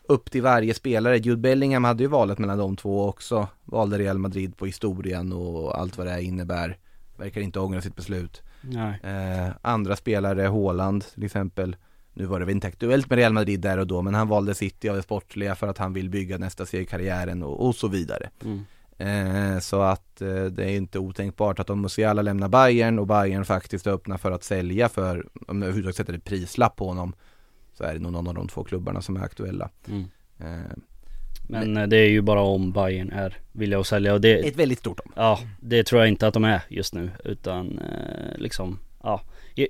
upp 0.07 0.31
till 0.31 0.41
varje 0.41 0.73
spelare. 0.73 1.17
Jude 1.17 1.37
Bellingham 1.41 1.83
hade 1.83 2.03
ju 2.03 2.09
valet 2.09 2.39
mellan 2.39 2.57
de 2.57 2.75
två 2.75 3.07
också. 3.07 3.47
Valde 3.63 3.97
Real 3.97 4.17
Madrid 4.17 4.57
på 4.57 4.65
historien 4.65 5.33
och 5.33 5.79
allt 5.79 5.97
vad 5.97 6.07
det 6.07 6.11
här 6.11 6.19
innebär. 6.19 6.77
Verkar 7.17 7.41
inte 7.41 7.59
ångra 7.59 7.81
sitt 7.81 7.95
beslut. 7.95 8.41
Eh, 9.03 9.53
andra 9.61 9.95
spelare, 9.95 10.41
Haaland 10.41 11.05
till 11.13 11.23
exempel. 11.23 11.75
Nu 12.13 12.25
var 12.25 12.39
det 12.39 12.45
väl 12.45 12.55
inte 12.55 12.67
aktuellt 12.67 13.09
med 13.09 13.17
Real 13.17 13.33
Madrid 13.33 13.59
där 13.59 13.77
och 13.77 13.87
då, 13.87 14.01
men 14.01 14.13
han 14.13 14.27
valde 14.27 14.55
City 14.55 14.89
av 14.89 14.95
det 14.95 15.01
sportsliga 15.01 15.55
för 15.55 15.67
att 15.67 15.77
han 15.77 15.93
vill 15.93 16.09
bygga 16.09 16.37
nästa 16.37 16.65
steg 16.65 16.81
i 16.81 16.85
karriären 16.85 17.43
och, 17.43 17.67
och 17.67 17.75
så 17.75 17.87
vidare. 17.87 18.29
Mm. 18.43 18.63
Eh, 18.97 19.59
så 19.59 19.81
att 19.81 20.21
eh, 20.21 20.45
det 20.45 20.63
är 20.63 20.75
inte 20.75 20.99
otänkbart 20.99 21.59
att 21.59 21.69
om 21.69 21.81
Musiala 21.81 22.21
lämnar 22.21 22.47
Bayern 22.47 22.99
och 22.99 23.07
Bayern 23.07 23.45
faktiskt 23.45 23.87
öppnar 23.87 24.17
för 24.17 24.31
att 24.31 24.43
sälja 24.43 24.89
för, 24.89 25.27
om 25.47 25.61
jag 25.61 25.67
överhuvudtaget 25.67 25.95
sätter 25.95 26.13
ett 26.13 26.23
prislapp 26.23 26.75
på 26.75 26.87
honom, 26.87 27.13
så 27.73 27.83
är 27.83 27.93
det 27.93 27.99
nog 27.99 28.11
någon 28.11 28.27
av 28.27 28.33
de 28.33 28.47
två 28.47 28.63
klubbarna 28.63 29.01
som 29.01 29.17
är 29.17 29.21
aktuella. 29.21 29.69
Mm. 29.87 30.03
Eh, 30.39 30.71
Men 31.47 31.77
eh, 31.77 31.87
det 31.87 31.97
är 31.97 32.09
ju 32.09 32.21
bara 32.21 32.41
om 32.41 32.71
Bayern 32.71 33.11
är 33.11 33.37
villiga 33.51 33.79
att 33.79 33.87
sälja 33.87 34.13
och 34.13 34.21
det 34.21 34.47
ett 34.47 34.55
väldigt 34.55 34.79
stort 34.79 34.99
om. 34.99 35.11
Ja, 35.15 35.39
det 35.59 35.83
tror 35.83 36.01
jag 36.01 36.09
inte 36.09 36.27
att 36.27 36.33
de 36.33 36.43
är 36.43 36.61
just 36.69 36.93
nu 36.93 37.11
utan 37.23 37.79
eh, 37.79 38.37
liksom 38.37 38.79
ja, 39.03 39.21
jag, 39.55 39.67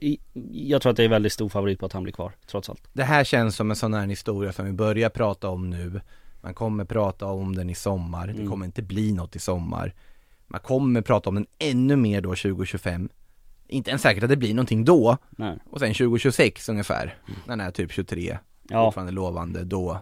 jag- 0.51 0.81
tror 0.81 0.89
att 0.89 0.97
det 0.97 1.03
är 1.03 1.07
väldigt 1.09 1.33
stor 1.33 1.49
favorit 1.49 1.79
på 1.79 1.85
att 1.85 1.93
han 1.93 2.03
blir 2.03 2.13
kvar, 2.13 2.31
trots 2.47 2.69
allt. 2.69 2.83
Det 2.93 3.03
här 3.03 3.23
känns 3.23 3.55
som 3.55 3.69
en 3.69 3.75
sån 3.75 3.93
här 3.93 4.07
historia 4.07 4.51
som 4.53 4.65
vi 4.65 4.71
börjar 4.73 5.09
prata 5.09 5.49
om 5.49 5.69
nu. 5.69 6.01
Man 6.41 6.53
kommer 6.53 6.85
prata 6.85 7.25
om 7.25 7.55
den 7.55 7.69
i 7.69 7.75
sommar, 7.75 8.27
det 8.27 8.33
Mm. 8.33 8.49
kommer 8.49 8.65
inte 8.65 8.81
bli 8.81 9.13
något 9.13 9.35
i 9.35 9.39
sommar. 9.39 9.93
Man 10.47 10.59
kommer 10.61 11.01
prata 11.01 11.29
om 11.29 11.35
den 11.35 11.45
ännu 11.59 11.95
mer 11.95 12.21
då 12.21 12.35
2025 12.35 13.09
Inte 13.67 13.89
ens 13.89 14.01
säkert 14.01 14.23
att 14.23 14.29
det 14.29 14.37
blir 14.37 14.53
någonting 14.53 14.85
då. 14.85 15.17
Nej. 15.31 15.57
Och 15.69 15.79
sen 15.79 15.93
2026 15.93 16.69
ungefär, 16.69 17.17
när 17.45 17.57
den 17.57 17.67
är 17.67 17.71
typ 17.71 17.91
23 17.91 18.29
Mm. 18.29 18.39
Ja, 18.69 18.85
Fortfarande 18.87 19.11
lovande, 19.13 19.63
då 19.63 19.97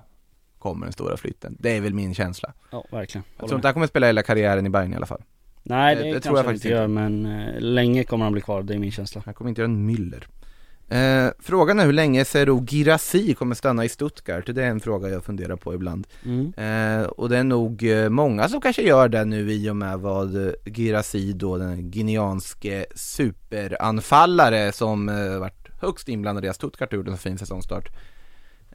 kommer 0.60 0.86
den 0.86 0.94
stora 0.94 1.17
flytten. 1.17 1.58
Det 1.60 1.78
är 1.78 1.82
väl 1.82 1.94
min 1.94 2.13
känsla. 2.13 2.54
Ja 2.72 2.86
verkligen. 2.91 3.24
Jag 3.38 3.48
tror 3.48 3.58
inte 3.58 3.67
han 3.67 3.74
kommer 3.74 3.88
spela 3.88 4.08
hela 4.08 4.24
karriären 4.24 4.65
i 4.65 4.70
Bayern 4.70 4.94
i 4.94 4.96
alla 4.96 5.06
fall 5.06 5.22
Nej 5.63 5.95
det- 5.95 6.04
det, 6.04 6.13
det 6.13 6.19
tror 6.19 6.38
jag 6.38 6.45
faktiskt 6.45 6.65
inte 6.65 6.76
gör 6.78 6.88
men 6.88 7.26
eh, 7.26 7.60
länge 7.60 8.04
kommer 8.04 8.24
han 8.26 8.34
bli 8.34 8.41
kvar, 8.41 8.63
det 8.63 8.74
är 8.74 8.80
min 8.80 8.91
känsla. 8.91 9.21
Han 9.26 9.34
kommer 9.34 9.50
inte 9.50 9.62
göra 9.62 9.71
en 9.71 9.89
Müller 9.89 10.24
eh, 10.89 11.32
Frågan 11.39 11.80
är 11.80 11.86
hur 11.86 11.93
länge 11.93 12.26
Serou 12.26 12.65
Girassi 12.67 13.34
kommer 13.34 13.56
stanna 13.56 13.86
i 13.86 13.89
Stuttgart, 13.89 14.45
det 14.45 14.63
är 14.63 14.69
en 14.69 14.80
fråga 14.80 15.10
jag 15.10 15.24
funderar 15.24 15.56
på 15.56 15.74
ibland 15.74 16.08
Mm. 16.26 16.54
Eh, 16.58 17.06
och 17.08 17.30
det 17.30 17.38
är 17.38 17.43
nog 17.43 17.84
eh, 17.84 18.10
många 18.10 18.50
som 18.50 18.62
kanske 18.62 18.82
gör 18.82 19.10
det 19.10 19.26
nu 19.26 19.52
i 19.52 19.69
och 19.69 19.76
med 19.76 20.00
vad 20.00 20.47
eh, 20.47 20.52
Girassi 20.65 21.34
då, 21.34 21.58
den 21.58 21.91
guineanske 21.91 22.86
superanfallare 22.95 24.71
som 24.71 25.10
eh, 25.10 25.39
varit 25.39 25.67
högst 25.82 26.10
inblandad 26.10 26.45
i 26.45 26.47
att 26.47 26.56
Stuttgart 26.56 26.93
gjorde 26.93 27.12
en 27.12 27.17
fin 27.17 27.38
säsongstart. 27.38 27.89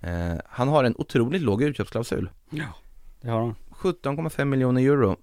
Eh, 0.03 0.35
han 0.49 0.69
har 0.69 0.85
en 0.85 0.95
otroligt 0.99 1.43
låg 1.43 1.63
utköpsklausul, 1.63 2.31
Det 3.21 3.29
har 3.31 3.41
han. 3.41 3.55
17,5 3.71 4.45
miljoner 4.45 4.83
euro. 4.83 5.17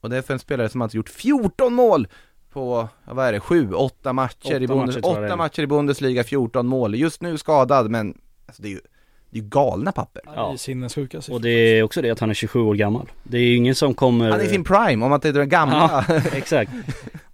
Och 0.00 0.10
det 0.10 0.16
är 0.16 0.22
för 0.22 0.34
en 0.34 0.40
spelare 0.40 0.68
som 0.68 0.82
alltså 0.82 0.96
gjort 0.96 1.08
14 1.08 1.74
mål 1.74 2.08
på, 2.52 2.88
vad 3.04 3.26
är 3.26 3.32
det, 3.32 3.40
7, 3.40 3.72
8 3.72 4.12
matcher, 4.12 4.46
Åtta 4.46 4.56
i, 4.56 4.66
Bundes, 4.66 4.96
matcher 4.96 5.24
åtta 5.24 5.36
matcher 5.36 5.62
i 5.62 5.66
Bundesliga, 5.66 6.24
14 6.24 6.66
mål. 6.66 6.94
Just 6.94 7.22
nu 7.22 7.38
skadad 7.38 7.90
men 7.90 8.18
alltså, 8.46 8.62
det 8.62 8.68
är 8.68 8.72
ju 8.72 8.80
det 9.30 9.38
är 9.38 9.42
galna 9.42 9.92
papper. 9.92 10.22
Ja. 10.26 10.56
Sinnessjuka 10.56 11.20
siffror. 11.20 11.34
Och 11.34 11.40
det 11.40 11.50
är 11.50 11.82
också 11.82 12.02
det 12.02 12.10
att 12.10 12.20
han 12.20 12.30
är 12.30 12.34
27 12.34 12.60
år 12.60 12.74
gammal. 12.74 13.10
Det 13.22 13.38
är 13.38 13.42
ju 13.42 13.56
ingen 13.56 13.74
som 13.74 13.94
kommer... 13.94 14.30
Han 14.30 14.40
är 14.40 14.44
i 14.44 14.48
sin 14.48 14.64
prime, 14.64 15.04
om 15.04 15.12
att 15.12 15.22
det 15.22 15.28
är 15.28 15.32
den 15.32 15.48
gamla. 15.48 16.04
Ja, 16.08 16.14
exakt. 16.32 16.72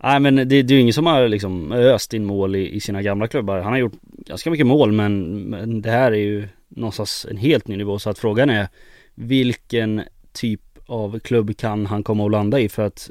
Nej 0.02 0.20
men 0.20 0.36
det, 0.36 0.44
det 0.44 0.56
är 0.60 0.72
ju 0.72 0.80
ingen 0.80 0.94
som 0.94 1.06
har 1.06 1.28
liksom 1.28 1.72
öst 1.72 2.14
in 2.14 2.24
mål 2.24 2.56
i, 2.56 2.74
i 2.74 2.80
sina 2.80 3.02
gamla 3.02 3.28
klubbar. 3.28 3.60
Han 3.60 3.72
har 3.72 3.78
gjort 3.78 3.92
ganska 4.02 4.50
mycket 4.50 4.66
mål 4.66 4.92
men, 4.92 5.40
men 5.42 5.82
det 5.82 5.90
här 5.90 6.12
är 6.12 6.16
ju 6.16 6.48
någonstans 6.68 7.26
en 7.30 7.36
helt 7.36 7.68
ny 7.68 7.76
nivå. 7.76 7.98
Så 7.98 8.10
att 8.10 8.18
frågan 8.18 8.50
är 8.50 8.68
vilken 9.14 10.02
typ 10.32 10.60
av 10.86 11.18
klubb 11.18 11.56
kan 11.56 11.86
han 11.86 12.02
komma 12.02 12.24
att 12.24 12.30
landa 12.30 12.60
i? 12.60 12.68
För 12.68 12.82
att 12.82 13.10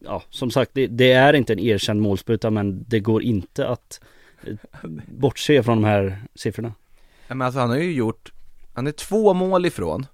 ja, 0.00 0.22
som 0.30 0.50
sagt, 0.50 0.70
det, 0.74 0.86
det 0.86 1.12
är 1.12 1.32
inte 1.32 1.52
en 1.52 1.58
erkänd 1.58 2.00
målspruta 2.00 2.50
men 2.50 2.84
det 2.88 3.00
går 3.00 3.22
inte 3.22 3.68
att 3.68 4.00
eh, 4.46 4.54
bortse 5.06 5.62
från 5.62 5.82
de 5.82 5.88
här 5.88 6.22
siffrorna. 6.34 6.72
Men 7.28 7.42
alltså 7.42 7.60
han 7.60 7.70
har 7.70 7.76
ju 7.76 7.92
gjort, 7.92 8.32
han 8.74 8.86
är 8.86 8.92
två 8.92 9.34
mål 9.34 9.66
ifrån 9.66 10.06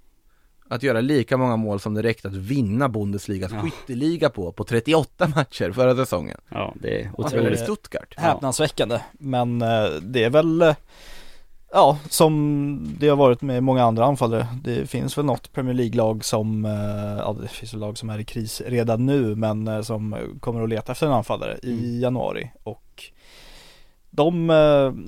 att 0.68 0.82
göra 0.82 1.00
lika 1.00 1.36
många 1.36 1.56
mål 1.56 1.80
som 1.80 1.94
det 1.94 2.02
räckte 2.02 2.28
att 2.28 2.34
vinna 2.34 2.88
Bundesligas 2.88 3.52
Ja. 3.52 3.60
skytteliga 3.62 4.30
på, 4.30 4.52
på 4.52 4.64
38 4.64 5.28
matcher 5.36 5.72
förra 5.72 5.96
säsongen. 5.96 6.40
Ja, 6.48 6.74
det 6.80 7.00
är 7.00 7.04
Han 7.18 7.28
spelar 7.28 7.42
i 7.44 7.46
otroligt. 7.46 7.60
Stuttgart. 7.60 8.14
Häpnadsväckande. 8.16 9.00
Men 9.12 9.62
eh, 9.62 9.84
det 10.02 10.24
är 10.24 10.30
väl, 10.30 10.62
eh, 10.62 10.74
ja, 11.72 11.98
som 12.08 12.96
det 13.00 13.08
har 13.08 13.16
varit 13.16 13.42
med 13.42 13.62
många 13.62 13.84
andra 13.84 14.04
anfallare. 14.04 14.46
Det 14.64 14.90
finns 14.90 15.18
väl 15.18 15.24
något 15.24 15.52
Premier 15.52 15.74
League-lag 15.74 16.24
som, 16.24 16.64
eh, 16.64 17.18
ja 17.18 17.36
det 17.42 17.48
finns 17.48 17.72
lag 17.72 17.98
som 17.98 18.10
är 18.10 18.18
i 18.18 18.24
kris 18.24 18.62
redan 18.66 19.06
nu, 19.06 19.34
men 19.34 19.68
eh, 19.68 19.80
som 19.82 20.16
kommer 20.40 20.62
att 20.62 20.68
leta 20.68 20.92
efter 20.92 21.06
en 21.06 21.12
anfallare 21.12 21.58
i 21.62 21.72
Mm. 21.72 22.00
januari. 22.00 22.50
Och 22.62 23.04
de, 24.10 24.50
eh, 24.50 24.56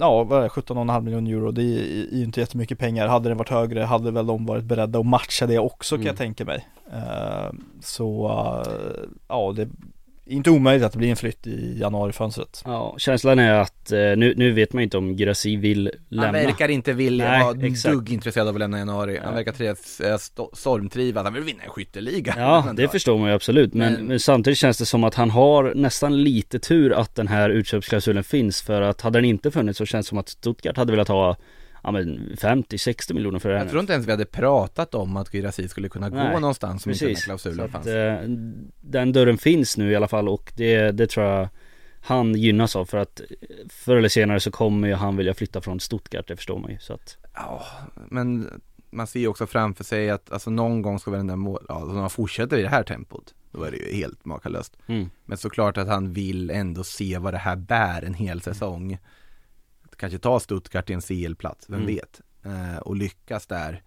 ja 0.01 0.25
vad 0.25 0.39
är 0.39 0.43
det, 0.43 0.49
17,5 0.49 1.05
miljoner 1.05 1.31
euro, 1.31 1.51
det 1.51 1.63
är 1.63 2.15
ju 2.17 2.25
inte 2.25 2.41
jättemycket 2.41 2.79
pengar. 2.79 3.07
Hade 3.07 3.29
det 3.29 3.35
varit 3.35 3.49
högre 3.49 3.81
hade 3.81 4.11
väl 4.11 4.27
de 4.27 4.47
varit 4.47 4.65
beredda 4.65 4.99
att 4.99 5.07
matcha 5.07 5.47
det 5.47 5.59
också 5.59 5.95
kan 5.97 6.01
Mm. 6.01 6.07
jag 6.07 6.17
tänka 6.17 6.45
mig. 6.45 6.69
Så, 7.81 8.31
ja 9.29 9.53
det 9.57 9.69
inte 10.27 10.51
omöjligt 10.51 10.85
att 10.87 10.93
det 10.93 10.99
blir 10.99 11.11
en 11.11 11.17
flytt 11.17 11.47
i 11.47 11.79
januarifönstret. 11.81 12.63
Ja, 12.65 12.95
känslan 12.99 13.39
är 13.39 13.53
att 13.55 13.93
eh, 13.93 13.99
nu, 13.99 14.35
nu 14.37 14.53
vet 14.53 14.73
man 14.73 14.83
inte 14.83 14.99
om 14.99 15.17
Girassi 15.17 15.57
vill 15.57 15.91
lämna. 16.09 16.27
Han 16.27 16.33
verkar 16.47 16.69
inte 16.69 16.93
vilja 16.93 17.29
Nej, 17.31 17.43
vara 17.45 17.67
exakt. 17.67 17.95
dugg 17.95 18.11
intresserad 18.13 18.49
av 18.49 18.55
att 18.55 18.59
lämna 18.61 18.77
i 18.77 18.81
januari. 18.81 19.21
Han 19.25 19.35
verkar 19.35 19.53
trivas, 19.53 20.01
äh, 20.01 20.15
sto- 20.17 20.49
stormtrivas, 20.53 21.25
han 21.25 21.35
vill 21.35 21.43
vinna 21.43 21.63
en 21.63 21.71
skytteliga. 21.71 22.35
Ja, 22.39 22.73
det 22.77 22.89
förstår 22.89 23.19
man 23.19 23.29
ju 23.29 23.35
absolut. 23.35 23.75
Men, 23.75 23.93
Men- 23.93 24.07
men 24.07 24.21
samtidigt 24.21 24.59
känns 24.59 24.79
det 24.79 24.87
som 24.87 25.05
att 25.05 25.15
han 25.15 25.31
har 25.31 25.73
nästan 25.75 26.23
lite 26.23 26.59
tur 26.59 26.93
att 26.93 27.15
den 27.15 27.29
här 27.29 27.51
utköpsklausulen 27.51 28.25
finns. 28.25 28.63
För 28.63 28.83
att 28.83 29.01
hade 29.01 29.19
den 29.19 29.25
inte 29.25 29.51
funnits 29.51 29.79
så 29.79 29.87
känns 29.87 30.07
det 30.07 30.09
som 30.09 30.19
att 30.19 30.29
Stuttgart 30.29 30.77
hade 30.77 30.93
velat 30.93 31.09
ha 31.09 31.37
ja, 31.83 31.91
men 31.91 32.37
50-60 32.41 33.15
miljoner 33.15 33.39
för 33.39 33.49
det 33.49 33.55
här 33.55 33.63
Jag 33.65 33.71
tror 33.71 33.81
inte 33.81 33.93
ens 33.93 34.07
vi 34.07 34.11
hade 34.11 34.25
pratat 34.25 34.95
om 34.95 35.17
att 35.17 35.29
Girassi 35.33 35.69
skulle 35.69 35.89
kunna 35.89 36.11
gå 36.11 36.17
Nej, 36.17 36.41
någonstans 36.41 36.87
om 36.87 36.93
inte 36.93 37.05
den 37.05 37.09
här 37.09 37.15
Precis. 37.15 37.25
klausulen 37.25 37.57
Så 37.59 37.65
att, 37.65 37.71
fanns. 37.71 37.87
eh, 37.87 38.21
den 38.81 39.13
dörren 39.13 39.39
finns 39.39 39.77
nu 39.77 39.91
i 39.93 39.97
alla 39.97 40.09
fall 40.09 40.29
och 40.29 40.53
det, 40.57 40.91
det 40.91 41.07
tror 41.07 41.27
jag 41.27 41.49
han 42.01 42.35
gynnas 42.35 42.77
av 42.77 42.85
för 42.85 42.99
att 42.99 43.21
förr 43.69 43.97
eller 43.97 44.09
senare 44.09 44.41
så 44.41 44.51
kommer 44.51 44.89
ju 44.89 44.95
han 44.95 45.17
vilja 45.17 45.35
flytta 45.35 45.61
från 45.61 45.81
Stuttgart, 45.81 46.29
det 46.29 46.37
förstår 46.37 46.59
man 46.59 46.71
ju. 46.71 46.79
Så 46.79 46.93
att, 46.95 47.17
Ja, 47.35 47.63
men 48.11 48.51
man 48.91 49.07
ser 49.07 49.21
ju 49.21 49.29
också 49.29 49.47
framför 49.47 49.85
sig 49.85 50.11
att 50.11 50.33
alltså 50.33 50.51
någon 50.51 50.83
gång 50.83 50.99
ska 50.99 51.11
väl 51.11 51.19
den 51.19 51.27
där 51.27 51.37
mål, 51.37 51.65
ja, 51.69 51.75
om 51.75 51.97
han 51.97 52.11
fortsätter 52.11 52.59
i 52.59 52.63
det 52.63 52.69
här 52.69 52.83
tempot, 52.83 53.35
då 53.53 53.63
är 53.63 53.71
det 53.71 53.77
ju 53.77 53.95
helt 53.97 54.25
makalöst. 54.25 54.77
mm. 54.87 55.11
Men 55.25 55.39
såklart 55.39 55.79
att 55.79 55.89
han 55.89 56.13
vill 56.13 56.51
ändå 56.51 56.85
se 56.85 57.19
vad 57.19 57.35
det 57.35 57.39
här 57.39 57.57
bär 57.57 58.03
en 58.03 58.15
hel 58.15 58.41
säsong. 58.41 58.99
Kanske 59.97 60.19
ta 60.19 60.41
Stuttgart 60.41 60.87
till 60.87 60.95
en 60.95 61.01
CL-plats, 61.03 61.65
vem 61.71 61.81
Mm. 61.83 61.95
vet? 61.95 62.21
Eh, 62.45 62.77
och 62.79 62.97
lyckas 62.97 63.47
där. 63.47 63.83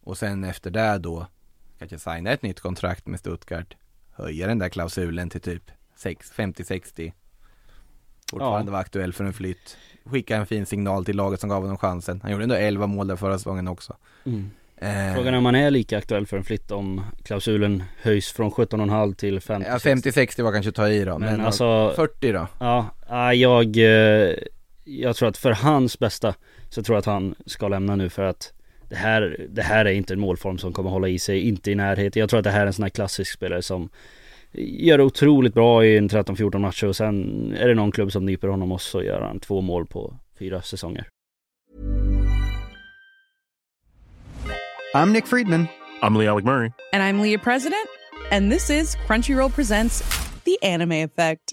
Och 0.00 0.18
sen 0.18 0.44
efter 0.44 0.70
det 0.70 0.98
då, 0.98 1.26
kanske 1.78 1.98
signa 1.98 2.30
ett 2.30 2.42
nytt 2.42 2.60
kontrakt 2.60 3.06
med 3.06 3.20
Stuttgart. 3.20 3.76
Höja 4.12 4.46
den 4.46 4.58
där 4.58 4.68
klausulen 4.68 5.30
till 5.30 5.40
typ 5.40 5.70
6 5.96 6.32
50-60. 6.32 7.12
Fortfarande 8.30 8.68
Ja. 8.68 8.72
vara 8.72 8.80
aktuell 8.80 9.12
för 9.12 9.24
en 9.24 9.32
flytt. 9.32 9.76
Skicka 10.04 10.36
en 10.36 10.46
fin 10.46 10.66
signal 10.66 11.04
till 11.04 11.16
laget 11.16 11.40
som 11.40 11.48
gav 11.50 11.62
honom 11.62 11.78
chansen. 11.78 12.20
Han 12.22 12.30
gjorde 12.32 12.44
ändå 12.44 12.54
11 12.54 12.86
mål 12.86 13.06
där 13.06 13.16
förra 13.16 13.38
säsongen 13.38 13.68
också. 13.68 13.96
Mm. 14.24 14.50
Eh, 14.76 15.14
Frågan 15.14 15.34
är 15.34 15.38
om 15.38 15.44
han 15.44 15.54
är 15.54 15.70
lika 15.70 15.98
aktuell 15.98 16.26
för 16.26 16.36
en 16.36 16.44
flytt 16.44 16.70
om 16.70 17.02
klausulen 17.24 17.82
höjs 18.02 18.32
från 18.32 18.50
17,5 18.50 19.14
till 19.14 19.40
50 19.40 19.68
ja, 19.70 19.76
50-60 19.78 20.42
var 20.42 20.52
kanske 20.52 20.68
att 20.68 20.74
ta 20.74 20.88
i 20.88 21.04
då, 21.04 21.18
men, 21.18 21.36
Men 21.36 21.46
alltså 21.46 21.92
40 21.96 22.32
då? 22.32 22.48
Ja, 22.60 22.86
ja, 23.08 23.34
jag, 23.34 23.76
eh, 23.76 24.34
jag 24.86 25.16
tror 25.16 25.28
att 25.28 25.36
för 25.36 25.50
hans 25.50 25.98
bästa 25.98 26.34
så 26.68 26.82
tror 26.82 26.96
jag 26.96 26.98
att 26.98 27.06
han 27.06 27.34
ska 27.46 27.68
lämna 27.68 27.96
nu 27.96 28.08
för 28.08 28.22
att 28.22 28.52
det 28.88 28.96
här, 28.96 29.46
det 29.48 29.62
här 29.62 29.84
är 29.84 29.92
inte 29.92 30.14
en 30.14 30.20
målform 30.20 30.58
som 30.58 30.72
kommer 30.72 30.90
hålla 30.90 31.08
i 31.08 31.18
sig, 31.18 31.48
inte 31.48 31.70
i 31.70 31.74
närheten. 31.74 32.20
Jag 32.20 32.30
tror 32.30 32.38
att 32.38 32.44
det 32.44 32.50
här 32.50 32.62
är 32.62 32.66
en 32.66 32.72
sån 32.72 32.82
här 32.82 32.90
klassisk 32.90 33.32
spelare 33.32 33.62
som 33.62 33.88
gör 34.52 34.98
det 34.98 35.04
otroligt 35.04 35.54
bra 35.54 35.84
i 35.84 35.96
en 35.96 36.08
13-14 36.08 36.58
matcher 36.58 36.86
och 36.86 36.96
sen 36.96 37.52
är 37.58 37.68
det 37.68 37.74
någon 37.74 37.92
klubb 37.92 38.12
som 38.12 38.26
nyper 38.26 38.48
honom 38.48 38.72
och 38.72 38.80
så 38.80 39.02
gör 39.02 39.20
han 39.20 39.40
två 39.40 39.60
mål 39.60 39.86
på 39.86 40.14
fyra 40.38 40.62
säsonger. 40.62 41.08
I'm 44.94 45.12
Nick 45.12 45.26
Friedman. 45.26 45.66
I'm 46.02 46.18
Lee 46.18 46.30
Alec 46.30 46.44
Murray. 46.44 46.72
And 46.92 47.02
I'm 47.02 47.22
Leah 47.22 47.42
President, 47.42 47.88
and 48.32 48.52
this 48.52 48.70
is 48.70 48.96
Crunchyroll 49.08 49.50
Presents 49.50 50.02
The 50.44 50.56
Anime 50.62 51.02
Effect. 51.02 51.52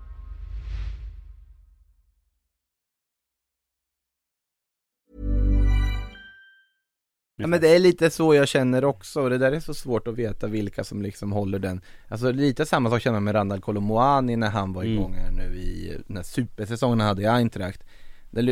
Ja 7.41 7.47
men 7.47 7.61
det 7.61 7.75
är 7.75 7.79
lite 7.79 8.09
så 8.09 8.35
jag 8.35 8.47
känner 8.47 8.85
också 8.85 9.21
och 9.21 9.29
det 9.29 9.37
där 9.37 9.51
är 9.51 9.59
så 9.59 9.73
svårt 9.73 10.07
att 10.07 10.15
veta 10.15 10.47
vilka 10.47 10.83
som 10.83 11.01
liksom 11.01 11.31
håller 11.31 11.59
den 11.59 11.81
Alltså 12.07 12.31
lite 12.31 12.65
samma 12.65 12.89
sak 12.89 13.01
känner 13.01 13.15
jag 13.15 13.23
med 13.23 13.35
Randall 13.35 13.61
Kolomoani 13.61 14.35
när 14.35 14.49
han 14.49 14.73
var 14.73 14.83
Mm. 14.83 14.93
igång 14.93 15.13
här 15.13 15.31
nu 15.31 15.55
i 15.59 15.97
den 16.07 16.17
här 16.17 16.23
supersäsongen 16.23 16.99
han 16.99 17.07
hade 17.07 17.21
i 17.21 17.25
Eintracht 17.25 17.81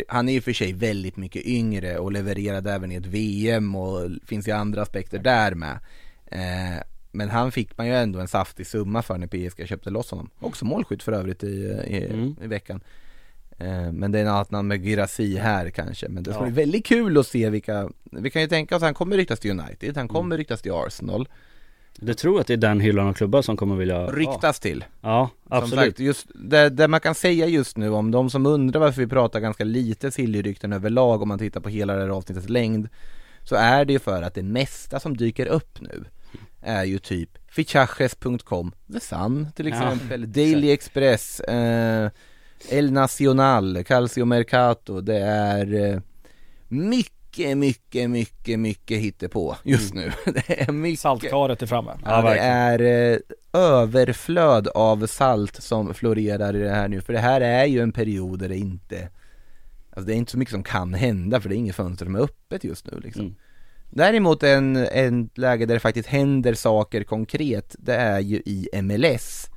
Han 0.08 0.30
är 0.30 0.34
ju 0.34 0.42
för 0.42 0.54
sig 0.54 0.74
väldigt 0.74 1.18
mycket 1.18 1.46
yngre 1.46 1.98
och 1.98 2.12
levererade 2.12 2.72
även 2.72 2.92
i 2.92 2.96
ett 2.96 3.06
VM 3.06 3.76
och 3.76 4.10
finns 4.26 4.48
ju 4.48 4.52
andra 4.52 4.82
aspekter 4.82 5.20
där 5.20 5.56
med. 5.56 5.80
Eh, 6.26 6.82
men 7.12 7.30
han 7.30 7.52
fick 7.52 7.78
man 7.78 7.88
ju 7.88 7.96
ändå 7.96 8.20
en 8.20 8.28
saftig 8.28 8.68
summa 8.68 9.02
för 9.02 9.18
när 9.18 9.28
PSG 9.28 9.68
köpte 9.68 9.90
loss 9.90 10.12
honom. 10.12 10.30
Också 10.40 10.66
målskytt 10.66 11.04
för 11.04 11.12
övrigt 11.12 11.44
i, 11.44 11.48
i, 11.48 12.06
Mm. 12.10 12.36
i 12.44 12.48
veckan. 12.48 12.82
Eh, 13.60 13.92
men 13.92 14.12
det 14.12 14.18
är 14.20 14.22
en 14.24 14.28
annat 14.30 14.52
namn 14.52 14.68
med 14.68 14.84
Girassi 14.84 15.38
här 15.38 15.70
kanske. 15.70 16.10
Men 16.10 16.24
det 16.24 16.32
ska 16.34 16.40
Ja. 16.42 16.46
bli 16.46 16.54
väldigt 16.54 16.86
kul 16.86 17.18
att 17.18 17.28
se 17.28 17.50
vilka, 17.50 17.90
vi 18.04 18.30
kan 18.30 18.42
ju 18.42 18.48
tänka 18.48 18.76
oss 18.76 18.82
att 18.82 18.88
han 18.88 18.94
kommer 18.94 19.18
ryktas 19.18 19.40
till 19.40 19.52
United, 19.60 19.98
han 19.98 20.08
kommer 20.08 20.38
ryktas 20.38 20.62
till 20.62 20.72
Arsenal. 20.74 21.28
Du 22.02 22.14
tror 22.14 22.40
att 22.42 22.48
det 22.48 22.54
är 22.54 22.58
den 22.58 22.80
hyllan 22.80 23.08
av 23.08 23.14
klubbar 23.14 23.42
som 23.42 23.58
kommer 23.58 23.76
vilja 23.76 24.06
Ryktas 24.08 24.60
till. 24.60 24.86
Ja, 25.02 25.30
Som 25.48 25.58
absolut 25.58 25.86
sagt, 25.86 26.00
just 26.00 26.28
det, 26.36 26.70
det 26.70 26.88
man 26.88 27.00
kan 27.00 27.16
säga 27.16 27.48
just 27.48 27.78
nu 27.78 27.90
om 27.90 28.12
de 28.12 28.30
som 28.30 28.46
undrar 28.46 28.80
varför 28.80 29.02
vi 29.02 29.08
pratar 29.08 29.40
ganska 29.40 29.64
lite 29.64 30.12
Silly-rykten 30.12 30.74
överlag 30.74 31.22
om 31.22 31.28
man 31.28 31.40
tittar 31.40 31.62
på 31.62 31.70
hela 31.70 31.96
det 31.96 32.02
här 32.02 32.10
avsnittets 32.10 32.50
längd 32.50 32.90
Så 33.44 33.56
är 33.56 33.86
det 33.86 33.94
ju 33.94 34.00
för 34.00 34.22
att 34.22 34.34
det 34.34 34.44
mesta 34.44 35.00
som 35.00 35.18
dyker 35.18 35.46
upp 35.46 35.82
nu 35.82 36.04
är 36.62 36.84
ju 36.84 37.00
typ 37.00 37.30
fichajes.com, 37.48 38.72
The 38.94 39.00
Sun 39.00 39.48
till 39.56 39.68
Ja, 39.68 39.74
exempel, 39.74 40.32
Daily 40.32 40.72
Express, 40.72 41.40
eh, 41.40 42.10
El 42.70 42.92
Nacional, 42.92 43.84
Calcio 43.84 44.26
Mercato, 44.26 45.02
det 45.02 45.18
är 45.20 45.74
eh, 45.74 46.00
mycket, 46.68 47.58
mycket, 47.58 48.10
mycket, 48.10 48.60
mycket 48.60 49.00
hittepå 49.00 49.56
just 49.64 49.94
nu. 49.94 50.12
Det 50.26 50.62
är 50.62 50.72
mycket 50.72 51.00
Saltkaret 51.00 51.62
är 51.62 51.66
framme. 51.66 51.98
Ja, 52.06 52.22
det 52.22 52.40
är 52.40 52.82
eh, 52.82 53.18
överflöd 53.54 54.68
av 54.68 55.08
salt 55.08 55.56
som 55.56 55.94
florerar 55.94 56.56
i 56.56 56.60
det 56.60 56.70
här 56.70 56.88
nu, 56.88 57.02
för 57.02 57.14
det 57.14 57.20
här 57.20 57.42
är 57.42 57.66
ju 57.66 57.82
en 57.82 57.92
period 57.92 58.40
där 58.40 58.50
det 58.50 58.58
inte 58.58 59.10
Alltså 59.90 60.08
det 60.08 60.14
är 60.14 60.18
inte 60.18 60.32
så 60.32 60.38
mycket 60.38 60.52
som 60.52 60.64
kan 60.64 60.94
hända 60.94 61.42
för 61.42 61.50
det 61.50 61.56
är 61.56 61.58
inget 61.58 61.76
fönster 61.76 62.06
som 62.06 62.16
är 62.16 62.20
öppet 62.20 62.64
just 62.64 62.86
nu 62.86 63.00
liksom 63.00 63.22
Mm. 63.22 63.36
Däremot 63.92 64.44
en, 64.44 64.76
en 64.76 65.30
läge 65.36 65.66
där 65.66 65.74
det 65.74 65.80
faktiskt 65.80 66.10
händer 66.10 66.54
saker 66.54 67.04
konkret, 67.04 67.76
det 67.80 67.96
är 67.96 68.20
ju 68.20 68.36
i 68.36 68.70
MLS 68.82 69.50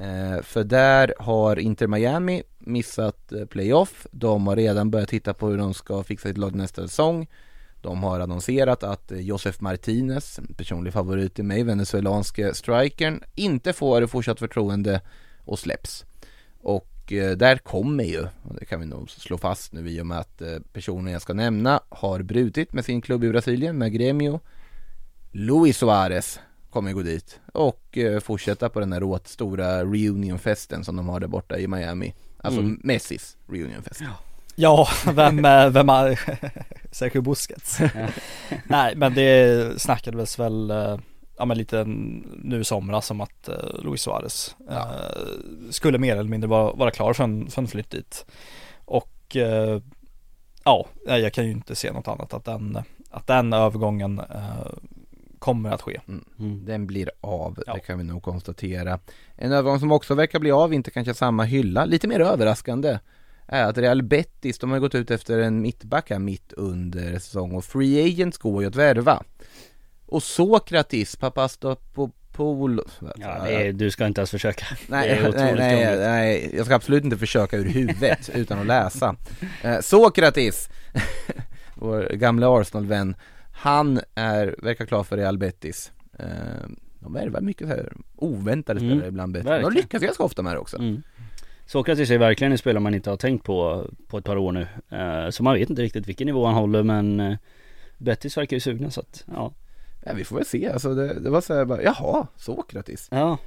eh, 0.00 0.42
För 0.42 0.64
där 0.64 1.14
har 1.18 1.58
Inter 1.58 1.86
Miami 1.86 2.42
missat 2.58 3.32
eh, 3.32 3.44
playoff, 3.44 4.06
de 4.10 4.46
har 4.46 4.56
redan 4.56 4.90
börjat 4.90 5.08
titta 5.08 5.34
på 5.34 5.48
hur 5.48 5.58
de 5.58 5.74
ska 5.74 6.02
fixa 6.02 6.28
sitt 6.28 6.38
lag 6.38 6.54
nästa 6.54 6.82
säsong 6.82 7.26
de 7.80 8.02
har 8.02 8.20
annonserat 8.20 8.82
att 8.82 9.12
eh, 9.12 9.20
Josef 9.20 9.60
Martinez, 9.60 10.40
personlig 10.56 10.92
favorit 10.92 11.38
i 11.38 11.42
mig, 11.42 11.62
venezuelanske 11.62 12.54
strikern, 12.54 13.22
inte 13.34 13.72
får 13.72 14.06
fortsatt 14.06 14.38
förtroende 14.38 15.00
och 15.44 15.58
släpps. 15.58 16.04
Och 16.60 17.12
eh, 17.12 17.36
där 17.36 17.56
kommer 17.56 18.04
ju, 18.04 18.22
och 18.22 18.54
det 18.58 18.64
kan 18.64 18.80
vi 18.80 18.86
nog 18.86 19.10
slå 19.10 19.38
fast 19.38 19.72
nu 19.72 19.90
i 19.90 20.00
och 20.00 20.06
med 20.06 20.18
att 20.18 20.42
eh, 20.42 20.56
personen 20.72 21.12
jag 21.12 21.22
ska 21.22 21.32
nämna 21.32 21.80
har 21.88 22.22
brutit 22.22 22.72
med 22.72 22.84
sin 22.84 23.00
klubb 23.00 23.24
i 23.24 23.30
Brasilien, 23.30 23.78
med 23.78 23.92
Gremio. 23.92 24.40
Luis 25.32 25.78
Suarez 25.78 26.40
kommer 26.70 26.92
gå 26.92 27.02
dit 27.02 27.40
och 27.52 27.98
eh, 27.98 28.20
fortsätta 28.20 28.68
på 28.68 28.80
den 28.80 28.92
här 28.92 29.00
råt 29.00 29.28
stora 29.28 29.84
reunionfesten 29.84 30.84
som 30.84 30.96
de 30.96 31.08
har 31.08 31.20
där 31.20 31.28
borta 31.28 31.58
i 31.58 31.66
Miami. 31.66 32.14
Alltså 32.42 32.60
Mm. 32.60 32.80
Messis 32.84 33.36
reunionfest. 33.48 34.02
Ja, 34.54 34.88
vem, 35.14 35.44
eh, 35.44 35.68
vem 35.70 35.88
är 35.88 36.20
Sergio 36.90 37.20
Busquets? 37.20 37.78
Nej 38.64 38.96
men 38.96 39.14
det 39.14 39.80
snackades 39.80 40.38
väl, 40.38 40.70
eh, 40.70 40.98
ja 41.38 41.44
men 41.44 41.58
lite 41.58 41.84
nu 42.42 42.60
i 42.60 42.64
somras 42.64 43.10
om 43.10 43.20
att 43.20 43.48
eh, 43.48 43.82
Luis 43.82 44.02
Suarez 44.02 44.56
eh, 44.70 45.70
skulle 45.70 45.98
mer 45.98 46.16
eller 46.16 46.30
mindre 46.30 46.48
vara, 46.48 46.72
vara 46.72 46.90
klar 46.90 47.12
för 47.12 47.24
en, 47.24 47.50
för 47.50 47.62
en 47.62 47.68
flytt 47.68 47.90
dit. 47.90 48.26
Och 48.84 49.36
eh, 49.36 49.80
ja, 50.64 50.86
jag 51.06 51.32
kan 51.32 51.44
ju 51.44 51.50
inte 51.50 51.74
se 51.74 51.92
något 51.92 52.08
annat 52.08 52.34
att 52.34 52.44
den, 52.44 52.78
att 53.10 53.26
den 53.26 53.52
övergången 53.52 54.18
eh, 54.18 54.66
kommer 55.40 55.70
att 55.70 55.82
ske. 55.82 56.00
Mm. 56.38 56.64
Den 56.64 56.86
blir 56.86 57.10
av, 57.20 57.62
Ja. 57.66 57.74
det 57.74 57.80
kan 57.80 57.98
vi 57.98 58.04
nog 58.04 58.22
konstatera. 58.22 58.98
En 59.36 59.52
övergång 59.52 59.80
som 59.80 59.92
också 59.92 60.14
verkar 60.14 60.38
bli 60.38 60.50
av, 60.50 60.74
inte 60.74 60.90
kanske 60.90 61.14
samma 61.14 61.44
hylla, 61.44 61.84
lite 61.84 62.08
mer 62.08 62.20
överraskande 62.20 62.98
är 63.46 63.64
att 63.64 63.78
Real 63.78 64.02
Betis, 64.02 64.58
de 64.58 64.70
har 64.70 64.78
gått 64.78 64.94
ut 64.94 65.10
efter 65.10 65.38
en 65.38 65.60
mittback 65.62 66.10
här 66.10 66.18
mitt 66.18 66.52
under 66.52 67.12
säsong 67.18 67.52
och 67.54 67.64
Free 67.64 68.04
Agents 68.12 68.38
går 68.38 68.62
ju 68.62 68.68
att 68.68 68.76
värva. 68.76 69.22
Och 70.06 70.22
Sokratis, 70.22 71.16
Papastopoulos 71.16 72.98
Ja, 73.16 73.46
är, 73.46 73.72
du 73.72 73.90
ska 73.90 74.06
inte 74.06 74.20
ens 74.20 74.30
försöka 74.30 74.66
Nej, 74.88 75.20
nej, 75.36 75.54
nej, 75.56 75.98
nej, 75.98 76.50
jag 76.56 76.66
ska 76.66 76.74
absolut 76.74 77.04
inte 77.04 77.16
försöka 77.18 77.56
ur 77.56 77.64
huvudet 77.64 78.30
utan 78.34 78.58
att 78.58 78.66
läsa. 78.66 79.16
Eh, 79.62 79.80
Sokratis, 79.80 80.68
vår 81.74 82.08
gamla 82.14 82.60
Arsenal-vän, 82.60 83.14
han 83.60 84.00
är, 84.14 84.56
verkar 84.62 84.86
klar 84.86 85.02
för 85.02 85.16
Real 85.16 85.38
Betis. 85.38 85.92
Eh, 86.18 86.26
de 86.98 87.12
värvar 87.12 87.40
mycket 87.40 87.68
så 87.68 87.74
här 87.74 87.92
oväntade 88.16 88.80
Mm, 88.80 88.90
spelare 88.90 89.08
ibland 89.08 89.32
Betis. 89.32 89.50
De 89.62 89.72
lyckas 89.72 90.02
ganska 90.02 90.22
ofta 90.22 90.42
med 90.42 90.54
det 90.54 90.58
också. 90.58 90.78
mm. 90.78 91.02
Sokratis 91.66 92.10
är 92.10 92.18
verkligen 92.18 92.52
en 92.52 92.58
spelare 92.58 92.82
man 92.82 92.94
inte 92.94 93.10
har 93.10 93.16
tänkt 93.16 93.44
på 93.44 93.86
på 94.08 94.18
ett 94.18 94.24
par 94.24 94.36
år 94.36 94.52
nu 94.52 94.66
eh, 94.90 95.30
Så 95.30 95.42
man 95.42 95.54
vet 95.54 95.70
inte 95.70 95.82
riktigt 95.82 96.08
vilken 96.08 96.26
nivå 96.26 96.46
han 96.46 96.54
håller 96.54 96.82
men 96.82 97.20
eh, 97.20 97.36
Bettis 97.98 98.36
verkar 98.36 98.56
ju 98.56 98.60
sugna 98.60 98.90
så 98.90 99.00
att, 99.00 99.24
ja 99.34 99.52
Ja, 100.04 100.12
vi 100.14 100.24
får 100.24 100.36
väl 100.36 100.44
se, 100.44 100.68
alltså 100.68 100.94
det, 100.94 101.20
det 101.20 101.30
var 101.30 101.40
så 101.40 101.54
här 101.54 101.64
bara, 101.64 101.82
jaha, 101.82 102.26
Sokratis. 102.36 103.08
Ja 103.10 103.38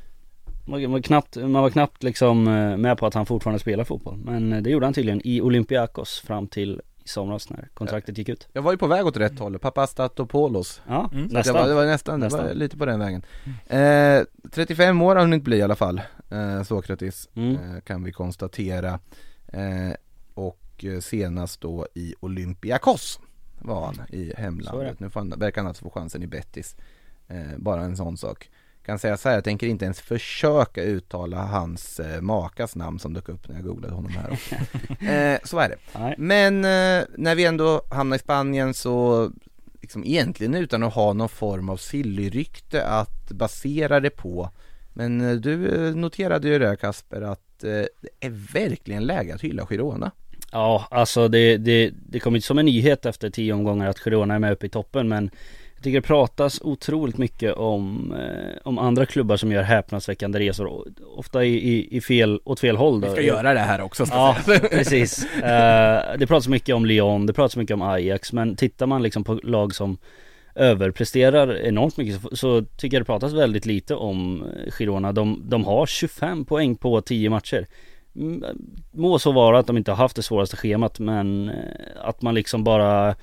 man 0.65 0.91
var, 0.91 0.99
knappt, 0.99 1.35
man 1.35 1.51
var 1.63 1.69
knappt 1.69 2.03
liksom 2.03 2.43
med 2.81 2.97
på 2.97 3.05
att 3.05 3.13
han 3.13 3.25
fortfarande 3.25 3.59
spelar 3.59 3.83
fotboll 3.83 4.17
Men 4.17 4.63
det 4.63 4.69
gjorde 4.69 4.85
han 4.85 4.93
tydligen 4.93 5.21
i 5.23 5.41
Olympiakos 5.41 6.19
fram 6.19 6.47
till 6.47 6.81
i 7.05 7.07
somras 7.07 7.49
när 7.49 7.69
kontraktet 7.73 8.17
gick 8.17 8.29
ut 8.29 8.47
Jag 8.53 8.61
var 8.61 8.71
ju 8.71 8.77
på 8.77 8.87
väg 8.87 9.05
åt 9.05 9.17
rätt 9.17 9.39
håll, 9.39 9.59
Papastatopoulos. 9.59 10.81
Ja, 10.87 11.09
Mm. 11.13 11.25
Nästan 11.25 11.55
Jag 11.55 11.61
var, 11.61 11.69
det 11.69 11.75
var 11.75 11.85
nästan, 11.85 12.19
det 12.19 12.27
var 12.29 12.37
Nästan. 12.37 12.57
lite 12.57 12.77
på 12.77 12.85
den 12.85 12.99
vägen. 12.99 13.25
Eh, 13.67 14.21
35 14.51 15.01
år 15.01 15.15
har 15.15 15.21
han 15.21 15.33
inte 15.33 15.43
bli 15.43 15.57
i 15.57 15.61
alla 15.61 15.75
fall, 15.75 16.01
eh, 16.29 16.63
Sokratis. 16.63 17.29
Mm. 17.35 17.55
eh, 17.75 17.81
kan 17.81 18.03
vi 18.03 18.11
konstatera. 18.11 18.99
Eh, 19.47 19.93
och 20.33 20.83
eh, 20.85 20.99
senast 20.99 21.61
då 21.61 21.87
i 21.93 22.15
Olympiakos 22.19 23.19
var 23.59 23.85
han 23.85 23.95
i 24.09 24.33
hemlandet. 24.37 24.99
Nu 24.99 25.09
får 25.09 25.19
han, 25.19 25.29
verkar 25.37 25.61
han 25.61 25.67
alltså 25.67 25.83
få 25.83 25.89
chansen 25.89 26.23
i 26.23 26.27
Bettis. 26.27 26.75
Eh, 27.27 27.57
bara 27.57 27.81
en 27.81 27.97
sån 27.97 28.17
sak. 28.17 28.49
Kan 28.85 28.99
säga 28.99 29.17
så 29.17 29.29
här, 29.29 29.35
jag 29.35 29.43
tänker 29.43 29.67
inte 29.67 29.85
ens 29.85 30.01
försöka 30.01 30.83
uttala 30.83 31.37
hans 31.37 31.99
eh, 31.99 32.21
makas 32.21 32.75
namn 32.75 32.99
som 32.99 33.13
dök 33.13 33.29
upp 33.29 33.47
när 33.47 33.55
jag 33.55 33.65
googlade 33.65 33.93
honom 33.93 34.11
här 34.11 34.31
också. 34.31 34.55
eh, 35.05 35.39
Så 35.43 35.59
är 35.59 35.69
det. 35.69 35.99
Nej. 35.99 36.15
Men 36.17 36.65
eh, 36.65 37.05
när 37.17 37.35
vi 37.35 37.45
ändå 37.45 37.81
hamnar 37.89 38.15
i 38.15 38.19
Spanien 38.19 38.73
så 38.73 39.31
liksom 39.81 40.03
egentligen 40.03 40.55
utan 40.55 40.83
att 40.83 40.93
ha 40.93 41.13
någon 41.13 41.29
form 41.29 41.69
av 41.69 41.77
sillyrykte 41.77 42.85
att 42.85 43.31
basera 43.31 43.99
det 43.99 44.09
på 44.09 44.49
Men 44.93 45.21
eh, 45.21 45.35
du 45.35 45.85
eh, 45.87 45.95
noterade 45.95 46.47
ju 46.47 46.59
det 46.59 46.75
Kasper 46.75 47.21
att 47.21 47.63
eh, 47.63 47.69
det 48.01 48.09
är 48.19 48.53
verkligen 48.53 49.05
läge 49.05 49.35
att 49.35 49.41
hylla 49.41 49.65
Girona 49.65 50.11
Ja, 50.51 50.87
alltså 50.91 51.27
det, 51.27 51.57
det, 51.57 51.91
det 52.09 52.19
kom 52.19 52.35
inte 52.35 52.47
som 52.47 52.59
en 52.59 52.65
nyhet 52.65 53.05
efter 53.05 53.29
tio 53.29 53.53
omgångar 53.53 53.89
att 53.89 53.99
Girona 53.99 54.35
är 54.35 54.39
med 54.39 54.51
uppe 54.51 54.65
i 54.65 54.69
toppen 54.69 55.07
men 55.07 55.29
Jag 55.83 55.85
tycker 55.85 56.01
det 56.01 56.07
pratas 56.07 56.61
otroligt 56.61 57.17
mycket 57.17 57.53
om, 57.53 58.13
eh, 58.19 58.57
om 58.63 58.77
andra 58.77 59.05
klubbar 59.05 59.37
som 59.37 59.51
gör 59.51 59.63
häpnadsväckande 59.63 60.39
resor 60.39 60.87
Ofta 61.15 61.43
i, 61.45 61.55
i, 61.73 61.97
i 61.97 62.01
fel, 62.01 62.39
åt 62.43 62.59
fel 62.59 62.77
håll 62.77 63.01
då 63.01 63.07
Vi 63.07 63.13
ska 63.13 63.21
göra 63.21 63.53
det 63.53 63.59
här 63.59 63.81
också 63.81 64.05
ska 64.05 64.15
Ja, 64.15 64.37
sägas. 64.45 64.61
precis. 64.71 65.25
Eh, 65.35 66.17
det 66.17 66.27
pratas 66.27 66.47
mycket 66.47 66.75
om 66.75 66.85
Lyon, 66.85 67.25
det 67.25 67.33
pratas 67.33 67.55
mycket 67.57 67.73
om 67.73 67.81
Ajax 67.81 68.33
men 68.33 68.55
tittar 68.55 68.85
man 68.87 69.03
liksom 69.03 69.23
på 69.23 69.39
lag 69.43 69.75
som 69.75 69.97
överpresterar 70.55 71.57
enormt 71.57 71.97
mycket 71.97 72.21
så, 72.21 72.35
så 72.35 72.61
tycker 72.77 72.97
jag 72.97 73.01
det 73.01 73.05
pratas 73.05 73.33
väldigt 73.33 73.65
lite 73.65 73.95
om 73.95 74.43
eh, 74.43 74.71
Girona. 74.71 75.11
De, 75.11 75.41
de 75.49 75.65
har 75.65 75.85
25 75.85 76.45
poäng 76.45 76.75
på 76.75 77.01
10 77.01 77.29
matcher. 77.29 77.67
Mm, 78.15 78.43
Må 78.91 79.19
så 79.19 79.31
vara 79.31 79.59
att 79.59 79.67
de 79.67 79.77
inte 79.77 79.91
har 79.91 79.97
haft 79.97 80.15
det 80.15 80.23
svåraste 80.23 80.57
schemat 80.57 80.99
men 80.99 81.49
eh, 81.49 81.55
att 82.03 82.21
man 82.21 82.33
liksom 82.33 82.63
bara 82.63 83.15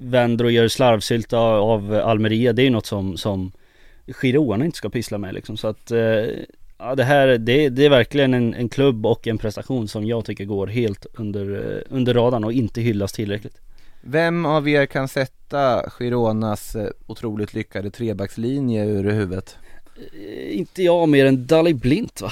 vänder 0.00 0.44
och 0.44 0.52
gör 0.52 0.68
slarvsylta 0.68 1.38
av 1.38 1.94
Almeria 1.94 2.52
det 2.52 2.62
är 2.62 2.64
ju 2.64 2.70
något 2.70 2.86
som, 2.86 3.16
som 3.16 3.52
Girona 4.06 4.64
inte 4.64 4.78
ska 4.78 4.90
pyssla 4.90 5.18
med 5.18 5.34
liksom 5.34 5.56
så 5.56 5.68
att 5.68 5.90
eh, 5.90 6.24
Ja 6.84 6.94
det 6.94 7.04
här, 7.04 7.38
det, 7.38 7.68
det 7.68 7.84
är 7.84 7.90
verkligen 7.90 8.34
en, 8.34 8.54
en 8.54 8.68
klubb 8.68 9.06
och 9.06 9.26
en 9.26 9.38
prestation 9.38 9.88
som 9.88 10.06
jag 10.06 10.24
tycker 10.24 10.44
går 10.44 10.66
helt 10.66 11.06
under, 11.14 11.74
eh, 11.76 11.96
under 11.96 12.14
radarn 12.14 12.44
och 12.44 12.52
inte 12.52 12.80
hyllas 12.80 13.12
tillräckligt 13.12 13.60
Vem 14.00 14.46
av 14.46 14.68
er 14.68 14.86
kan 14.86 15.08
sätta 15.08 15.90
Gironas 15.90 16.74
eh, 16.74 16.88
otroligt 17.06 17.54
lyckade 17.54 17.90
trebackslinje 17.90 18.84
ur 18.84 19.04
huvudet? 19.04 19.56
Inte 20.50 20.82
jag 20.82 21.08
mer 21.08 21.26
än 21.26 21.46
Dali 21.46 21.74
Blint 21.74 22.20
va? 22.20 22.30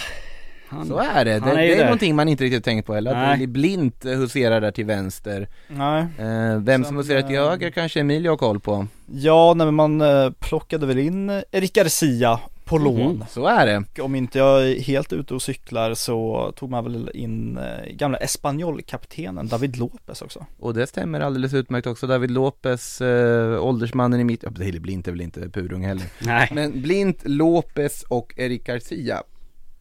Han, 0.71 0.87
Så 0.87 0.99
är 0.99 1.25
det, 1.25 1.31
det, 1.41 1.51
är 1.51 1.57
det 1.57 1.75
är 1.75 1.85
någonting 1.85 2.17
man 2.17 2.29
inte 2.29 2.45
riktigt 2.45 2.65
tänkt 2.65 2.87
på 2.87 2.95
heller, 2.95 3.11
att 3.11 3.17
Nej. 3.17 3.33
Willy 3.35 3.47
Blint 3.47 4.05
eh, 4.05 4.13
huserar 4.13 4.61
där 4.61 4.71
till 4.71 4.85
vänster 4.87 5.49
Nej. 5.69 6.07
eh, 6.19 6.57
Vem 6.59 6.85
som 6.85 6.97
huserar 6.97 7.23
till 7.23 7.37
eh, 7.37 7.49
höger 7.49 7.71
kanske 7.71 8.01
Emilio 8.01 8.31
har 8.31 8.37
koll 8.37 8.61
på 8.61 8.87
Ja, 9.13 9.55
nej, 9.57 9.67
men 9.67 9.75
man 9.75 10.01
eh, 10.01 10.31
plockade 10.31 10.87
väl 10.87 10.99
in 10.99 11.31
eh, 11.31 11.43
Erik 11.53 11.73
Garcia 11.73 12.41
på 12.65 12.79
lån. 12.79 13.13
Mhm, 13.15 13.25
Så 13.31 13.47
är 13.47 13.67
det. 13.67 13.85
Och 14.01 14.05
om 14.05 14.15
inte 14.15 14.39
jag 14.39 14.69
är 14.69 14.81
helt 14.81 15.13
ute 15.13 15.35
och 15.35 15.43
cyklar 15.43 15.95
så 15.95 16.53
tog 16.57 16.71
man 16.71 16.85
väl 16.85 17.11
in 17.15 17.59
eh, 17.59 17.93
gamla 17.93 18.19
Espanyol-kaptenen 18.19 19.49
David 19.49 19.77
Lopez 19.77 20.23
också. 20.23 20.47
Och 20.59 20.75
det 20.75 20.87
stämmer 20.87 21.21
alldeles 21.21 21.55
utmärkt 21.55 21.87
också. 21.87 22.07
David 22.07 22.31
Lopez, 22.31 23.01
eh, 23.01 23.65
åldersmannen 23.65 24.21
i 24.21 24.25
mitt, 24.25 24.43
ja, 24.43 24.51
Blint 24.81 25.09
är 25.09 25.13
väl 25.13 25.21
inte 25.21 25.49
purung 25.49 25.85
heller. 25.85 26.05
Nej. 26.19 26.49
Men 26.53 26.83
Blint, 26.83 27.19
Lopez 27.25 28.03
och 28.03 28.35
Erik 28.37 28.67
Garcia. 28.67 29.23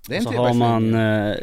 Det 0.10 0.16
är 0.16 0.18
Och 0.18 0.24
så 0.24 0.30
har 0.40 0.54
man 0.54 0.94
eh, 0.94 1.36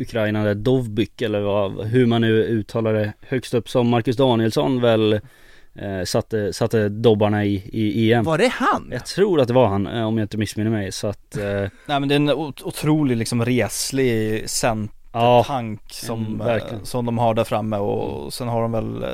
Ukraina 0.00 0.44
där 0.44 0.54
Dovbyk 0.54 1.22
eller 1.22 1.40
vad, 1.40 1.86
hur 1.86 2.06
man 2.06 2.20
nu 2.20 2.42
uttalar 2.44 2.94
det 2.94 3.12
högst 3.20 3.54
upp 3.54 3.68
som 3.68 3.88
Marcus 3.88 4.16
Danielsson 4.16 4.80
väl 4.80 5.12
eh, 5.12 6.04
satte, 6.04 6.52
satte 6.52 6.88
dobbarna 6.88 7.44
i, 7.44 7.54
i 7.72 8.12
EM. 8.12 8.24
Var 8.24 8.38
det 8.38 8.48
han? 8.52 8.88
Jag 8.92 9.06
tror 9.06 9.40
att 9.40 9.48
det 9.48 9.54
var 9.54 9.66
han 9.66 9.86
eh, 9.86 10.06
om 10.06 10.18
jag 10.18 10.24
inte 10.24 10.36
missminner 10.38 10.70
mig 10.70 10.92
så 10.92 11.06
att 11.06 11.36
eh, 11.36 11.44
Nej 11.86 12.00
men 12.00 12.08
det 12.08 12.14
är 12.14 12.16
en 12.16 12.30
ot- 12.30 12.62
otrolig 12.62 13.16
liksom 13.16 13.44
reslig 13.44 14.50
centertank 14.50 15.00
som, 15.90 16.26
mm, 16.26 16.40
eh, 16.40 16.46
verkligen. 16.46 16.84
som 16.86 17.06
de 17.06 17.18
har 17.18 17.34
där 17.34 17.44
framme 17.44 17.76
och 17.76 18.32
sen 18.32 18.48
har 18.48 18.62
de 18.62 18.72
väl 18.72 19.02
eh, 19.02 19.08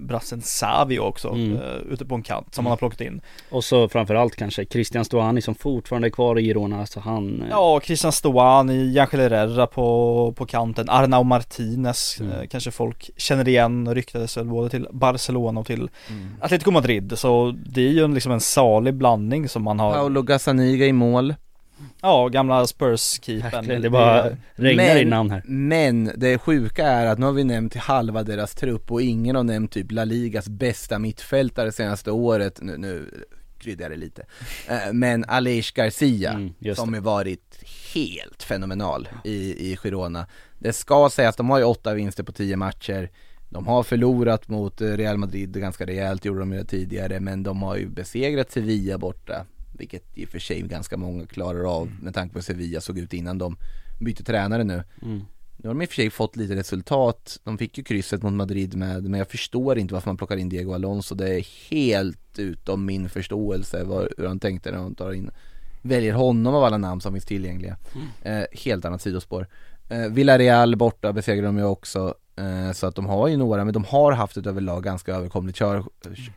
brassen 0.00 0.42
Savio 0.42 0.98
också 0.98 1.28
Mm. 1.28 1.52
eh, 1.56 1.60
ute 1.90 2.04
på 2.04 2.14
en 2.14 2.22
kant 2.22 2.54
som 2.54 2.64
man 2.64 2.70
har 2.70 2.76
plockat 2.76 3.00
in. 3.00 3.20
Och 3.50 3.64
så 3.64 3.88
framförallt 3.88 4.36
kanske 4.36 4.64
Christian 4.66 5.04
Stoani 5.04 5.42
som 5.42 5.54
fortfarande 5.54 6.08
är 6.08 6.10
kvar 6.10 6.38
i 6.38 6.42
Girona 6.42 6.86
så 6.86 7.00
han 7.00 7.44
Ja, 7.50 7.80
Christian 7.84 8.12
Stoani, 8.12 8.98
Angel 8.98 9.20
Herrera 9.20 9.66
på, 9.66 10.32
på 10.36 10.46
kanten, 10.46 10.88
Arnau 10.90 11.22
Martinez 11.22 12.20
Mm. 12.20 12.48
kanske 12.48 12.70
folk 12.70 13.10
känner 13.16 13.48
igen, 13.48 13.94
ryktades 13.94 14.36
väl 14.36 14.44
både 14.46 14.70
till 14.70 14.86
Barcelona 14.92 15.60
och 15.60 15.66
till 15.66 15.88
Mm. 16.10 16.36
Atletico 16.40 16.70
Madrid 16.70 17.12
så 17.18 17.54
det 17.66 17.80
är 17.80 17.90
ju 17.90 18.04
en, 18.04 18.14
liksom 18.14 18.32
en 18.32 18.40
salig 18.40 18.94
blandning 18.94 19.48
som 19.48 19.62
man 19.62 19.78
har 19.80 19.92
Paolo 19.92 20.22
Gazzaniga 20.22 20.86
i 20.86 20.92
mål. 20.92 21.34
Ja, 22.02 22.28
gamla 22.28 22.66
Spurs-keepern 22.66 23.82
det 23.82 23.90
bara 23.90 24.36
regnar 24.54 24.96
i 24.96 25.04
namn 25.04 25.30
här. 25.30 25.42
Men 25.46 26.10
det 26.16 26.38
sjuka 26.38 26.86
är 26.86 27.06
att 27.06 27.18
nu 27.18 27.26
har 27.26 27.32
vi 27.32 27.44
nämnt 27.44 27.74
halva 27.76 28.22
deras 28.22 28.54
trupp 28.54 28.92
och 28.92 29.02
ingen 29.02 29.36
har 29.36 29.42
nämnt 29.42 29.72
typ 29.72 29.92
La 29.92 30.04
Ligas 30.04 30.48
bästa 30.48 30.98
mittfältare 30.98 31.72
senaste 31.72 32.10
året, 32.10 32.58
nu, 32.62 32.76
nu 32.78 33.10
kryddar 33.58 33.84
jag 33.84 33.92
det 33.92 33.96
lite. 33.96 34.22
Eh, 34.68 34.92
Men 34.92 35.24
Aleix 35.28 35.70
Garcia, 35.72 36.30
Mm, 36.32 36.74
som 36.74 36.94
har 36.94 37.00
varit 37.00 37.64
helt 37.94 38.42
fenomenal 38.42 39.08
i, 39.24 39.70
i 39.72 39.76
Girona. 39.76 40.26
Det 40.58 40.72
ska 40.72 41.10
sägas, 41.10 41.36
de 41.36 41.50
har 41.50 41.58
ju 41.58 41.64
åtta 41.64 41.94
vinster 41.94 42.22
på 42.22 42.32
tio 42.32 42.56
matcher. 42.56 43.10
De 43.48 43.66
har 43.66 43.82
förlorat 43.82 44.48
mot 44.48 44.80
Real 44.80 45.18
Madrid 45.18 45.60
ganska 45.60 45.86
rejält, 45.86 46.24
gjorde 46.24 46.40
de 46.40 46.52
ju 46.52 46.64
tidigare, 46.64 47.20
men 47.20 47.42
de 47.42 47.62
har 47.62 47.76
ju 47.76 47.88
besegrat 47.88 48.50
Sevilla 48.52 48.98
borta. 48.98 49.46
Vilket 49.78 50.18
i 50.18 50.24
och 50.24 50.28
för 50.28 50.38
sig 50.38 50.62
ganska 50.62 50.96
många 50.96 51.26
klarar 51.26 51.76
av 51.76 51.92
med 52.02 52.14
tanke 52.14 52.32
på 52.32 52.38
hur 52.38 52.44
Sevilla 52.44 52.80
såg 52.80 52.98
ut 52.98 53.12
innan 53.12 53.38
de 53.38 53.56
bytte 54.00 54.24
tränare 54.24 54.64
nu. 54.64 54.82
Mm. 55.02 55.22
Nu 55.56 55.68
har 55.68 55.74
de 55.74 55.82
i 55.82 55.84
och 55.84 55.88
för 55.88 55.94
sig 55.94 56.10
fått 56.10 56.36
lite 56.36 56.56
resultat. 56.56 57.40
De 57.44 57.58
fick 57.58 57.78
ju 57.78 57.84
krysset 57.84 58.22
mot 58.22 58.32
Madrid 58.32 58.76
med, 58.76 59.04
men 59.04 59.18
jag 59.18 59.28
förstår 59.28 59.78
inte 59.78 59.94
varför 59.94 60.08
man 60.08 60.16
plockar 60.16 60.36
in 60.36 60.48
Diego 60.48 60.72
Alonso. 60.72 61.14
Det 61.14 61.34
är 61.34 61.70
helt 61.70 62.38
utom 62.38 62.84
min 62.84 63.08
förståelse 63.08 63.84
vad, 63.84 64.08
hur 64.18 64.26
han 64.26 64.40
tänkte 64.40 64.70
när 64.70 64.78
de 64.78 64.94
tar 64.94 65.12
in, 65.12 65.30
väljer 65.82 66.12
honom 66.12 66.54
av 66.54 66.64
alla 66.64 66.78
namn 66.78 67.00
som 67.00 67.12
finns 67.12 67.24
tillgängliga. 67.24 67.76
Eh, 68.22 68.44
helt 68.52 68.84
annat 68.84 69.02
sidospår. 69.02 69.48
Eh, 69.88 70.08
Villarreal 70.08 70.76
borta 70.76 71.12
besegrar 71.12 71.46
de 71.46 71.58
ju 71.58 71.64
också. 71.64 72.14
Eh, 72.36 72.72
så 72.72 72.86
att 72.86 72.94
de 72.94 73.06
har 73.06 73.28
ju 73.28 73.36
några, 73.36 73.64
men 73.64 73.74
de 73.74 73.84
har 73.84 74.12
haft 74.12 74.36
ett 74.36 74.46
överlag 74.46 74.82
ganska 74.84 75.14
överkomligt 75.14 75.56
kör, 75.58 75.84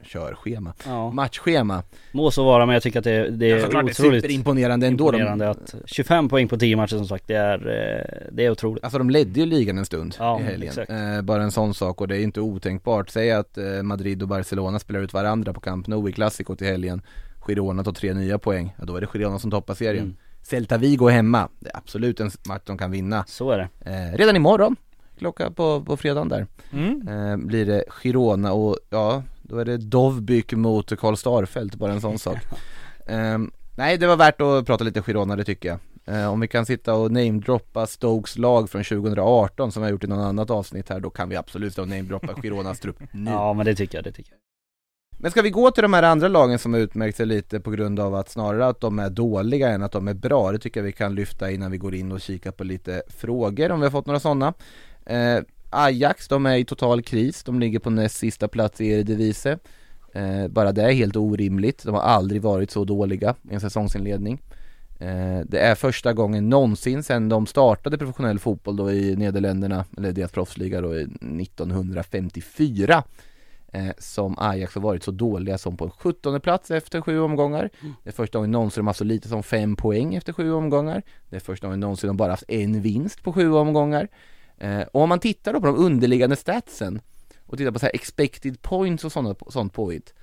körschema. 0.04 0.74
Ja. 0.86 1.12
Matchschema. 1.12 1.84
Må 2.12 2.32
så 2.32 2.44
vara 2.46 2.66
men 2.66 2.74
jag 2.74 2.84
tycker 2.84 3.00
att 3.00 3.04
det, 3.06 3.30
det 3.30 3.52
är 3.52 3.62
såklart, 3.62 3.86
det 3.86 3.90
är 3.90 3.92
otroligt 4.06 4.24
superimponerande 4.24 4.88
ändå. 4.88 5.12
De- 5.12 5.18
imponerande 5.18 5.50
att 5.50 5.76
25 5.86 6.30
poäng 6.30 6.48
på 6.48 6.58
10 6.58 6.76
matcher 6.76 6.98
som 6.98 7.08
sagt 7.08 7.28
det 7.28 7.36
är, 7.36 7.58
eh, 7.58 8.28
det 8.32 8.46
är 8.46 8.50
otroligt 8.52 8.84
Alltså 8.84 8.98
de 8.98 9.10
ledde 9.10 9.40
ju 9.40 9.46
ligan 9.46 9.78
en 9.78 9.86
stund 9.86 10.16
Ja, 10.20 10.40
i 10.40 10.44
helgen. 10.44 10.70
exakt. 10.70 10.92
Eh, 10.92 11.22
bara 11.22 11.44
en 11.44 11.52
sån 11.52 11.74
sak 11.74 12.02
och 12.02 12.08
det 12.08 12.18
är 12.18 12.24
inte 12.24 12.42
otänkbart. 12.42 13.10
Säg 13.10 13.32
att 13.32 13.58
Madrid 13.84 14.22
och 14.22 14.28
Barcelona 14.28 14.80
spelar 14.80 15.00
ut 15.00 15.14
varandra 15.14 15.54
på 15.54 15.60
Camp 15.60 15.88
Nou 15.88 16.10
i 16.10 16.12
Clasico 16.12 16.56
till 16.56 16.68
helgen. 16.68 17.02
Girona 17.40 17.84
tar 17.84 17.92
tre 17.92 18.14
nya 18.14 18.40
poäng. 18.40 18.76
Ja, 18.80 18.86
då 18.86 18.96
är 18.96 19.02
det 19.02 19.08
Girona 19.08 19.40
som 19.40 19.52
toppar 19.52 19.74
serien. 19.74 20.04
Mm. 20.04 20.16
Celta 20.44 20.78
Vigo 20.78 21.08
hemma. 21.08 21.50
Det 21.60 21.70
är 21.70 21.78
absolut 21.78 22.20
en 22.20 22.32
match 22.48 22.62
de 22.66 22.78
kan 22.78 22.92
vinna. 22.92 23.24
Så 23.28 23.52
är 23.52 23.58
det 23.58 23.92
Eh, 23.92 24.18
redan 24.18 24.36
imorgon, 24.36 24.76
klocka 25.18 25.52
på, 25.52 25.82
på 25.84 25.98
fredagen 25.98 26.30
där, 26.30 26.48
Mm. 26.74 27.08
eh, 27.08 27.38
blir 27.38 27.66
det 27.66 27.84
Girona 27.90 28.54
och 28.54 28.78
ja, 28.90 29.24
då 29.42 29.58
är 29.58 29.66
det 29.66 29.78
Dovbyk 29.78 30.54
mot 30.54 31.00
Karl 31.00 31.16
Starfelt, 31.16 31.76
bara 31.76 31.92
en 31.92 32.02
sån 32.02 32.20
sak. 32.20 32.38
Eh, 33.06 33.38
nej, 33.78 33.98
det 33.98 34.08
var 34.08 34.18
värt 34.18 34.42
att 34.42 34.66
prata 34.66 34.84
lite 34.84 35.02
Girona, 35.02 35.36
det 35.36 35.44
tycker 35.44 35.70
jag. 35.70 35.80
Eh, 36.16 36.32
om 36.32 36.40
vi 36.40 36.48
kan 36.48 36.66
sitta 36.66 36.94
och 36.94 37.12
namedroppa 37.12 37.88
Stokes 37.88 38.38
lag 38.38 38.70
från 38.70 38.84
2018 38.84 39.72
som 39.72 39.82
vi 39.82 39.86
har 39.88 39.92
gjort 39.92 40.04
i 40.04 40.08
något 40.08 40.26
annat 40.26 40.50
avsnitt 40.50 40.90
här, 40.90 41.00
då 41.00 41.10
kan 41.10 41.30
vi 41.30 41.36
absolut 41.36 41.74
stå 41.74 41.82
och 41.82 41.88
namedroppa 41.88 42.34
Gironas 42.42 42.80
trupp 42.80 42.98
nu. 43.12 43.32
Ja 43.32 43.54
men 43.54 43.66
det 43.66 43.76
tycker 43.76 43.98
jag, 43.98 44.04
det 44.06 44.12
tycker 44.12 44.32
jag 44.32 44.40
Men 45.20 45.32
ska 45.32 45.42
vi 45.42 45.50
gå 45.50 45.72
till 45.72 45.82
de 45.82 45.94
här 45.94 46.04
andra 46.04 46.28
lagen 46.28 46.60
som 46.60 46.74
har 46.74 46.80
utmärkt 46.80 47.18
sig 47.18 47.26
lite 47.26 47.60
på 47.60 47.72
grund 47.72 48.00
av 48.00 48.16
att 48.16 48.30
snarare 48.30 48.68
att 48.68 48.82
de 48.82 49.00
är 49.00 49.10
dåliga 49.10 49.70
än 49.70 49.84
att 49.84 49.92
de 49.92 50.08
är 50.08 50.14
bra, 50.14 50.52
det 50.52 50.60
tycker 50.60 50.80
jag 50.80 50.86
vi 50.86 50.92
kan 50.92 51.16
lyfta 51.16 51.52
innan 51.52 51.72
vi 51.72 51.78
går 51.78 51.96
in 51.96 52.12
och 52.12 52.22
kika 52.22 52.52
på 52.52 52.64
lite 52.64 53.04
frågor 53.08 53.72
om 53.72 53.80
vi 53.80 53.86
har 53.86 53.92
fått 53.92 54.06
några 54.06 54.20
sådana. 54.20 54.54
Eh, 55.08 55.40
Ajax, 55.70 56.28
de 56.28 56.46
är 56.46 56.56
i 56.56 56.66
total 56.66 57.02
kris, 57.02 57.44
de 57.44 57.60
ligger 57.60 57.80
på 57.80 57.90
näst 57.90 58.18
sista 58.18 58.48
plats 58.48 58.82
i 58.82 58.88
Eredivisie. 58.88 59.58
Eh, 60.14 60.48
bara 60.48 60.72
det 60.72 60.84
är 60.84 60.92
helt 60.92 61.16
orimligt, 61.16 61.84
de 61.84 61.94
har 61.94 62.02
aldrig 62.02 62.42
varit 62.42 62.72
så 62.72 62.86
dåliga 62.86 63.36
i 63.52 63.54
en 63.54 63.60
säsongsinledning. 63.60 64.42
Eh, 65.00 65.40
det 65.46 65.60
är 65.60 65.76
första 65.76 66.14
gången 66.14 66.50
någonsin 66.50 67.04
sedan 67.04 67.30
de 67.30 67.46
startade 67.46 67.98
professionell 67.98 68.40
fotboll 68.40 68.76
då 68.76 68.92
i 68.92 69.16
Nederländerna, 69.16 69.86
eller 69.98 70.12
deras 70.12 70.32
proffsliga 70.32 70.82
då 70.82 70.96
i 70.96 71.02
1954 71.02 73.04
eh, 73.72 73.90
som 73.98 74.36
Ajax 74.38 74.76
har 74.76 74.82
varit 74.82 75.04
så 75.04 75.12
dåliga 75.12 75.58
som 75.58 75.78
på 75.78 75.86
en 75.86 75.92
17 75.92 76.42
plats 76.42 76.72
efter 76.72 77.02
sju 77.02 77.20
omgångar. 77.20 77.70
Det 78.04 78.10
är 78.10 78.14
första 78.14 78.38
gången 78.38 78.52
någonsin 78.52 78.82
de 78.82 78.88
har 78.88 78.94
så 78.94 79.04
lite 79.04 79.30
som 79.30 79.44
fem 79.44 79.76
poäng 79.76 80.16
efter 80.16 80.34
sju 80.34 80.52
omgångar. 80.52 81.02
Det 81.30 81.36
är 81.36 81.40
första 81.40 81.68
gången 81.68 81.80
någonsin 81.80 82.08
de 82.08 82.18
bara 82.18 82.32
haft 82.32 82.44
en 82.48 82.82
vinst 82.82 83.24
på 83.24 83.34
sju 83.34 83.54
omgångar. 83.54 84.08
Eh, 84.58 84.82
och 84.82 85.02
om 85.02 85.10
man 85.10 85.20
tittar 85.20 85.54
då 85.54 85.60
på 85.60 85.66
de 85.66 85.76
underliggande 85.76 86.36
statsen 86.36 87.02
och 87.46 87.58
tittar 87.58 87.72
på 87.72 87.80
så 87.80 87.86
här 87.86 87.96
expected 87.96 88.62
points 88.62 89.06
och 89.06 89.12
sådana, 89.12 89.36
sånt 89.50 89.74
påhitt 89.74 90.14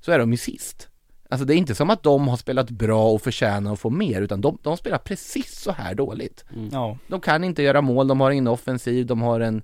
så 0.00 0.12
är 0.12 0.18
de 0.18 0.30
ju 0.30 0.36
sist. 0.36 0.88
Alltså 1.30 1.44
det 1.44 1.54
är 1.54 1.56
inte 1.56 1.74
som 1.74 1.90
att 1.90 2.02
de 2.02 2.28
har 2.28 2.36
spelat 2.36 2.70
bra 2.70 3.10
och 3.10 3.22
förtjänar 3.22 3.72
att 3.72 3.80
få 3.80 3.90
mer 3.90 4.22
utan 4.22 4.40
de, 4.40 4.58
de 4.62 4.76
spelar 4.76 4.98
precis 4.98 5.60
så 5.60 5.72
här 5.72 5.94
dåligt. 5.94 6.44
Ja. 6.72 6.98
De 7.08 7.20
kan 7.20 7.44
inte 7.44 7.62
göra 7.62 7.80
mål, 7.80 8.08
de 8.08 8.20
har 8.20 8.30
ingen 8.30 8.46
offensiv, 8.46 9.06
de 9.06 9.22
har 9.22 9.40
en 9.40 9.62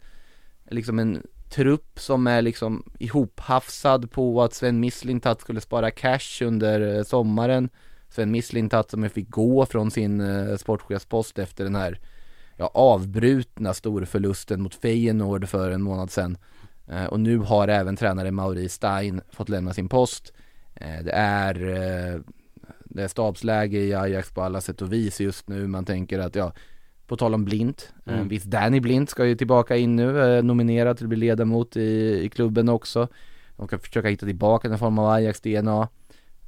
liksom 0.71 0.99
en 0.99 1.23
trupp 1.51 2.01
som 2.01 2.27
är 2.27 2.43
liksom 2.43 2.93
ihophafsad 2.99 4.11
på 4.11 4.43
att 4.43 4.55
Sven 4.55 4.81
Mislintat 4.81 5.41
skulle 5.41 5.61
spara 5.61 5.91
cash 5.91 6.43
under 6.43 6.97
eh, 6.97 7.03
sommaren. 7.03 7.69
Sven 8.09 8.31
Mislintat 8.31 8.91
som 8.91 9.11
fick 9.11 9.31
gå 9.31 9.67
från 9.67 9.91
sin 9.91 10.21
eh, 10.21 10.57
sportchefspost 10.57 11.39
efter 11.39 11.65
den 11.65 11.75
här 11.75 12.01
ja, 12.57 12.71
avbrutna 12.75 13.75
storförlusten 13.75 14.63
mot 14.63 14.75
Feyenoord 14.75 15.49
för 15.49 15.71
en 15.71 15.83
månad 15.83 16.11
sedan. 16.11 16.37
Eh, 16.89 17.05
och 17.05 17.21
nu 17.21 17.39
har 17.39 17.69
även 17.69 17.97
tränare 17.97 18.31
Mauri 18.31 18.69
Stein 18.69 19.21
fått 19.31 19.49
lämna 19.49 19.73
sin 19.75 19.89
post. 19.89 20.33
Eh, 20.75 21.05
det 21.05 21.13
är 21.13 21.55
eh, 21.67 22.21
det 22.85 23.03
är 23.03 23.09
stabsläge 23.09 23.79
i 23.79 23.95
Ajax 23.95 24.31
på 24.31 24.43
alla 24.43 24.61
sätt 24.61 24.83
och 24.83 24.93
vis 24.93 25.21
just 25.21 25.49
nu. 25.49 25.67
Man 25.67 25.85
tänker 25.85 26.19
att 26.19 26.35
ja, 26.35 26.53
på 27.07 27.17
tal 27.17 27.35
om 27.35 27.45
Blint, 27.45 27.93
Mm. 28.07 28.19
mm. 28.19 28.29
visst 28.29 28.47
Danny 28.47 28.81
Blint 28.81 29.11
ska 29.11 29.27
ju 29.27 29.35
tillbaka 29.35 29.77
in 29.77 29.97
nu, 29.97 30.37
eh, 30.37 30.43
nominerad 30.43 30.97
till 30.97 31.07
att 31.07 31.09
bli 31.09 31.19
ledamot 31.19 31.77
i, 31.77 32.21
i 32.25 32.29
klubben 32.29 32.69
också. 32.69 33.09
De 33.57 33.67
ska 33.67 33.79
försöka 33.79 34.09
hitta 34.09 34.27
tillbaka 34.27 34.69
en 34.69 34.79
form 34.79 34.99
av 34.99 35.09
Ajax 35.11 35.41
DNA. 35.41 35.89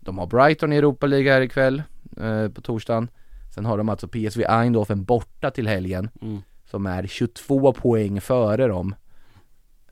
De 0.01 0.19
har 0.19 0.27
Brighton 0.27 0.73
i 0.73 0.77
Europa 0.77 1.07
League 1.07 1.33
här 1.33 1.41
ikväll, 1.41 1.83
eh, 2.17 2.49
på 2.49 2.61
torsdagen. 2.61 3.09
Sen 3.57 3.65
har 3.65 3.79
de 3.79 3.89
alltså 3.89 4.09
PSV 4.09 4.45
Eindhoven 4.49 5.05
borta 5.05 5.51
till 5.51 5.69
helgen, 5.69 6.11
Mm. 6.23 6.43
som 6.71 6.87
är 6.87 7.07
22 7.07 7.73
poäng 7.73 8.21
före 8.21 8.67
dem. 8.67 8.95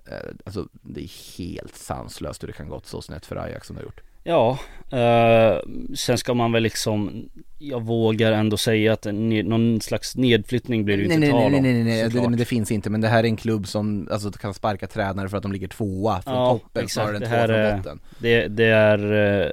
Eh, 0.07 0.31
alltså 0.45 0.69
det 0.73 1.03
är 1.05 1.39
helt 1.39 1.77
sanslöst 1.77 2.43
hur 2.43 2.47
det 2.47 2.53
kan 2.53 2.69
gått 2.69 2.87
så 2.87 3.03
snett 3.03 3.27
för 3.27 3.37
Ajax 3.37 3.67
som 3.67 3.77
det 3.77 3.83
har 3.83 3.85
gjort. 3.87 4.01
Ja, 4.25 4.59
eh, 4.93 5.59
sen 5.95 6.19
ska 6.19 6.35
man 6.35 6.53
väl 6.53 6.63
liksom 6.63 7.29
Jag 7.59 7.83
vågar 7.83 8.33
ändå 8.33 8.57
säga 8.57 8.93
att 8.93 9.07
ned- 9.07 9.47
någon 9.47 9.81
slags 9.81 10.17
nedflyttning 10.17 10.85
blir 10.85 10.97
det 10.97 11.03
ju 11.03 11.09
Nej 11.09 11.17
inte 11.17 11.27
nej 11.27 11.43
tal 11.43 11.51
nej 11.51 11.59
om 11.59 11.63
nej 11.63 11.73
nej, 11.75 11.85
nej. 11.85 12.03
Det, 12.03 12.11
såklart. 12.11 12.31
men 12.31 12.39
det 12.39 12.45
finns 12.45 12.71
inte 12.73 12.91
men 12.91 13.01
det 13.01 13.09
här 13.09 13.19
är 13.25 13.25
en 13.29 13.37
klubb 13.37 13.67
som 13.67 14.09
alltså 14.11 14.31
kan 14.33 14.55
sparka 14.55 14.87
tränare 14.87 15.29
för 15.29 15.37
att 15.37 15.43
de 15.43 15.53
ligger 15.53 15.69
tvåa 15.69 16.23
från 16.23 16.35
Ja, 16.35 16.59
toppen 16.63 16.89
snarare 16.89 17.17
än 17.17 17.21
Det 17.21 17.27
två 17.29 17.35
här 17.35 17.69
från 17.71 17.77
botten. 17.79 18.01
Det, 18.19 18.49
det 18.49 18.65
är 18.67 19.13
eh, 19.45 19.51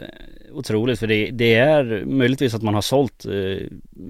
otroligt 0.53 0.99
för 0.99 1.07
det, 1.07 1.29
det 1.31 1.53
är 1.55 2.03
möjligtvis 2.05 2.53
att 2.53 2.61
man 2.61 2.73
har 2.73 2.81
sålt 2.81 3.25
eh, 3.25 3.67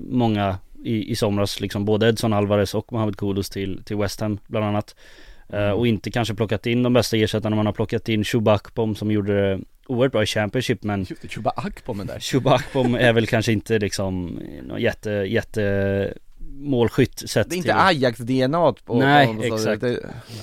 många 0.09 0.57
i, 0.83 1.11
i 1.11 1.15
somras 1.15 1.59
liksom 1.59 1.85
både 1.85 2.09
Edson 2.09 2.33
Alvarez 2.33 2.75
och 2.75 2.93
Mohamed 2.93 3.15
Kudus 3.17 3.49
till, 3.49 3.83
till 3.83 3.97
West 3.97 4.19
Ham 4.21 4.37
bland 4.47 4.65
annat 4.65 4.95
Eh, 5.53 5.69
och 5.71 5.87
inte 5.87 6.11
kanske 6.11 6.33
plockat 6.35 6.65
in 6.65 6.83
de 6.83 6.93
bästa 6.93 7.17
ersättarna, 7.17 7.55
man 7.55 7.65
har 7.65 7.73
plockat 7.73 8.09
in 8.09 8.23
Chuba 8.23 8.53
Akpom 8.53 8.95
som 8.95 9.11
gjorde 9.11 9.33
det 9.49 9.59
oerhört 9.87 10.11
bra 10.11 10.23
i 10.23 10.25
Championship 10.25 10.83
men 10.83 11.05
Chuba 11.05 11.53
Akpom 11.55 12.07
där. 12.07 12.19
Chuba 12.19 12.53
Akpom 12.55 12.95
är 12.95 13.13
väl 13.13 13.27
kanske 13.27 13.51
inte 13.51 13.79
liksom 13.79 14.39
någon 14.63 14.81
jätte, 14.81 15.09
jätte 15.11 16.13
målskytt 16.53 17.29
sett 17.29 17.49
Det 17.49 17.55
är 17.55 17.57
inte 17.57 17.75
Ajax-DNA 17.75 18.73
på 18.85 18.99
Nej, 18.99 19.27
på 19.27 19.43
exakt. 19.55 19.83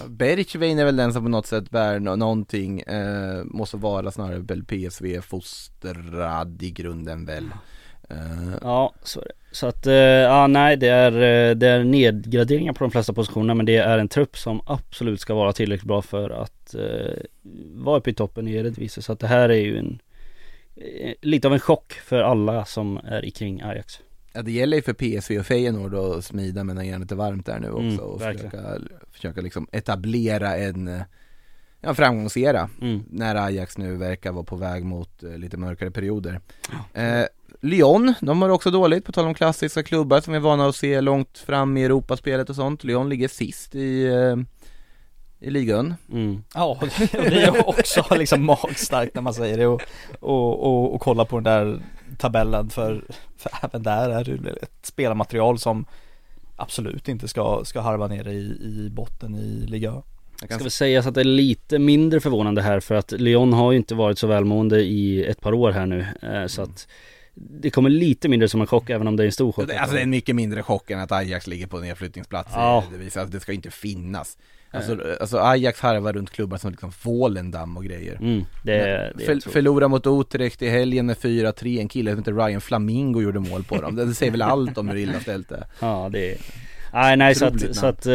Bergvin 0.09 0.79
är 0.79 0.85
väl 0.85 0.97
den 0.97 1.13
som 1.13 1.23
på 1.23 1.29
något 1.29 1.47
sätt 1.47 1.71
bär 1.71 1.99
nå- 2.01 2.17
någonting, 2.17 2.81
eh, 2.81 3.45
måste 3.45 3.77
vara 3.77 4.11
snarare 4.11 4.39
väl 4.39 4.65
PSV 4.65 5.21
fostrad 5.23 6.63
i 6.63 6.71
grunden 6.71 7.25
väl. 7.25 7.45
eh, 7.45 7.51
Ja, 8.63 8.95
så 9.03 9.21
är 9.21 9.25
det. 9.25 9.33
Så 9.53 9.67
att, 9.67 9.87
eh, 9.87 9.95
ja 9.95 10.47
nej 10.47 10.77
det 10.77 10.89
är, 10.89 11.13
eh, 11.13 11.55
det 11.57 11.69
är 11.69 11.85
nedgraderingar 11.85 12.73
på 12.73 12.85
de 12.85 12.91
flesta 12.91 13.13
positionerna 13.13 13.55
men 13.55 13.67
det 13.67 13.77
är 13.77 13.99
en 13.99 14.09
trupp 14.09 14.39
som 14.39 14.61
absolut 14.67 15.21
ska 15.21 15.35
vara 15.35 15.53
tillräckligt 15.53 15.89
bra 15.89 16.03
för 16.03 16.31
att 16.31 16.75
eh, 16.75 17.23
vara 17.75 17.99
uppe 17.99 18.11
i 18.11 18.15
toppen 18.15 18.49
i 18.49 18.55
Eredivisie. 18.55 19.03
Så 19.03 19.13
att 19.13 19.21
det 19.21 19.27
här 19.27 19.49
är 19.49 19.55
ju 19.55 19.79
en 19.79 19.99
eh, 20.77 21.13
lite 21.21 21.49
av 21.49 21.55
en 21.55 21.61
chock 21.61 21.93
för 21.93 22.23
alla 22.23 22.65
som 22.65 23.01
är 23.05 23.31
kring 23.31 23.63
Ajax. 23.63 24.01
Ja 24.33 24.43
det 24.43 24.53
gäller 24.53 24.77
ju 24.77 24.83
för 24.83 24.93
PSV 24.93 25.39
och 25.39 25.47
Feyenoord 25.47 25.95
att 25.95 26.25
smida 26.25 26.65
medan 26.65 26.87
järnet 26.87 27.13
är 27.13 27.17
varmt 27.17 27.47
där 27.47 27.59
nu 27.59 27.71
också 27.71 27.81
Mm, 27.83 28.01
och 28.01 28.21
försöka, 28.23 28.79
försöka 29.13 29.41
liksom 29.41 29.67
etablera 29.73 30.57
en 30.57 30.89
eh, 30.89 31.03
Ja 31.81 31.95
framgångsera 31.95 32.69
Mm. 32.83 33.03
när 33.11 33.35
Ajax 33.35 33.79
nu 33.79 33.97
verkar 33.97 34.33
vara 34.33 34.45
på 34.45 34.57
väg 34.57 34.85
mot 34.85 35.23
eh, 35.23 35.39
lite 35.39 35.57
mörkare 35.57 35.91
perioder 35.91 36.41
eh, 36.95 37.23
Lyon, 37.61 38.15
de 38.21 38.43
har 38.43 38.49
också 38.49 38.71
dåligt 38.71 39.05
på 39.05 39.13
tal 39.13 39.27
om 39.27 39.35
klassiska 39.35 39.83
klubbar 39.83 40.21
som 40.21 40.33
vi 40.33 40.37
är 40.37 40.41
vana 40.41 40.67
att 40.67 40.77
se 40.77 41.01
långt 41.01 41.39
fram 41.39 41.77
i 41.77 41.85
Europaspelet 41.85 42.51
och 42.51 42.57
sånt 42.57 42.85
Lyon 42.85 43.09
ligger 43.09 43.29
sist 43.29 43.75
i, 43.75 44.07
eh, 44.07 44.37
i 45.41 45.51
ligan 45.51 45.95
Mm. 46.13 46.43
Ja, 46.55 46.79
och 46.81 46.89
det 46.99 47.31
det 47.31 47.43
är 47.43 47.69
också 47.69 48.05
liksom 48.15 48.45
magstarkt 48.45 49.15
när 49.15 49.23
man 49.23 49.35
säger 49.35 49.59
det 49.59 49.67
och, 49.67 49.83
och, 50.21 50.67
och, 50.67 50.95
och 50.95 51.01
kolla 51.01 51.25
på 51.25 51.41
den 51.41 51.45
där 51.45 51.81
tabellen 52.19 52.71
för, 52.71 53.05
för 53.37 53.53
även 53.63 53.83
där 53.83 54.11
är 54.11 54.25
det 54.25 54.51
ett 54.51 54.79
spelarmaterial 54.83 55.59
som 55.59 55.87
absolut 56.57 57.09
inte 57.09 57.29
ska, 57.29 57.65
ska 57.65 57.81
harva 57.81 58.07
ner 58.07 58.29
i, 58.29 58.41
i 58.63 58.91
botten 58.93 59.35
i 59.35 59.67
liga. 59.67 60.03
Jag 60.41 60.51
Ska 60.51 60.59
väl 60.59 60.71
sägas 60.71 61.07
att 61.07 61.15
det 61.15 61.21
är 61.21 61.25
lite 61.25 61.79
mindre 61.79 62.21
förvånande 62.21 62.63
här 62.63 62.81
för 62.81 62.95
att 62.95 63.13
Lyon 63.13 63.53
har 63.53 63.73
ju 63.73 63.79
inte 63.79 63.95
varit 63.95 64.19
så 64.19 64.27
välmående 64.27 64.81
i 64.81 65.25
ett 65.25 65.41
par 65.41 65.53
år 65.53 65.71
här 65.71 65.87
nu. 65.87 66.07
Eh, 66.23 66.47
så 66.47 66.63
att 66.63 66.89
det 67.41 67.71
kommer 67.71 67.91
lite 67.91 68.29
mindre 68.29 68.49
som 68.49 68.61
en 68.61 68.67
chock 68.67 68.91
även 68.91 69.09
om 69.09 69.17
det 69.17 69.23
är 69.23 69.27
en 69.27 69.33
stor 69.33 69.53
chock. 69.53 69.71
Alltså 69.73 69.97
det 69.97 70.03
är 70.03 70.07
mycket 70.07 70.37
mindre 70.37 70.63
chock 70.63 70.91
än 70.91 71.01
att 71.01 71.13
Ajax 71.13 71.47
ligger 71.47 71.67
på 71.67 71.79
nedflyttningsplats 71.79 72.51
Ja. 72.55 72.85
Det 72.93 72.99
visar 72.99 73.23
att 73.23 73.33
det 73.33 73.41
ska 73.41 73.53
inte 73.53 73.71
finnas. 73.71 74.39
Alltså, 74.71 74.99
alltså 75.21 75.39
Ajax 75.39 75.81
harvar 75.81 76.13
runt 76.13 76.31
klubbar 76.31 76.59
som 76.59 76.71
liksom 76.71 76.93
Volendam 77.03 77.77
och 77.77 77.85
grejer. 77.85 78.17
Mm, 78.21 78.45
det, 78.63 79.13
det 79.17 79.25
För. 79.25 79.51
Förlora 79.51 79.89
mot 79.89 80.07
Utrecht 80.07 80.63
i 80.63 80.69
helgen 80.69 81.07
med 81.07 81.17
4-3, 81.17 81.81
en 81.81 81.89
kille 81.89 82.11
som 82.11 82.19
heter 82.19 82.33
Ryan 82.33 82.61
Flamingo 82.61 83.23
gjorde 83.23 83.41
mål 83.41 83.65
på 83.65 83.81
dem. 83.81 83.97
Det 83.97 84.15
säger 84.15 84.33
väl 84.33 84.43
allt 84.43 84.79
om 84.79 84.89
hur 84.89 84.97
illa 84.97 85.21
ställt 85.21 85.49
det 85.49 85.57
är. 85.57 85.65
Ja 85.81 86.09
det 86.13 86.33
är 86.33 86.39
Nej 86.93 87.17
nej 87.17 87.35
så 87.35 87.45
att, 87.45 87.77
så 87.77 87.87
att 87.87 88.07
eh, 88.07 88.13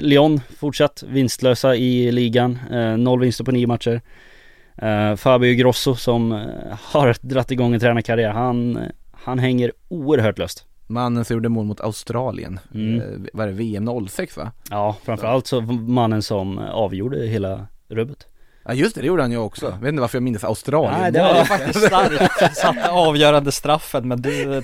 Lyon 0.00 0.40
fortsatt 0.58 1.04
vinstlösa 1.08 1.76
i 1.76 2.12
ligan. 2.12 2.58
Eh, 2.72 2.96
Noll 2.96 3.20
vinster 3.20 3.44
på 3.44 3.52
nio 3.52 3.66
matcher 3.66 4.00
eh, 4.78 5.16
Fabio 5.16 5.54
Grosso 5.54 5.94
som 5.94 6.32
eh, 6.32 6.78
har 6.82 7.16
dratt 7.20 7.50
igång 7.50 7.74
en 7.74 7.80
tränarkarriär 7.80 8.30
Han, 8.30 8.78
han 9.12 9.38
hänger 9.38 9.72
oerhört 9.88 10.38
löst 10.38 10.66
Mannen 10.88 11.24
som 11.24 11.34
gjorde 11.34 11.48
mål 11.48 11.64
mot 11.66 11.80
Australien, 11.80 12.60
Mm. 12.74 13.00
eh, 13.00 13.06
var 13.32 13.46
det 13.46 13.52
VM 13.52 13.88
06 14.08 14.36
va? 14.36 14.52
Ja 14.70 14.96
framförallt 15.04 15.46
så 15.46 15.60
mannen 15.60 16.22
som 16.22 16.58
avgjorde 16.58 17.26
hela 17.26 17.66
rubbet 17.88 18.26
Ja 18.68 18.74
just 18.74 18.94
det, 18.94 19.00
det 19.00 19.06
gjorde 19.06 19.22
han 19.22 19.30
ju 19.32 19.38
också, 19.38 19.66
jag 19.66 19.78
vet 19.78 19.88
inte 19.88 20.00
varför 20.00 20.16
jag 20.18 20.22
minns 20.22 20.44
Australien 20.44 21.00
Nej, 21.00 21.12
det 21.12 21.22
var 21.22 21.34
var 21.34 21.44
faktiskt 21.44 21.86
starkt, 21.86 22.56
satte 22.56 22.90
avgörande 22.90 23.52
straffen 23.52 24.08
men 24.08 24.22
du 24.22 24.44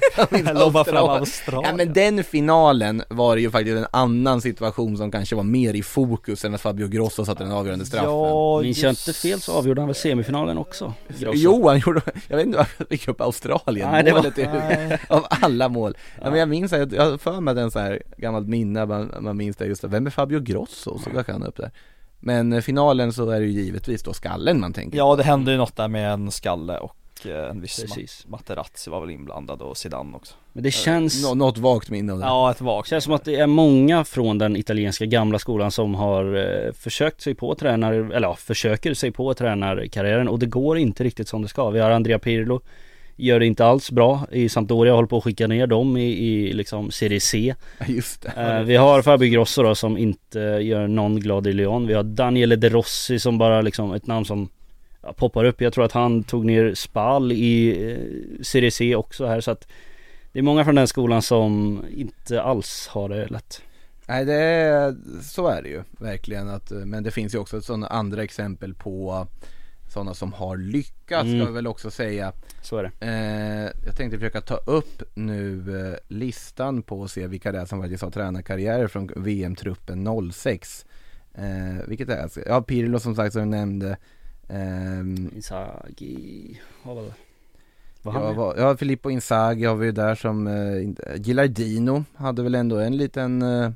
lobbar 0.54 0.84
fram 0.84 0.94
Ja 0.94 1.18
Australien. 1.18 1.76
men 1.76 1.92
den 1.92 2.24
finalen 2.24 3.02
var 3.08 3.36
ju 3.36 3.50
faktiskt 3.50 3.76
en 3.78 3.86
annan 3.90 4.40
situation 4.40 4.96
som 4.96 5.10
kanske 5.10 5.36
var 5.36 5.42
mer 5.42 5.74
i 5.74 5.82
fokus 5.82 6.44
än 6.44 6.54
att 6.54 6.60
Fabio 6.60 6.88
Grosso 6.88 7.24
satte 7.24 7.44
den 7.44 7.52
avgörande 7.52 7.86
straffen 7.86 8.10
Ja, 8.10 8.60
Minns 8.62 8.82
jag 8.82 8.92
inte 8.92 9.12
fel 9.12 9.40
så 9.40 9.52
avgjorde 9.52 9.80
han 9.80 9.88
väl 9.88 9.94
semifinalen 9.94 10.58
också 10.58 10.94
Grosso. 11.08 11.32
Jo, 11.38 11.68
han 11.68 11.78
gjorde, 11.78 12.00
jag 12.28 12.36
vet 12.36 12.46
inte 12.46 12.58
varför 12.58 12.74
jag 12.78 12.88
fick 12.88 13.08
upp 13.08 13.20
Australien, 13.20 13.88
Nej, 13.92 14.02
det 14.04 14.12
var- 14.12 14.22
målet 14.22 15.00
av 15.10 15.26
alla 15.30 15.68
mål. 15.68 15.96
Ja. 16.22 16.30
men 16.30 16.38
jag 16.38 16.48
minns, 16.48 16.72
att- 16.72 16.92
jag 16.92 17.10
har 17.10 17.18
för 17.18 17.40
mig 17.40 17.52
att 17.52 17.56
det 17.56 17.60
är 17.60 17.64
en 17.64 17.70
sån 17.70 17.82
här 17.82 18.02
gammalt 18.16 18.48
minne, 18.48 18.86
man, 18.86 19.14
man 19.20 19.36
minns 19.36 19.56
det 19.56 19.66
just 19.66 19.82
det. 19.82 19.88
Vem 19.88 20.06
är 20.06 20.10
Fabio 20.10 20.40
Grosso? 20.40 20.98
Så 20.98 21.10
dök 21.10 21.28
han 21.28 21.42
upp 21.42 21.56
där. 21.56 21.70
Men 22.24 22.52
eh, 22.52 22.60
finalen 22.60 23.12
så 23.12 23.30
är 23.30 23.40
det 23.40 23.46
ju 23.46 23.62
givetvis 23.62 24.02
då 24.02 24.12
skallen 24.12 24.60
man 24.60 24.72
tänker 24.72 24.98
Ja 24.98 25.16
det 25.16 25.22
hände 25.22 25.50
ju 25.52 25.56
något 25.58 25.76
där 25.76 25.88
med 25.88 26.12
en 26.12 26.30
skalle 26.30 26.78
och 26.78 26.96
eh, 27.26 27.50
en 27.50 27.60
viss 27.60 27.80
Precis. 27.80 28.24
Ma- 28.26 28.30
Materazzi 28.30 28.90
var 28.90 29.00
väl 29.00 29.10
inblandad 29.10 29.62
och 29.62 29.76
Zidane 29.76 30.16
också. 30.16 30.34
Men 30.52 30.62
det 30.64 30.70
känns 30.70 31.22
Nå, 31.22 31.34
Något 31.34 31.58
vagt 31.58 31.90
minne 31.90 32.12
av 32.12 32.18
det. 32.18 32.24
Ja 32.24 32.50
ett 32.50 32.60
vagt. 32.60 32.88
Känns 32.88 33.04
som 33.04 33.12
att 33.12 33.24
det 33.24 33.36
är 33.36 33.46
många 33.46 34.04
från 34.04 34.38
den 34.38 34.56
italienska 34.56 35.06
gamla 35.06 35.38
skolan 35.38 35.70
som 35.70 35.94
har 35.94 36.34
eh, 36.66 36.72
försökt 36.72 37.20
sig 37.20 37.34
på 37.34 37.54
tränar, 37.54 37.92
eller 37.92 38.28
ja, 38.28 38.34
försöker 38.34 38.94
sig 38.94 39.10
på 39.10 39.34
tränarkarriären 39.34 40.28
och 40.28 40.38
det 40.38 40.46
går 40.46 40.78
inte 40.78 41.04
riktigt 41.04 41.28
som 41.28 41.42
det 41.42 41.48
ska. 41.48 41.70
Vi 41.70 41.80
har 41.80 41.90
Andrea 41.90 42.18
Pirlo, 42.18 42.60
gör 43.22 43.40
det 43.40 43.46
inte 43.46 43.64
alls 43.64 43.90
bra 43.90 44.26
i 44.30 44.48
Sampdoria, 44.48 44.92
håller 44.92 45.08
på 45.08 45.16
att 45.16 45.24
skicka 45.24 45.46
ner 45.46 45.66
dem 45.66 45.96
i, 45.96 46.02
i 46.02 46.52
liksom 46.52 46.90
Serie 46.90 47.20
C. 47.20 47.54
Just 47.86 48.22
det. 48.22 48.32
Eh, 48.36 48.62
vi 48.62 48.76
har 48.76 49.02
Fabio 49.02 49.30
Grosso 49.30 49.62
då 49.62 49.74
som 49.74 49.98
inte 49.98 50.38
gör 50.38 50.86
någon 50.86 51.20
glad 51.20 51.46
i 51.46 51.52
Lyon. 51.52 51.86
Vi 51.86 51.94
har 51.94 52.02
Daniele 52.02 52.56
De 52.56 52.68
Rossi 52.68 53.18
som 53.18 53.38
bara 53.38 53.60
liksom 53.60 53.92
ett 53.92 54.06
namn 54.06 54.24
som 54.24 54.48
poppar 55.16 55.44
upp. 55.44 55.60
Jag 55.60 55.72
tror 55.72 55.84
att 55.84 55.92
han 55.92 56.22
tog 56.22 56.44
ner 56.44 56.74
Spal 56.74 57.32
i 57.32 57.82
eh, 57.90 58.42
Serie 58.42 58.70
C 58.70 58.96
också 58.96 59.26
här 59.26 59.40
så 59.40 59.50
att 59.50 59.68
det 60.32 60.38
är 60.38 60.42
många 60.42 60.64
från 60.64 60.74
den 60.74 60.88
skolan 60.88 61.22
som 61.22 61.84
inte 61.96 62.42
alls 62.42 62.88
har 62.90 63.08
det 63.08 63.26
lätt. 63.26 63.62
Nej 64.06 64.24
det 64.24 64.34
är, 64.34 64.96
så 65.22 65.48
är 65.48 65.62
det 65.62 65.68
ju 65.68 65.82
verkligen 65.98 66.48
att, 66.48 66.72
eh, 66.72 66.78
men 66.78 67.02
det 67.02 67.10
finns 67.10 67.34
ju 67.34 67.38
också 67.38 67.60
sådana 67.60 67.86
andra 67.86 68.22
exempel 68.22 68.74
på 68.74 69.26
sådana 69.92 70.14
som 70.14 70.32
har 70.32 70.56
lyckats 70.56 71.24
Mm. 71.24 71.38
ska 71.40 71.46
vi 71.46 71.54
väl 71.54 71.66
också 71.66 71.90
säga. 71.90 72.32
Så 72.62 72.76
är 72.76 72.82
det. 72.82 73.06
Eh, 73.06 73.86
jag 73.86 73.96
tänkte 73.96 74.18
försöka 74.18 74.40
ta 74.40 74.56
upp 74.56 75.02
nu 75.14 75.64
eh, 75.90 75.96
listan 76.08 76.82
på 76.82 77.00
och 77.00 77.10
se 77.10 77.26
vilka 77.26 77.52
det 77.52 77.58
är 77.58 77.64
som 77.66 77.80
faktiskt 77.80 78.02
har 78.02 78.10
tränarkarriärer 78.10 78.86
från 78.88 79.10
VM-truppen 79.16 80.04
06. 80.32 80.86
Eh, 81.34 81.86
vilket 81.88 82.08
är, 82.08 82.22
alltså- 82.22 82.40
ja 82.46 82.62
Pirlo 82.62 83.00
som 83.00 83.14
sagt 83.16 83.32
som 83.32 83.42
du 83.42 83.48
nämnde. 83.56 83.96
Ehm, 84.48 85.30
Inzaghi, 85.34 86.60
vad 86.82 86.96
var 86.96 87.02
det? 87.02 87.12
Var 88.02 88.12
ja, 88.14 88.26
han 88.26 88.36
vad- 88.36 88.58
ja, 88.58 88.76
Filippo 88.76 89.10
Inzaghi 89.10 89.64
har 89.64 89.74
vi 89.76 89.86
ju 89.86 89.92
där 89.92 90.14
som, 90.14 90.46
eh, 90.46 91.16
Gilardino 91.16 92.04
hade 92.14 92.42
väl 92.42 92.54
ändå 92.54 92.78
en 92.78 92.96
liten 92.96 93.42
eh, 93.42 93.70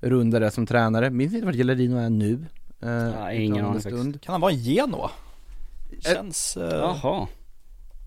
runda 0.00 0.38
där 0.38 0.50
som 0.50 0.66
tränare. 0.66 1.10
Minns 1.10 1.34
inte 1.34 1.46
vart 1.46 1.54
Gilardino 1.54 1.96
är 1.96 2.10
nu? 2.10 2.44
Eh, 2.82 2.88
Ja, 2.90 3.32
i 3.32 3.44
ingen 3.44 3.64
aning. 3.64 4.12
Kan 4.12 4.32
han 4.32 4.40
vara 4.40 4.52
i 4.52 4.56
Genoa? 4.56 5.10
Det 5.90 6.04
Känns... 6.04 6.56
eh, 6.56 6.78
Jaha. 6.78 7.26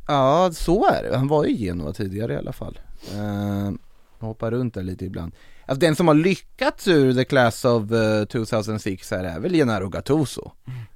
Ja, 0.08 0.50
så 0.54 0.86
är 0.86 1.04
det. 1.04 1.18
Han 1.18 1.28
var 1.28 1.46
ju 1.46 1.52
i 1.52 1.56
Genoa 1.56 1.94
tidigare 1.94 2.34
i 2.34 2.38
alla 2.38 2.54
fall. 2.54 2.80
Uh, 3.16 3.72
hoppar 4.20 4.52
runt 4.52 4.74
där 4.74 4.84
lite 4.84 5.06
ibland. 5.06 5.32
Alltså 5.66 5.80
den 5.80 5.96
som 5.96 6.08
har 6.08 6.16
lyckats 6.16 6.88
ur 6.88 7.14
the 7.14 7.26
class 7.26 7.66
of 7.66 7.92
eh, 7.92 8.26
2006 8.26 9.12
här 9.12 9.24
är 9.24 9.40
väl 9.40 9.54
Gennaro 9.54 9.90
Gattuso. 9.90 10.52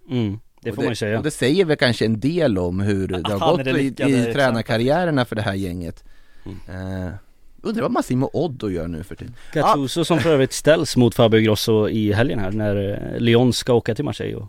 Mm, 0.10 0.40
det 0.62 0.74
får 0.74 0.82
man 0.82 0.92
ju 0.92 0.96
säga. 0.96 1.18
Och 1.18 1.24
det 1.24 1.32
säger 1.32 1.66
väl 1.66 1.78
kanske 1.78 2.06
en 2.06 2.20
del 2.20 2.58
om 2.58 2.80
hur 2.80 3.08
det 3.08 3.34
har 3.34 3.52
gått 3.52 3.64
det 3.64 3.70
i, 3.70 3.74
lyckade 3.74 4.10
i 4.10 4.14
exemplet. 4.14 4.36
tränarkarriärerna 4.36 5.26
för 5.26 5.36
det 5.36 5.42
här 5.42 5.54
gänget. 5.54 6.04
Mm. 6.46 7.06
Eh, 7.06 7.14
undrar 7.62 7.82
vad 7.82 7.92
Massimo 7.92 8.30
Oddo 8.34 8.70
gör 8.70 8.88
nu 8.88 9.04
för 9.04 9.16
tiden. 9.16 9.36
Gattuso 9.54 10.06
som 10.06 10.20
för 10.20 10.30
övrigt 10.30 10.54
ställs 10.54 10.98
mot 10.98 11.16
Fabio 11.16 11.42
Grosso 11.42 11.90
i 11.90 12.14
helgen 12.14 12.40
här 12.40 12.52
när 12.52 12.76
eh, 13.14 13.20
Lyon 13.20 13.54
ska 13.54 13.74
åka 13.74 13.96
till 13.96 14.06
Marseille 14.06 14.36
och, 14.36 14.48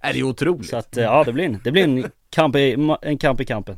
Är 0.00 0.12
det 0.12 0.18
är 0.18 0.22
otroligt? 0.22 0.70
Så 0.70 0.76
att 0.76 0.96
eh, 0.96 1.04
ja 1.04 1.24
det 1.24 1.32
blir 1.32 1.44
en, 1.44 1.60
det 1.64 1.72
blir 1.72 1.84
en 1.84 2.10
kamp 2.30 2.56
i, 2.56 2.96
en 3.02 3.18
kamp 3.18 3.40
i 3.40 3.44
kampen 3.44 3.76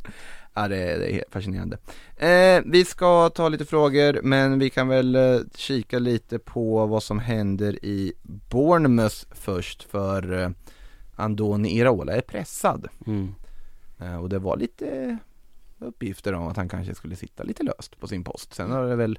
Ja 0.58 0.68
det 0.68 0.76
är, 0.76 0.98
det 0.98 1.12
är 1.12 1.24
fascinerande. 1.30 1.78
Eh, 2.16 2.62
vi 2.66 2.84
ska 2.84 3.30
ta 3.30 3.48
lite 3.48 3.64
frågor 3.64 4.20
men 4.22 4.58
vi 4.58 4.70
kan 4.70 4.88
väl 4.88 5.14
eh, 5.14 5.38
kika 5.54 5.98
lite 5.98 6.38
på 6.38 6.86
vad 6.86 7.02
som 7.02 7.18
händer 7.18 7.84
i 7.84 8.12
Bournemouth 8.22 9.16
först 9.30 9.82
för 9.82 10.42
eh, 10.42 10.50
Andoni 11.16 11.78
Iraola 11.78 12.16
är 12.16 12.20
pressad. 12.20 12.88
mm. 13.06 13.34
Eh, 14.00 14.16
och 14.16 14.28
det 14.28 14.38
var 14.38 14.56
lite 14.56 15.18
uppgifter 15.78 16.32
om 16.32 16.46
att 16.46 16.56
han 16.56 16.68
kanske 16.68 16.94
skulle 16.94 17.16
sitta 17.16 17.42
lite 17.42 17.62
löst 17.62 18.00
på 18.00 18.08
sin 18.08 18.24
post. 18.24 18.54
Sen 18.54 18.70
har 18.70 18.86
det 18.86 18.96
väl 18.96 19.18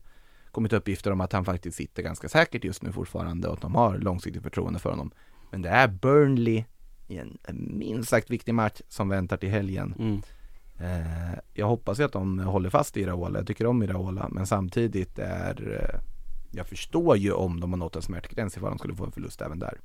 kommit 0.52 0.74
uppgifter 0.74 1.12
om 1.12 1.22
att 1.22 1.34
han 1.34 1.46
faktiskt 1.46 1.78
sitter 1.78 2.04
ganska 2.04 2.30
säkert 2.30 2.64
just 2.64 2.84
nu 2.84 2.92
fortfarande 2.92 3.48
och 3.48 3.54
att 3.54 3.62
de 3.62 3.76
har 3.76 3.98
långsiktigt 3.98 4.44
förtroende 4.44 4.80
för 4.80 4.90
honom. 4.90 5.12
Men 5.52 5.62
det 5.62 5.70
är 5.70 5.88
Burnley 5.88 6.64
i 7.10 7.18
en 7.18 7.38
minst 7.54 8.10
sagt 8.10 8.30
viktig 8.30 8.54
match 8.54 8.82
som 8.88 9.10
väntar 9.10 9.38
till 9.38 9.50
helgen. 9.50 9.96
Mm. 10.00 10.22
Eh, 10.80 11.40
jag 11.54 11.68
hoppas 11.68 12.00
ju 12.00 12.04
att 12.04 12.12
de 12.12 12.40
håller 12.40 12.70
fast 12.70 12.98
i 12.98 13.02
Iraola, 13.02 13.40
jag 13.40 13.48
tycker 13.48 13.66
om 13.66 13.84
Iraola, 13.84 14.30
men 14.32 14.48
samtidigt 14.48 15.20
är 15.20 15.82
eh, 15.82 16.00
jag 16.52 16.68
förstår 16.68 17.18
ju 17.18 17.32
om 17.32 17.60
de 17.60 17.74
har 17.74 17.78
nått 17.78 17.96
en 17.96 18.02
smärtgräns 18.02 18.58
ifall 18.58 18.70
de 18.70 18.78
skulle 18.78 18.96
få 18.96 19.06
en 19.06 19.12
förlust 19.12 19.42
även 19.42 19.60
där. 19.60 19.78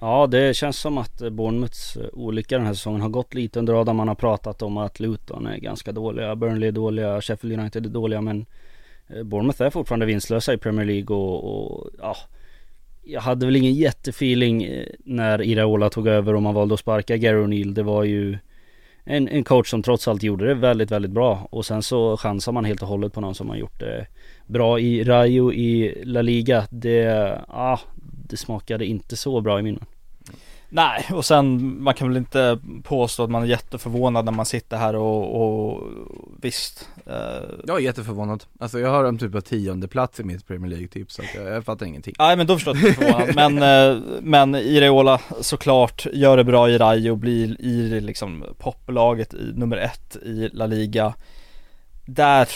Ja 0.00 0.26
det 0.26 0.56
känns 0.56 0.78
som 0.78 0.98
att 0.98 1.32
Bournemouths 1.32 1.96
eh, 1.96 2.08
olycka 2.12 2.56
den 2.56 2.66
här 2.66 2.74
säsongen 2.74 3.00
har 3.00 3.08
gått 3.08 3.34
lite 3.34 3.58
under 3.58 3.72
radarn. 3.72 3.96
Man 3.96 4.08
har 4.08 4.14
pratat 4.14 4.62
om 4.62 4.76
att 4.76 5.00
Luton 5.00 5.46
är 5.46 5.56
ganska 5.56 5.92
dåliga, 5.92 6.36
Burnley 6.36 6.68
är 6.68 6.72
dåliga, 6.72 7.20
Sheffield 7.20 7.60
United 7.60 7.86
är 7.86 7.90
dåliga 7.90 8.20
men 8.20 8.46
Bournemouth 9.24 9.62
är 9.62 9.70
fortfarande 9.70 10.06
vinstlösa 10.06 10.52
i 10.52 10.58
Premier 10.58 10.86
League 10.86 11.16
och, 11.16 11.44
och 11.44 11.90
ja 11.98 12.16
jag 13.08 13.20
hade 13.20 13.46
väl 13.46 13.56
ingen 13.56 13.74
jättefeeling 13.74 14.64
eh, 14.64 14.86
när 15.04 15.42
Iraola 15.42 15.90
tog 15.90 16.08
över 16.08 16.34
och 16.34 16.42
man 16.42 16.54
valde 16.54 16.74
att 16.74 16.80
sparka 16.80 17.16
Gary 17.16 17.44
O'Neill. 17.44 17.74
Det 17.74 17.82
var 17.82 18.04
ju 18.04 18.38
en, 19.04 19.28
en 19.28 19.44
coach 19.44 19.70
som 19.70 19.82
trots 19.82 20.08
allt 20.08 20.22
gjorde 20.22 20.46
det 20.46 20.54
väldigt, 20.54 20.90
väldigt 20.90 21.10
bra. 21.10 21.48
Och 21.50 21.66
sen 21.66 21.82
så 21.82 22.16
chansar 22.16 22.52
man 22.52 22.64
helt 22.64 22.82
och 22.82 22.88
hållet 22.88 23.12
på 23.12 23.20
någon 23.20 23.34
som 23.34 23.48
har 23.48 23.56
gjort 23.56 23.80
det 23.80 24.06
bra 24.46 24.80
i 24.80 25.04
Rayo 25.04 25.52
i 25.52 26.02
La 26.04 26.22
Liga. 26.22 26.66
Det, 26.70 27.40
ah, 27.48 27.78
det 28.28 28.36
smakade 28.36 28.86
inte 28.86 29.16
så 29.16 29.40
bra 29.40 29.58
i 29.58 29.62
min 29.62 29.74
mun. 29.74 29.84
Nej, 30.68 31.06
och 31.12 31.24
sen 31.24 31.76
man 31.82 31.94
kan 31.94 32.08
väl 32.08 32.16
inte 32.16 32.58
påstå 32.82 33.24
att 33.24 33.30
man 33.30 33.42
är 33.42 33.46
jätteförvånad 33.46 34.24
när 34.24 34.32
man 34.32 34.46
sitter 34.46 34.76
här 34.76 34.96
och, 34.96 35.42
och 35.42 35.82
visst. 36.42 36.88
Eh, 37.06 37.14
Jag 37.66 37.76
är 37.76 37.80
jätteförvånad. 37.80 38.44
Alltså 38.58 38.78
jag 38.80 38.90
har 38.90 39.04
dem 39.04 39.18
typ 39.18 39.32
på 39.32 39.40
tionde 39.40 39.88
plats 39.88 40.20
i 40.20 40.24
mitt 40.24 40.46
Premier 40.46 40.70
League-tips, 40.70 41.14
så 41.14 41.22
jag, 41.34 41.44
jag 41.54 41.64
fattar 41.64 41.86
ingenting. 41.86 42.14
Nej 42.18 42.36
men 42.36 42.46
då 42.46 42.54
förstår 42.54 42.76
jag 42.76 42.88
att 42.90 42.98
du 42.98 43.04
är 43.06 43.12
förvånad. 43.12 43.34
Men, 43.58 43.92
eh, 43.96 44.02
men 44.22 44.54
Ireola 44.54 45.20
såklart 45.40 46.06
gör 46.12 46.36
det 46.36 46.44
bra 46.44 46.70
i 46.70 46.78
Rayo, 46.78 47.14
blir 47.16 47.60
i 47.60 48.00
liksom 48.00 48.44
poplaget 48.58 49.34
i 49.34 49.52
nummer 49.54 49.76
ett 49.76 50.16
i 50.16 50.48
La 50.52 50.66
Liga. 50.66 51.14
Där, 52.08 52.48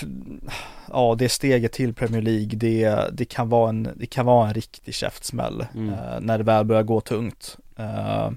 ja 0.93 1.15
det 1.19 1.29
steget 1.29 1.73
till 1.73 1.95
Premier 1.95 2.23
League, 2.23 2.47
det, 2.53 3.09
det, 3.13 3.25
kan, 3.25 3.49
vara 3.49 3.69
en, 3.69 3.89
det 3.97 4.07
kan 4.07 4.27
vara 4.27 4.49
en 4.49 4.55
riktig 4.55 4.95
käftsmäll 4.95 5.67
Mm. 5.75 5.89
eh, 5.89 5.97
när 6.21 6.39
det 6.39 6.45
väl 6.45 6.65
börjar 6.65 6.83
gå 6.83 7.01
tungt. 7.01 7.57
Eh, 7.81 8.31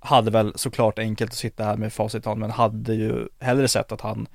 hade 0.00 0.30
väl 0.30 0.52
såklart 0.54 0.98
enkelt 0.98 1.30
att 1.30 1.36
sitta 1.36 1.64
här 1.64 1.76
med 1.76 1.92
facit 1.92 2.24
hand, 2.24 2.40
men 2.40 2.50
hade 2.50 2.94
ju 2.94 3.28
hellre 3.38 3.68
sett 3.68 3.92
att 3.92 4.00
han 4.00 4.28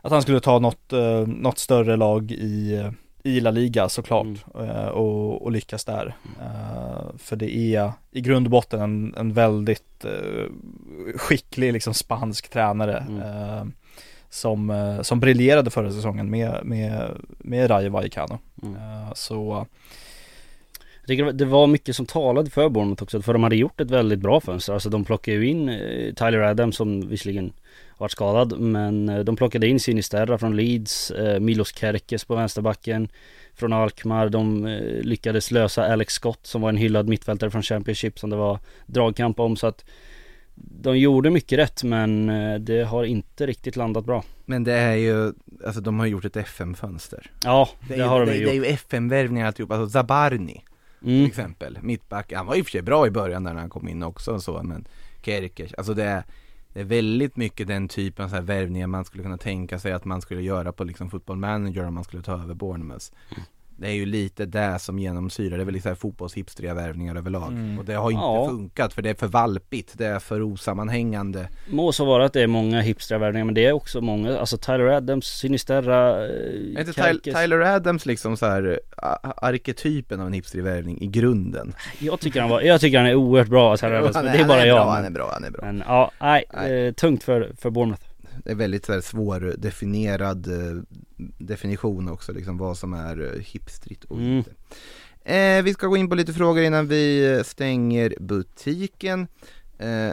att 0.00 0.12
han 0.12 0.22
skulle 0.22 0.40
ta 0.40 0.58
något, 0.58 0.92
eh, 0.92 1.26
något 1.26 1.58
större 1.58 1.96
lag 1.96 2.30
i, 2.30 2.84
i 3.22 3.40
La 3.40 3.50
Liga 3.50 3.88
såklart 3.88 4.26
eh, 4.54 4.86
och, 4.86 5.42
och 5.42 5.52
lyckas 5.52 5.84
där. 5.84 6.16
Eh, 6.40 7.16
för 7.18 7.36
det 7.36 7.56
är 7.56 7.92
i 8.10 8.20
grund 8.20 8.46
och 8.46 8.50
botten 8.50 8.80
en, 8.80 9.14
en 9.16 9.32
väldigt 9.32 10.04
skicklig 11.16 11.72
liksom 11.72 11.94
spansk 11.94 12.48
tränare 12.50 12.96
eh, 12.98 13.66
som, 14.30 14.98
som 15.02 15.20
briljerade 15.20 15.70
förra 15.70 15.92
säsongen 15.92 16.30
med, 16.30 16.60
med, 16.64 17.16
med 17.38 17.70
Rayo 17.70 17.90
Vallecano. 17.90 18.38
Eh, 18.62 19.12
så 19.14 19.66
Jag 21.08 21.16
tycker 21.18 21.32
det 21.32 21.44
var 21.44 21.66
mycket 21.66 21.96
som 21.96 22.06
talade 22.06 22.50
för 22.50 22.68
Bournemouth 22.68 23.02
också, 23.02 23.22
för 23.22 23.32
de 23.32 23.42
hade 23.42 23.56
gjort 23.56 23.80
ett 23.80 23.90
väldigt 23.90 24.18
bra 24.18 24.40
fönster. 24.40 24.72
Alltså 24.72 24.90
de 24.90 25.04
plockade 25.04 25.36
ju 25.36 25.46
in 25.48 25.68
eh, 25.68 26.14
Tyler 26.14 26.38
Adams 26.40 26.76
som 26.76 27.08
visserligen 27.08 27.52
varit 27.98 28.10
skadad, 28.12 28.60
men 28.60 29.08
eh, 29.08 29.18
de 29.18 29.36
plockade 29.36 29.66
in 29.68 29.80
Sinisterra 29.80 30.38
från 30.38 30.56
Leeds, 30.56 31.10
eh, 31.10 31.40
Milos 31.40 31.74
Kerkes 31.78 32.24
på 32.24 32.34
vänsterbacken 32.34 33.08
från 33.54 33.72
Alkmaar. 33.72 34.28
De 34.28 34.66
lyckades 35.02 35.50
lösa 35.50 35.92
Alex 35.92 36.14
Scott 36.14 36.46
som 36.46 36.60
var 36.60 36.68
en 36.68 36.76
hyllad 36.76 37.08
mittfältare 37.08 37.50
från 37.50 37.62
Championship 37.62 38.18
som 38.18 38.30
det 38.30 38.36
var 38.36 38.58
dragkamp 38.86 39.40
om. 39.40 39.56
Så 39.56 39.66
att 39.66 39.84
de 40.54 40.98
gjorde 40.98 41.30
mycket 41.30 41.58
rätt 41.58 41.82
men 41.84 42.26
det 42.64 42.82
har 42.84 43.04
inte 43.04 43.46
riktigt 43.46 43.76
landat 43.76 44.04
bra. 44.04 44.24
Men 44.44 44.64
det 44.64 44.72
är 44.72 44.94
ju, 44.94 45.32
alltså 45.66 45.80
de 45.80 45.98
har 45.98 46.06
gjort 46.06 46.24
ett 46.24 46.36
FM-fönster. 46.36 47.30
Ja, 47.44 47.68
det, 47.88 47.94
det 47.94 48.02
är, 48.02 48.06
har 48.06 48.20
ju- 48.20 48.26
de 48.26 48.30
det, 48.32 48.38
ju 48.38 48.44
det 48.44 48.50
är 48.50 48.54
ju 48.54 48.58
gjort. 48.60 48.66
FM-värvningar 48.80 49.46
alltihop, 49.46 49.72
alltså 49.72 49.88
Zabarni 49.90 50.62
Mm. 51.02 51.18
till 51.18 51.26
exempel, 51.26 51.78
mittback, 51.82 52.32
han 52.32 52.46
var 52.46 52.54
i 52.54 52.62
och 52.62 52.66
för 52.66 52.70
sig 52.70 52.82
bra 52.82 53.06
i 53.06 53.10
början 53.10 53.42
när 53.42 53.54
han 53.54 53.70
kom 53.70 53.88
in 53.88 54.02
också 54.02 54.32
och 54.32 54.42
så 54.42 54.62
men 54.62 54.88
Kerkers, 55.22 55.74
alltså 55.74 55.94
det 55.94 56.04
är, 56.04 56.24
det 56.72 56.80
är 56.80 56.84
väldigt 56.84 57.36
mycket 57.36 57.66
den 57.66 57.88
typen 57.88 58.24
av 58.24 58.28
så 58.28 58.34
här 58.34 58.42
värvningar 58.42 58.86
man 58.86 59.04
skulle 59.04 59.22
kunna 59.22 59.38
tänka 59.38 59.78
sig 59.78 59.92
att 59.92 60.04
man 60.04 60.20
skulle 60.20 60.42
göra 60.42 60.72
på 60.72 60.84
liksom 60.84 61.10
football 61.10 61.36
manager 61.36 61.86
om 61.86 61.94
man 61.94 62.04
skulle 62.04 62.22
ta 62.22 62.42
över 62.42 62.54
Bournemouth 62.54 63.06
Det 63.80 63.88
är 63.88 63.92
ju 63.92 64.06
lite 64.06 64.46
det 64.46 64.78
som 64.78 64.98
genomsyrar, 64.98 65.56
det 65.56 65.62
är 65.62 65.64
väl 65.64 65.80
här 65.84 65.94
fotbollshipstriga 65.94 66.74
värvningar 66.74 67.16
överlag 67.16 67.52
Mm. 67.52 67.78
och 67.78 67.84
det 67.84 67.94
har 67.94 68.10
inte 68.10 68.22
Ja. 68.22 68.46
funkat 68.48 68.92
för 68.92 69.02
det 69.02 69.10
är 69.10 69.14
för 69.14 69.26
valpigt, 69.26 69.98
det 69.98 70.06
är 70.06 70.18
för 70.18 70.42
osammanhängande 70.42 71.48
Må 71.70 71.92
så 71.92 72.04
vara 72.04 72.24
att 72.24 72.32
det 72.32 72.42
är 72.42 72.46
många 72.46 72.80
hipstervärvningar 72.80 73.44
men 73.44 73.54
det 73.54 73.66
är 73.66 73.72
också 73.72 74.00
många, 74.00 74.38
alltså 74.38 74.56
Tyler 74.56 74.86
Adams, 74.86 75.26
Sinisterra, 75.26 76.26
eh, 76.26 76.30
Är 76.76 76.80
inte 76.80 76.92
Kerkes. 76.92 77.34
Tyler, 77.34 77.60
Adams 77.60 78.06
liksom 78.06 78.36
så 78.36 78.46
här 78.46 78.80
arketypen 79.36 80.20
av 80.20 80.26
en 80.26 80.32
hipstrig 80.32 80.64
värvning 80.64 81.02
i 81.02 81.06
grunden? 81.06 81.74
Jag 81.98 82.20
tycker 82.20 82.40
han 82.40 82.50
var, 82.50 82.60
jag 82.60 82.80
tycker 82.80 82.98
han 82.98 83.06
är 83.06 83.14
oerhört 83.14 83.48
bra 83.48 83.76
Tyler 83.76 83.92
Adams, 83.98 84.14
men 84.14 84.24
det 84.24 84.38
är 84.38 84.44
bara 84.44 84.66
jag 84.66 84.84
han 84.86 85.04
är 85.04 85.10
bra, 85.10 85.30
han 85.32 85.44
är 85.44 85.50
bra. 85.50 85.60
Men 85.64 85.82
ja, 85.86 86.10
nej, 86.20 86.44
Nej. 86.54 86.86
Eh, 86.86 86.92
tungt 86.92 87.22
för, 87.24 87.50
för 87.58 87.70
Bournemouth 87.70 88.02
är 88.44 88.54
väldigt 88.54 88.86
så 88.86 88.92
här 88.92 89.00
svårdefinierad 89.00 90.46
eh, 90.46 90.82
definition 91.38 92.08
också, 92.08 92.32
liksom 92.32 92.58
vad 92.58 92.78
som 92.78 92.92
är 92.92 93.34
eh, 93.34 93.40
hipstrigt 93.40 94.04
och 94.04 94.16
Mm. 94.18 94.36
inte. 94.36 94.50
Eh, 95.24 95.62
vi 95.62 95.74
ska 95.74 95.86
gå 95.86 95.96
in 95.96 96.08
på 96.08 96.14
lite 96.14 96.32
frågor 96.32 96.62
innan 96.62 96.88
vi 96.88 97.34
eh, 97.36 97.42
stänger 97.42 98.14
butiken. 98.20 99.26
Eh, 99.78 100.12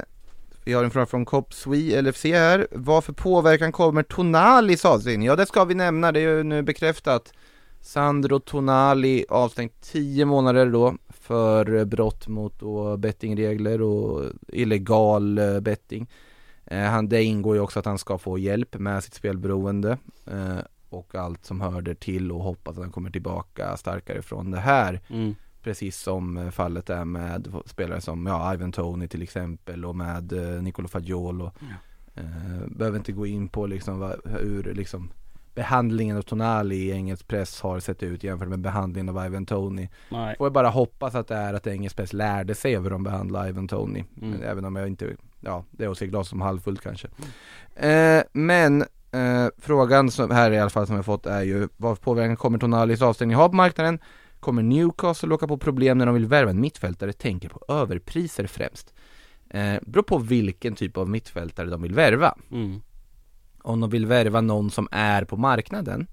vi 0.64 0.74
har 0.74 0.84
en 0.84 0.92
fråga 0.92 1.06
från 1.06 1.26
Cop 1.26 1.54
Swe 1.54 2.02
LFC 2.02 2.24
här. 2.26 2.68
Vad 2.72 3.04
för 3.04 3.14
påverkan 3.14 3.72
kommer 3.72 4.04
Tonalis 4.04 4.86
avstängning? 4.86 5.28
Ja, 5.28 5.36
det 5.36 5.46
ska 5.46 5.66
vi 5.66 5.76
nämna. 5.76 6.12
Det 6.12 6.20
är 6.20 6.38
ju 6.38 6.44
nu 6.44 6.62
bekräftat. 6.62 7.34
Sandro 7.82 8.40
Tonali 8.40 9.26
avstängt 9.30 9.82
10 9.82 10.26
månader 10.26 10.66
då 10.66 10.96
för 11.10 11.86
brott 11.86 12.28
mot 12.28 12.60
då 12.60 12.98
bettingregler 12.98 13.82
och 13.82 14.24
illegal 14.48 15.40
betting. 15.62 16.08
Eh, 16.66 16.84
han, 16.84 17.10
det 17.10 17.24
ingår 17.24 17.56
ju 17.56 17.62
också 17.62 17.80
att 17.80 17.86
han 17.86 17.98
ska 17.98 18.18
få 18.18 18.38
hjälp 18.38 18.80
med 18.80 19.04
sitt 19.04 19.14
spelberoende 19.14 19.98
eh, 20.26 20.60
och 20.90 21.16
allt 21.16 21.46
som 21.46 21.62
hör 21.62 21.82
det 21.82 22.00
till 22.00 22.32
och 22.32 22.44
hoppas 22.44 22.78
att 22.78 22.84
han 22.84 22.92
kommer 22.92 23.10
tillbaka 23.10 23.78
starkare 23.78 24.22
från 24.22 24.52
det 24.52 24.60
här. 24.60 25.02
Mm. 25.08 25.36
Precis 25.64 25.98
som 25.98 26.38
eh, 26.38 26.50
fallet 26.50 26.90
är 26.90 27.06
med 27.06 27.48
spelare 27.66 28.02
som 28.02 28.26
ja, 28.26 28.54
Ivan 28.54 28.72
Tony 28.72 29.08
till 29.08 29.22
exempel 29.22 29.86
och 29.86 29.96
med 29.96 30.34
eh, 30.34 30.62
Nicolo 30.62 30.88
Fagiolo. 30.88 31.52
Eh, 32.16 32.68
behöver 32.68 32.98
inte 32.98 33.12
gå 33.12 33.26
in 33.26 33.48
på 33.48 33.68
liksom 33.68 34.00
vad, 34.00 34.22
hur 34.26 34.74
liksom 34.74 35.10
behandlingen 35.56 36.18
av 36.18 36.22
Tonali 36.22 36.76
i 36.76 36.92
engelsk 36.92 37.28
press 37.28 37.62
har 37.62 37.80
sett 37.80 38.04
ut 38.04 38.24
jämfört 38.24 38.48
med 38.48 38.60
behandlingen 38.60 39.18
av 39.18 39.26
Ivan 39.26 39.46
Tony. 39.46 39.90
Nej. 40.10 40.36
Får 40.38 40.46
jag 40.46 40.54
bara 40.54 40.70
hoppas 40.70 41.16
att 41.16 41.28
det 41.28 41.36
är 41.36 41.54
att 41.54 41.68
engelsk 41.68 41.96
press 41.96 42.14
lärde 42.14 42.56
sig 42.56 42.78
hur 42.78 42.90
de 42.90 43.04
behandlar 43.04 43.50
Ivan 43.50 43.68
Tony. 43.68 44.04
Mm. 44.22 44.42
Även 44.42 44.66
om 44.66 44.76
jag 44.76 44.88
inte, 44.88 45.16
ja 45.46 45.66
det 45.72 45.84
är 45.86 45.90
att 45.90 45.98
se 45.98 46.08
glas 46.08 46.30
som 46.30 46.42
halvfullt 46.42 46.82
kanske. 46.82 47.08
Eh, 47.76 48.24
men 48.34 48.82
eh, 49.12 49.48
frågan 49.58 50.12
som 50.12 50.32
här 50.32 50.52
i 50.52 50.60
alla 50.60 50.70
fall 50.70 50.88
som 50.88 50.96
jag 50.96 51.06
fått 51.06 51.26
är 51.26 51.42
ju 51.42 51.68
vad 51.78 52.02
påverkan 52.02 52.36
kommer 52.36 52.60
Tonalis 52.60 53.02
avstängning 53.02 53.38
ha 53.38 53.50
på 53.50 53.56
marknaden? 53.56 54.00
Kommer 54.40 54.64
Newcastle 54.64 55.34
åka 55.34 55.48
på 55.48 55.58
problem 55.58 55.98
när 55.98 56.06
de 56.06 56.16
vill 56.16 56.26
värva 56.26 56.50
en 56.50 56.62
mittfältare? 56.62 57.14
Tänker 57.14 57.50
på 57.50 57.66
överpriser 57.68 58.48
främst. 58.48 58.94
Eh, 59.50 59.76
beror 59.82 60.04
på 60.04 60.18
vilken 60.18 60.76
typ 60.76 60.98
av 60.98 61.10
mittfältare 61.10 61.70
de 61.70 61.82
vill 61.82 61.94
värva. 61.94 62.38
Mm. 62.52 62.82
Om 63.62 63.80
de 63.80 63.90
vill 63.90 64.06
värva 64.06 64.42
någon 64.42 64.72
som 64.72 64.88
är 64.92 65.24
på 65.24 65.38
marknaden 65.38 66.08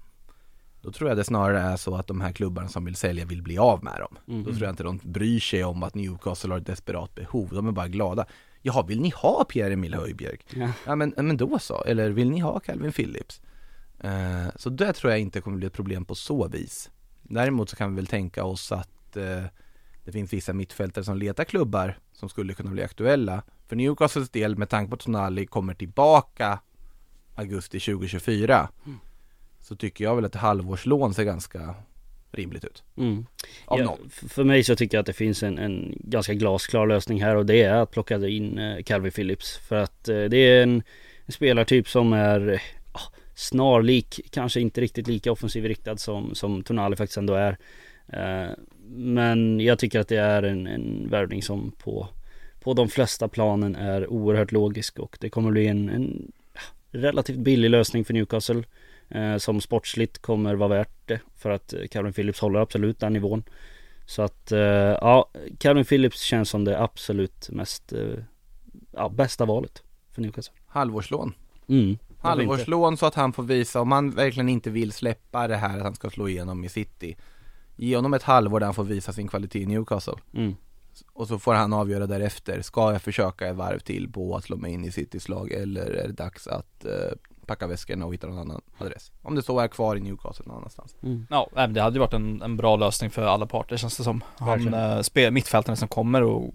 Då 0.81 0.91
tror 0.91 1.09
jag 1.09 1.17
det 1.17 1.23
snarare 1.23 1.59
är 1.59 1.77
så 1.77 1.95
att 1.95 2.07
de 2.07 2.21
här 2.21 2.31
klubbarna 2.31 2.67
som 2.67 2.85
vill 2.85 2.95
sälja 2.95 3.25
vill 3.25 3.41
bli 3.41 3.57
av 3.57 3.83
med 3.83 3.99
dem 3.99 4.17
Mm. 4.27 4.43
Då 4.43 4.49
tror 4.49 4.63
jag 4.63 4.71
inte 4.71 4.83
de 4.83 4.99
bryr 5.03 5.39
sig 5.39 5.63
om 5.63 5.83
att 5.83 5.95
Newcastle 5.95 6.53
har 6.53 6.59
ett 6.59 6.65
desperat 6.65 7.15
behov, 7.15 7.49
de 7.51 7.67
är 7.67 7.71
bara 7.71 7.87
glada 7.87 8.25
Jaha, 8.65 8.83
vill 8.83 9.01
ni 9.01 9.09
ha 9.09 9.43
Pierre-Emil 9.43 9.93
Höjbjerg? 9.93 10.37
Ja. 10.49 10.69
Ja 10.85 10.95
men, 10.95 11.13
men 11.17 11.37
då 11.37 11.59
så, 11.59 11.83
eller 11.83 12.09
vill 12.09 12.29
ni 12.29 12.39
ha 12.39 12.59
Calvin 12.59 12.91
Phillips? 12.91 13.41
Eh, 13.99 14.47
så 14.55 14.69
det 14.69 14.93
tror 14.93 15.11
jag 15.11 15.19
inte 15.19 15.41
kommer 15.41 15.57
bli 15.57 15.67
ett 15.67 15.73
problem 15.73 16.05
på 16.05 16.15
så 16.15 16.47
vis 16.47 16.91
Däremot 17.21 17.69
så 17.69 17.75
kan 17.75 17.89
vi 17.89 17.95
väl 17.95 18.07
tänka 18.07 18.43
oss 18.43 18.71
att 18.71 19.17
eh, 19.17 19.43
det 20.05 20.11
finns 20.11 20.33
vissa 20.33 20.53
mittfältare 20.53 21.03
som 21.05 21.17
letar 21.17 21.43
klubbar 21.43 21.97
som 22.13 22.29
skulle 22.29 22.53
kunna 22.53 22.71
bli 22.71 22.83
aktuella 22.83 23.43
För 23.67 23.75
Newcastles 23.75 24.29
del 24.29 24.57
med 24.57 24.69
tanke 24.69 24.89
på 24.89 24.95
att 24.95 25.01
Tonali 25.01 25.45
kommer 25.45 25.73
tillbaka 25.73 26.59
augusti 27.35 27.79
2024 27.79 28.69
Så 29.59 29.75
tycker 29.75 30.03
jag 30.03 30.15
väl 30.15 30.25
att 30.25 30.35
halvårslån 30.35 31.13
ser 31.13 31.23
ganska 31.23 31.75
rimligt 32.33 32.65
ut 32.65 32.83
Mm. 32.97 33.25
Av 33.65 33.79
Ja, 33.79 33.85
någon 33.85 34.09
För 34.09 34.43
mig 34.43 34.63
så 34.63 34.75
tycker 34.75 34.97
jag 34.97 34.99
att 34.99 35.05
det 35.05 35.13
finns 35.13 35.43
en, 35.43 35.57
en 35.57 35.97
ganska 35.99 36.33
glasklar 36.33 36.87
lösning 36.87 37.23
här 37.23 37.35
och 37.35 37.45
det 37.45 37.63
är 37.63 37.73
att 37.73 37.91
plocka 37.91 38.27
in 38.27 38.57
eh, 38.57 38.83
Calvin 38.83 39.11
Phillips. 39.11 39.57
För 39.57 39.75
att 39.75 40.09
eh, 40.09 40.23
det 40.23 40.37
är 40.37 40.63
en, 40.63 40.83
en 41.25 41.31
spelartyp 41.31 41.89
som 41.89 42.13
är 42.13 42.49
eh, 42.49 42.59
ah, 42.91 43.11
snarlik, 43.35 44.19
kanske 44.31 44.59
inte 44.59 44.81
riktigt 44.81 45.07
lika 45.07 45.31
offensiv 45.31 45.65
riktad 45.65 45.97
som, 45.97 46.35
som 46.35 46.63
Tonali 46.63 46.95
faktiskt 46.95 47.17
ändå 47.17 47.33
är. 47.33 47.57
Eh, 48.07 48.51
men 48.95 49.59
jag 49.59 49.79
tycker 49.79 49.99
att 49.99 50.07
det 50.07 50.17
är 50.17 50.43
en, 50.43 50.67
en 50.67 51.09
värvning 51.09 51.41
som 51.43 51.71
på, 51.71 52.07
på 52.59 52.73
de 52.73 52.89
flesta 52.89 53.27
planen 53.27 53.75
är 53.75 54.07
oerhört 54.07 54.51
logisk 54.51 54.99
och 54.99 55.17
det 55.19 55.29
kommer 55.29 55.51
bli 55.51 55.67
en, 55.67 55.89
en 55.89 56.31
ah, 56.53 56.59
relativt 56.91 57.37
billig 57.37 57.69
lösning 57.69 58.05
för 58.05 58.13
Newcastle. 58.13 58.63
Eh, 59.09 59.37
Som 59.37 59.61
sportsligt 59.61 60.21
kommer 60.21 60.55
vara 60.55 60.69
värt 60.69 60.89
det 61.05 61.19
för 61.35 61.49
att 61.49 61.73
Calvin 61.91 62.13
Phillips 62.13 62.39
håller 62.39 62.59
absolut 62.59 62.99
den 62.99 63.13
nivån 63.13 63.43
Så 64.05 64.21
att 64.21 64.51
eh, 64.51 64.59
ja, 64.59 65.29
Calvin 65.59 65.85
Phillips 65.85 66.21
känns 66.21 66.49
som 66.49 66.65
det 66.65 66.81
absolut 66.81 67.49
mest 67.49 67.93
eh, 67.93 68.23
Ja, 68.91 69.09
bästa 69.09 69.45
valet 69.45 69.83
för 70.11 70.21
Newcastle 70.21 70.53
Halvårslån. 70.67 71.33
Mm? 71.67 71.97
Halvårslån 72.19 72.97
så 72.97 73.05
att 73.05 73.15
han 73.15 73.33
får 73.33 73.43
visa, 73.43 73.81
om 73.81 73.91
han 73.91 74.11
verkligen 74.11 74.49
inte 74.49 74.69
vill 74.69 74.91
släppa 74.91 75.47
det 75.47 75.55
här 75.55 75.77
att 75.77 75.83
han 75.83 75.95
ska 75.95 76.09
slå 76.09 76.29
igenom 76.29 76.63
i 76.63 76.69
City 76.69 77.15
Ge 77.75 77.95
honom 77.95 78.13
ett 78.13 78.23
halvår 78.23 78.59
där 78.59 78.67
han 78.67 78.73
får 78.73 78.83
visa 78.83 79.13
sin 79.13 79.27
kvalitet 79.27 79.59
i 79.59 79.65
Newcastle 79.65 80.15
Mm. 80.33 80.55
Och 81.13 81.27
så 81.27 81.39
får 81.39 81.53
han 81.53 81.73
avgöra 81.73 82.07
därefter, 82.07 82.61
ska 82.61 82.91
jag 82.91 83.01
försöka 83.01 83.47
ett 83.47 83.55
varv 83.55 83.79
till 83.79 84.11
på 84.11 84.35
att 84.35 84.43
slå 84.43 84.57
mig 84.57 84.73
in 84.73 84.85
i 84.85 84.91
Citys 84.91 85.29
lag 85.29 85.51
eller 85.51 85.85
är 85.85 86.07
det 86.07 86.13
dags 86.13 86.47
att 86.47 86.85
eh, 86.85 86.91
packa 87.47 87.67
väskorna 87.67 88.05
och 88.05 88.13
hitta 88.13 88.27
någon 88.27 88.39
annan 88.39 88.61
adress? 88.77 89.11
Om 89.21 89.35
det 89.35 89.43
så 89.43 89.59
är 89.59 89.67
kvar 89.67 89.95
i 89.95 89.99
Newcastle 89.99 90.45
någon 90.47 90.57
annanstans 90.57 90.95
Mm. 91.03 91.27
Ja, 91.29 91.49
men 91.53 91.73
det 91.73 91.81
hade 91.81 91.95
ju 91.95 91.99
varit 91.99 92.13
en, 92.13 92.41
en 92.41 92.57
bra 92.57 92.75
lösning 92.75 93.09
för 93.09 93.25
alla 93.25 93.45
parter 93.45 93.77
känns 93.77 93.97
det 93.97 94.03
som. 94.03 94.23
Han, 94.37 94.73
eh, 94.73 95.01
spel, 95.01 95.33
mittfältaren 95.33 95.77
som 95.77 95.87
kommer 95.87 96.21
och 96.21 96.53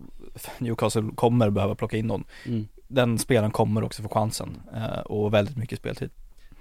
Newcastle 0.59 1.11
kommer 1.14 1.51
behöva 1.51 1.74
plocka 1.74 1.97
in 1.97 2.07
någon. 2.07 2.24
Mm. 2.47 2.68
Den 2.89 3.18
spelaren 3.18 3.51
kommer 3.51 3.84
också 3.84 4.03
få 4.03 4.09
chansen 4.09 4.62
eh, 4.74 5.01
och 5.01 5.34
väldigt 5.34 5.57
mycket 5.57 5.78
speltid. 5.78 6.11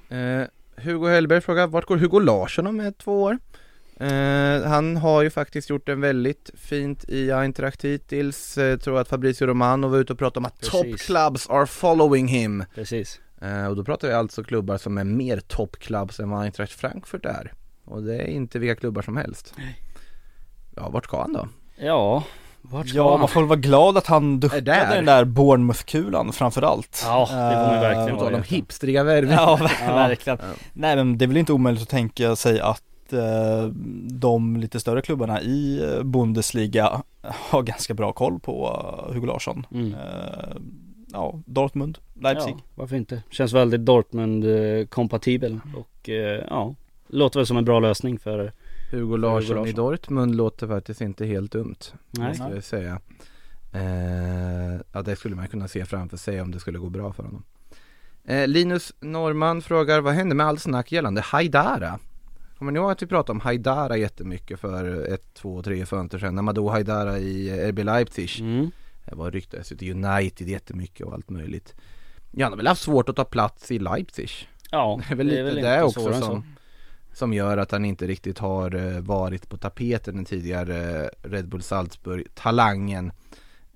Eh, 0.09 0.43
Hugo 0.75 1.07
Hellberg 1.07 1.41
frågar, 1.41 1.67
vart 1.67 1.85
går 1.85 1.97
Hugo 1.97 2.19
Larsson 2.19 2.67
om 2.67 2.79
ett, 2.79 2.97
två 2.97 3.23
år? 3.23 3.37
Eh, 3.99 4.63
han 4.63 4.97
har 4.97 5.21
ju 5.21 5.29
faktiskt 5.29 5.69
gjort 5.69 5.89
en 5.89 6.01
väldigt 6.01 6.49
fint 6.57 7.09
i 7.09 7.31
Eintracht 7.31 7.85
hittills, 7.85 8.57
eh, 8.57 8.77
tror 8.77 8.99
att 8.99 9.07
Fabrizio 9.07 9.47
Romano 9.47 9.87
var 9.87 9.97
ute 9.97 10.13
och 10.13 10.19
pratade 10.19 10.39
om 10.39 10.45
att 10.45 10.59
Precis. 10.59 10.71
top 10.71 10.99
clubs 10.99 11.49
are 11.49 11.65
following 11.65 12.27
him 12.27 12.63
Precis 12.75 13.17
eh, 13.17 13.26
Och 13.69 13.75
då 13.75 13.83
pratar 13.83 14.07
vi 14.07 14.13
alltså 14.13 14.43
klubbar 14.43 14.77
som 14.77 14.97
är 14.97 15.03
mer 15.03 15.39
top 15.39 15.75
clubs 15.79 16.19
än 16.19 16.29
vad 16.29 16.41
Eintracht 16.43 16.71
Frankfurt 16.73 17.25
är 17.25 17.53
Och 17.85 18.03
det 18.03 18.15
är 18.15 18.27
inte 18.27 18.59
vilka 18.59 18.75
klubbar 18.75 19.01
som 19.01 19.17
helst 19.17 19.53
Ja, 20.75 20.89
vart 20.89 21.05
ska 21.05 21.21
han 21.21 21.33
då? 21.33 21.47
Ja, 21.77 22.23
vart 22.61 22.87
ska 22.87 22.97
Ja, 22.97 23.11
han? 23.11 23.19
man 23.19 23.29
får 23.29 23.39
väl 23.41 23.47
vara 23.49 23.59
glad 23.59 23.97
att 23.97 24.07
han 24.07 24.39
duckade 24.39 24.61
där. 24.61 24.95
den 24.95 25.05
där 25.05 25.25
Bournemouth-kulan 25.25 26.31
framförallt. 26.33 27.01
Ja, 27.05 27.19
det 27.19 27.27
får 27.27 27.35
man 27.65 27.75
Eh, 27.75 27.81
verkligen 27.81 28.09
På 28.17 28.17
tal 28.23 28.27
om 28.27 28.33
vara. 28.33 28.41
hipstriga 28.43 29.03
värvningar 29.03 29.37
Ja, 29.41 29.57
ver- 29.61 29.71
Ja. 29.87 29.95
verkligen. 29.95 30.39
Ja. 30.41 30.47
Nej 30.73 30.95
men 30.95 31.17
det 31.17 31.25
är 31.25 31.27
väl 31.27 31.37
inte 31.37 31.53
omöjligt 31.53 31.83
att 31.83 31.89
tänka 31.89 32.35
sig 32.35 32.59
att 32.59 33.13
eh, 33.13 33.63
de 34.11 34.57
lite 34.57 34.79
större 34.79 35.01
klubbarna 35.01 35.41
i 35.41 35.83
eh, 35.97 36.03
Bundesliga 36.03 37.01
har 37.21 37.63
ganska 37.63 37.93
bra 37.93 38.11
koll 38.13 38.39
på 38.39 38.67
eh, 39.07 39.13
Hugo 39.13 39.25
Larsson. 39.27 39.65
Mm. 39.71 39.95
Eh, 41.07 41.13
ja, 41.13 41.41
Dortmund, 41.45 41.97
Leipzig. 42.13 42.53
Ja, 42.57 42.63
varför 42.75 42.95
inte? 42.95 43.23
Känns 43.29 43.53
väldigt 43.53 43.81
Dortmund-kompatibel 43.81 45.59
och 45.75 46.09
eh, 46.09 46.43
ja, 46.49 46.75
låter 47.07 47.39
väl 47.39 47.47
som 47.47 47.57
en 47.57 47.65
bra 47.65 47.79
lösning 47.79 48.19
för 48.19 48.51
Hugo 48.91 49.17
Larsson, 49.17 49.55
Larsson. 49.55 49.67
i 49.67 49.71
Dortmund 49.71 50.35
låter 50.35 50.67
faktiskt 50.67 51.01
inte 51.01 51.25
helt 51.25 51.51
dumt 51.51 51.75
Nej. 52.11 52.27
Måste 52.27 52.43
jag 52.53 52.63
säga 52.63 52.99
eh, 53.73 54.81
Ja 54.93 55.01
det 55.01 55.15
skulle 55.15 55.35
man 55.35 55.47
kunna 55.47 55.67
se 55.67 55.85
framför 55.85 56.17
sig 56.17 56.41
om 56.41 56.51
det 56.51 56.59
skulle 56.59 56.79
gå 56.79 56.89
bra 56.89 57.13
för 57.13 57.23
honom 57.23 57.43
eh, 58.25 58.47
Linus 58.47 58.93
Norman 58.99 59.61
frågar 59.61 60.01
vad 60.01 60.13
hände 60.13 60.35
med 60.35 60.45
all 60.45 60.59
snack 60.59 60.91
gällande 60.91 61.21
Haidara? 61.21 61.99
Kommer 62.57 62.71
ni 62.71 62.79
ihåg 62.79 62.91
att 62.91 63.01
vi 63.01 63.07
pratade 63.07 63.31
om 63.31 63.39
Haidara 63.39 63.97
jättemycket 63.97 64.59
för 64.59 65.13
ett, 65.13 65.33
två, 65.33 65.61
tre 65.63 65.85
fönster 65.85 66.19
sedan? 66.19 66.39
Amadou 66.39 66.69
Haidara 66.69 67.19
i 67.19 67.49
RB 67.71 67.79
Leipzig 67.83 68.29
Mm. 68.41 68.71
Det 69.09 69.15
var 69.15 69.31
ryktades 69.31 69.67
till 69.67 70.05
United 70.05 70.49
jättemycket 70.49 71.05
och 71.05 71.13
allt 71.13 71.29
möjligt 71.29 71.75
Ja 72.31 72.45
han 72.45 72.51
har 72.51 72.57
väl 72.57 72.67
haft 72.67 72.81
svårt 72.81 73.09
att 73.09 73.15
ta 73.15 73.25
plats 73.25 73.71
i 73.71 73.79
Leipzig 73.79 74.29
Ja, 74.71 75.01
Det 75.07 75.13
är 75.13 75.15
väl 75.15 75.27
lite 75.27 75.41
det, 75.41 75.57
inte 75.57 75.83
också 75.83 75.99
svårare 75.99 76.15
än 76.15 76.21
som, 76.21 76.43
som 77.13 77.33
gör 77.33 77.57
att 77.57 77.71
han 77.71 77.85
inte 77.85 78.07
riktigt 78.07 78.39
har 78.39 78.75
eh, 78.75 78.99
varit 78.99 79.49
på 79.49 79.57
tapeten 79.57 80.15
den 80.15 80.25
tidigare 80.25 81.03
eh, 81.03 81.09
Red 81.29 81.47
Bull 81.47 81.61
Salzburg-talangen 81.61 83.11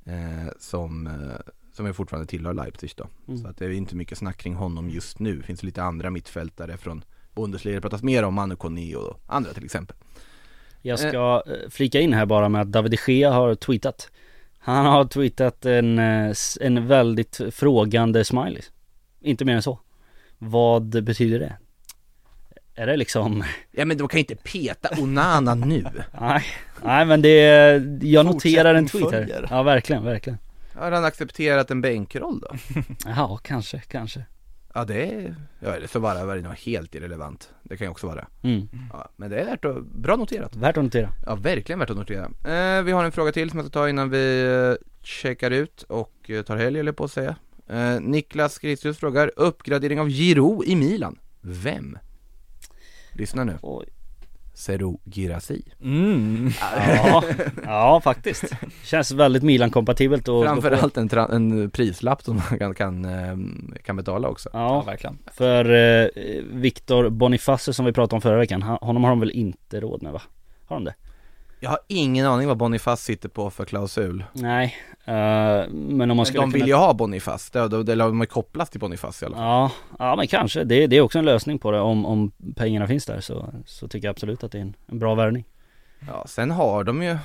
eh, 0.06 0.54
som, 0.60 1.08
eh, 1.08 1.54
som 1.74 1.86
är 1.86 1.94
fortfarande 1.94 2.28
tillhör 2.28 2.54
Leipzig 2.54 2.92
då. 2.96 3.08
Mm. 3.28 3.42
Så 3.42 3.48
att 3.48 3.58
det 3.58 3.66
är 3.66 3.70
inte 3.70 3.96
mycket 3.96 4.18
snack 4.18 4.38
kring 4.38 4.54
honom 4.54 4.90
just 4.90 5.20
nu. 5.20 5.38
Det 5.38 5.44
finns 5.44 5.64
lite 5.64 5.84
andra 5.84 6.10
mittfältare 6.10 6.78
från 6.78 7.04
Bundesliga. 7.36 7.76
Det 7.76 7.82
pratas 7.82 8.04
mer 8.04 8.24
om 8.24 8.34
Manu 8.34 8.56
Kone 8.56 8.96
och 8.96 9.20
andra 9.28 9.54
till 9.54 9.66
exempel. 9.66 9.96
Jag 10.82 11.00
ska 11.00 11.44
eh, 11.48 11.70
flika 11.70 12.00
in 12.00 12.14
här 12.14 12.26
bara 12.26 12.50
med 12.50 12.62
att 12.62 12.72
David 12.72 12.92
de 12.92 13.14
Gea 13.14 13.32
har 13.32 13.56
tweetat 13.56 14.12
Han 14.64 14.86
har 14.86 15.06
tweetat 15.06 15.66
en, 15.66 16.00
eh, 16.00 16.34
en 16.62 16.88
väldigt 16.88 17.42
frågande 17.52 18.24
smiley 18.26 18.62
Inte 19.22 19.46
mer 19.46 19.56
än 19.56 19.62
så 19.62 19.80
Vad 20.38 21.04
betyder 21.04 21.40
det? 21.40 21.54
Är 22.76 22.88
det 22.88 22.98
liksom 22.98 23.44
Ja 23.72 23.86
men 23.86 23.98
de 23.98 24.08
kan 24.08 24.20
inte 24.20 24.36
peta 24.36 24.90
Onana 25.02 25.56
nu. 25.56 25.86
Nej, 26.20 26.44
nej 26.84 27.06
men 27.06 27.22
det 27.22 27.38
Jag 28.02 28.26
noterar 28.26 28.76
en 28.76 28.88
tweet 28.88 29.12
här. 29.12 29.48
Ja 29.50 29.64
verkligen, 29.64 30.04
verkligen 30.04 30.40
Har 30.76 30.92
han 30.92 31.06
accepterat 31.06 31.72
en 31.72 31.82
bänkroll 31.82 32.40
då? 32.40 32.56
Ja, 33.06 33.40
kanske, 33.44 33.80
kanske 33.80 34.26
Ja 34.74 34.86
det 34.86 35.06
är, 35.06 35.36
ja 35.60 35.70
eller 35.70 35.88
så 35.88 36.00
bara 36.00 36.26
var 36.26 36.36
det 36.36 36.42
nog 36.42 36.54
helt 36.54 36.96
irrelevant. 36.96 37.50
Det 37.64 37.78
kan 37.78 37.86
ju 37.88 37.92
också 37.92 38.08
vara. 38.08 38.28
mm. 38.42 38.70
Ja, 38.94 39.10
men 39.16 39.30
det 39.30 39.40
är 39.40 39.46
värt 39.46 39.66
att, 39.66 39.86
bra 39.86 40.16
noterat. 40.16 40.56
Värt 40.56 40.78
att 40.78 40.84
notera 40.84 41.10
Ja, 41.26 41.36
verkligen 41.36 41.80
värt 41.80 41.90
att 41.90 41.98
notera. 41.98 42.24
Eh, 42.26 42.84
vi 42.84 42.92
har 42.92 43.04
en 43.04 43.12
fråga 43.12 43.32
till 43.32 43.50
som 43.50 43.60
jag 43.60 43.66
ska 43.66 43.74
ta 43.74 43.90
innan 43.90 44.10
vi 44.10 44.44
eh, 44.44 44.88
checkar 45.04 45.52
ut 45.52 45.84
och 45.84 46.30
eh, 46.30 46.42
tar 46.44 46.58
helg 46.58 46.80
eller 46.80 46.92
på 46.92 47.04
att 47.04 47.12
säga. 47.12 47.36
Eh, 47.68 48.00
Niklas 48.02 48.60
Kristius 48.60 48.98
frågar, 48.98 49.32
uppgradering 49.36 50.00
av 50.00 50.10
Giro 50.10 50.64
i 50.66 50.76
Milan. 50.76 51.20
Vem? 51.42 51.98
Lyssna 53.14 53.44
nu. 53.44 53.58
Oj. 53.62 53.86
Seru 54.54 54.98
Girassi. 55.06 55.64
Mm. 55.84 56.50
Ja, 57.04 57.24
ja 57.64 58.02
faktiskt 58.04 58.44
Känns 58.84 59.12
väldigt 59.12 59.44
Milan-kompatibelt 59.44 60.28
och 60.28 60.44
Framförallt 60.46 60.98
en, 60.98 61.10
tra- 61.10 61.32
en 61.36 61.70
prislapp 61.70 62.22
som 62.24 62.36
man 62.50 62.60
kan, 62.60 62.76
kan, 62.76 63.06
eh, 63.06 63.38
kan 63.84 63.96
betala 63.96 64.28
också. 64.28 64.50
Ja, 64.54 64.60
Ja, 64.60 64.82
verkligen. 64.82 65.18
för 65.34 65.66
eh, 66.06 66.08
Victor 66.52 67.10
Boniface 67.10 67.74
som 67.74 67.86
vi 67.86 67.94
pratade 67.94 68.16
om 68.16 68.22
förra 68.22 68.38
veckan 68.38 68.62
han- 68.62 68.78
Honom 68.82 69.04
har 69.04 69.10
de 69.10 69.20
väl 69.20 69.32
inte 69.32 69.80
råd 69.80 70.04
med 70.04 70.12
va? 70.14 70.22
Har 70.66 70.76
de 70.76 70.84
det? 70.86 70.94
Jag 71.64 71.70
har 71.70 71.80
ingen 71.88 72.26
aning 72.26 72.48
vad 72.48 72.58
Boniface 72.58 73.04
sitter 73.04 73.30
på 73.30 73.50
för 73.50 73.66
klausul. 73.66 74.24
Nej, 74.34 74.76
eh, 75.06 75.14
men 75.14 76.02
om 76.02 76.08
man 76.08 76.18
Men 76.18 76.26
skulle 76.26 76.42
de 76.44 76.52
vill 76.52 76.62
kunna... 76.62 76.68
ju 76.68 76.74
ha 76.76 76.94
Boniface, 76.94 77.50
det, 77.54 77.84
det, 77.84 77.92
eller 77.92 78.06
de 78.06 78.20
har 78.20 78.26
kopplas 78.26 78.70
till 78.70 78.80
Boniface 78.80 79.26
i 79.26 79.28
alla 79.28 79.36
fall. 79.36 79.46
Ja, 79.46 79.72
ja 80.00 80.16
men 80.16 80.28
kanske. 80.28 80.64
Det, 80.64 80.88
det 80.88 80.96
är 80.98 81.02
också 81.02 81.20
en 81.20 81.26
lösning 81.26 81.60
på 81.60 81.72
det 81.72 81.80
om, 81.80 82.06
om 82.06 82.32
pengarna 82.56 82.88
finns 82.88 83.06
där 83.06 83.22
så, 83.22 83.54
så 83.66 83.88
tycker 83.88 84.08
jag 84.08 84.12
absolut 84.14 84.44
att 84.44 84.52
det 84.52 84.58
är 84.58 84.62
en, 84.62 84.76
en 84.88 85.00
bra 85.00 85.16
värvning. 85.16 85.46
Ja, 86.08 86.26
sen 86.28 86.52
har 86.52 86.84
de 86.84 87.04
ju 87.04 87.18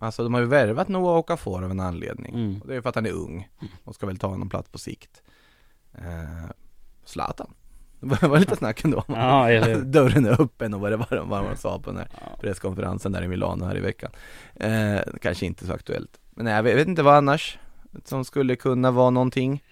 Alltså 0.00 0.22
de 0.24 0.34
har 0.34 0.40
ju 0.40 0.46
värvat 0.46 0.88
Noah 0.88 1.16
Okafor 1.18 1.64
av 1.64 1.70
en 1.70 1.80
anledning 1.80 2.34
Mm. 2.34 2.60
och 2.60 2.68
Det 2.68 2.76
är 2.76 2.80
för 2.80 2.88
att 2.88 2.94
han 2.94 3.06
är 3.06 3.12
ung 3.12 3.48
och 3.84 3.94
ska 3.94 4.06
väl 4.06 4.18
ta 4.18 4.26
honom 4.26 4.48
plats 4.48 4.68
på 4.68 4.78
sikt 4.78 5.22
eh, 5.98 6.50
Zlatan 7.04 7.54
Det 8.20 8.28
var 8.28 8.38
lite 8.38 8.56
snack 8.56 8.84
ändå 8.84 9.04
om 9.06 9.14
Ja, 9.14 9.76
Dörren 9.84 10.26
är 10.26 10.42
öppen 10.42 10.74
och 10.74 10.80
vad 10.80 10.92
det 10.92 10.96
var 10.96 11.24
vad 11.26 11.44
man 11.44 11.56
sa 11.56 11.78
på 11.78 11.90
den 11.90 11.98
här 11.98 12.08
Ja. 12.12 12.36
presskonferensen 12.40 13.12
där 13.12 13.22
i 13.22 13.28
Milano 13.28 13.64
här 13.64 13.76
i 13.76 13.80
veckan 13.80 14.10
eh, 14.54 14.98
Kanske 15.20 15.46
inte 15.46 15.66
så 15.66 15.72
aktuellt 15.72 16.20
Men 16.30 16.44
nej, 16.44 16.54
jag 16.54 16.62
vet, 16.62 16.88
inte 16.88 17.02
vad 17.02 17.14
annars 17.14 17.58
som 18.04 18.24
skulle 18.24 18.56
kunna 18.56 18.90
vara 18.90 19.10
någonting 19.10 19.62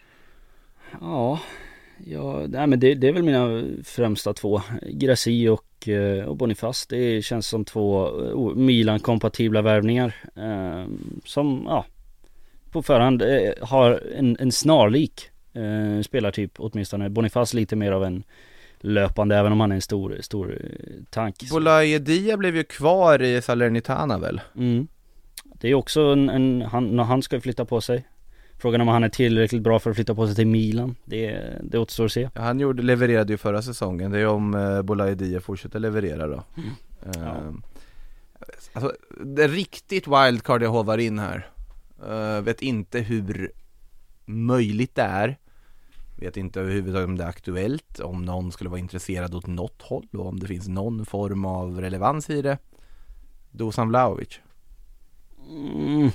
Ja, 1.01 1.41
ja 2.07 2.45
nej, 2.49 2.67
men 2.67 2.81
det, 2.81 2.95
det 2.95 3.09
är 3.09 3.13
väl 3.13 3.23
mina 3.23 3.63
främsta 3.85 4.33
två. 4.35 4.63
Grassi 4.93 5.49
och, 5.49 5.89
eh, 5.89 6.25
och 6.25 6.37
Boniface. 6.37 6.87
Det 6.89 7.23
känns 7.25 7.47
som 7.47 7.65
två 7.65 8.07
eh, 8.25 8.57
Milan-kompatibla 8.57 9.63
värvningar. 9.63 10.15
Eh, 10.37 10.87
som, 11.25 11.63
ja, 11.67 11.85
på 12.71 12.83
förhand 12.83 13.23
eh, 13.23 13.53
har 13.61 14.03
en, 14.17 14.37
en 14.41 14.53
snarlik 14.53 15.31
eh, 15.53 16.03
spelartyp 16.03 16.53
åtminstone. 16.57 17.11
Boniface 17.11 17.57
lite 17.57 17.77
mer 17.77 17.93
av 17.93 18.05
en 18.05 18.23
löpande 18.81 19.37
även 19.37 19.53
om 19.53 19.61
han 19.61 19.71
är 19.73 19.77
en 19.77 19.83
stor, 19.83 20.17
stor 20.21 20.59
eh, 20.61 21.05
tank. 21.11 21.51
Bolaye 21.51 21.99
Dia 21.99 22.37
blev 22.37 22.57
ju 22.57 22.65
kvar 22.65 23.23
i 23.23 23.43
Salernitana 23.43 24.19
väl? 24.19 24.41
Mm. 24.57 24.87
Det 25.61 25.69
är 25.69 25.75
också 25.75 26.01
en, 26.01 26.29
en 26.29 26.63
han, 26.63 26.99
han 26.99 27.23
ska 27.23 27.41
flytta 27.41 27.65
på 27.65 27.81
sig. 27.81 28.09
Frågan 28.59 28.81
om 28.81 28.89
han 28.89 29.05
är 29.05 29.09
tillräckligt 29.09 29.63
bra 29.63 29.79
för 29.79 29.91
att 29.91 29.97
flytta 29.97 30.15
på 30.15 30.27
sig 30.27 30.37
till 30.37 30.47
Milan. 30.47 30.97
Det, 31.05 31.41
det 31.63 31.79
återstår 31.79 32.05
att 32.05 32.13
se. 32.13 32.29
Ja, 32.35 32.41
han 32.43 32.61
gjorde, 32.61 32.83
levererade 32.83 33.33
ju 33.33 33.37
förra 33.37 33.63
säsongen, 33.63 34.11
det 34.11 34.19
är 34.19 34.27
om 34.27 34.55
eh, 34.55 34.83
Bolaye 34.83 35.15
Dia 35.15 35.41
fortsätter 35.41 35.79
leverera 35.79 36.27
då 36.27 36.45
Mm. 36.57 37.27
eh, 37.27 37.53
Alltså, 38.73 38.93
det 39.25 39.45
är 39.45 39.49
riktigt 39.49 40.07
wildcard 40.07 40.63
jag 40.63 40.71
hovar 40.71 40.99
in 40.99 41.19
här 41.19 41.47
Eh, 42.09 42.41
Vet 42.41 42.63
inte 42.63 43.01
hur 43.01 43.53
möjligt 44.25 44.95
det 44.95 45.03
är 45.03 45.39
Vet 46.23 46.37
inte 46.37 46.61
överhuvudtaget 46.61 47.09
om 47.09 47.17
det 47.17 47.25
är 47.25 47.29
aktuellt, 47.29 48.01
om 48.01 48.25
någon 48.25 48.53
skulle 48.53 48.71
vara 48.71 48.81
intresserad 48.81 49.35
åt 49.35 49.47
något 49.47 49.83
håll 49.83 50.09
och 50.13 50.27
om 50.27 50.41
det 50.41 50.47
finns 50.47 50.69
någon 50.69 51.07
form 51.07 51.45
av 51.45 51.81
relevans 51.81 52.31
i 52.31 52.43
det. 52.43 52.59
Dusan 53.51 53.89
Vlahovic. 53.89 54.41
Mm. 55.51 56.11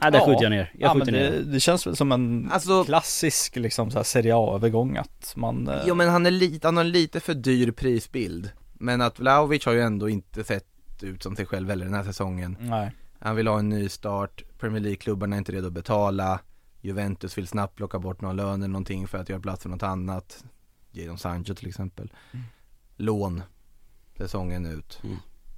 Nej, 0.00 0.12
det 0.12 0.20
skjuter 0.20 0.42
jag 0.42 0.50
ner. 0.50 0.72
Jag 0.78 0.88
ja, 0.90 0.94
men 0.94 1.06
skjuter 1.06 1.20
det, 1.20 1.30
ner. 1.30 1.52
det 1.52 1.60
känns 1.60 1.86
väl 1.86 1.96
som 1.96 2.12
en 2.12 2.50
Alltså- 2.52 2.84
klassisk 2.84 3.56
liksom 3.56 3.90
så 3.90 3.98
här 3.98 4.04
Serie 4.04 4.34
A-övergång 4.36 4.96
att 4.96 5.32
man 5.36 5.68
eh, 5.68 5.82
Jo 5.86 5.94
men 5.94 6.08
han 6.08 6.26
är 6.26 6.30
lite, 6.30 6.68
han 6.68 6.76
har 6.76 6.84
en 6.84 6.90
lite 6.90 7.20
för 7.20 7.34
dyr 7.34 7.70
prisbild. 7.70 8.50
Men 8.74 9.00
att 9.00 9.20
Vlahovic 9.20 9.64
har 9.66 9.72
ju 9.72 9.80
ändå 9.80 10.08
inte 10.08 10.44
sett 10.44 10.66
ut 11.02 11.22
som 11.22 11.36
sig 11.36 11.46
själv 11.46 11.68
heller 11.68 11.84
den 11.84 11.94
här 11.94 12.04
säsongen. 12.04 12.56
Nej. 12.60 12.90
Han 13.18 13.36
vill 13.36 13.46
ha 13.46 13.58
en 13.58 13.68
ny 13.68 13.88
start, 13.88 14.42
Premier 14.58 14.80
League-klubbarna 14.82 15.36
är 15.36 15.38
inte 15.38 15.52
redo 15.52 15.66
att 15.66 15.72
betala 15.72 16.40
Juventus 16.86 17.38
vill 17.38 17.46
snabbt 17.46 17.76
plocka 17.76 17.98
bort 17.98 18.20
någon 18.20 18.36
lön 18.36 18.62
eller 18.62 18.72
någonting 18.72 19.08
för 19.08 19.18
att 19.18 19.28
göra 19.28 19.40
plats 19.40 19.62
för 19.62 19.68
något 19.68 19.82
annat. 19.82 20.44
Jadon 20.90 21.18
Sancho 21.18 21.54
till 21.54 21.68
exempel. 21.68 22.12
Lån. 22.96 23.42
Säsongen 24.18 24.66
ut. 24.66 25.00
Mm. 25.04 25.16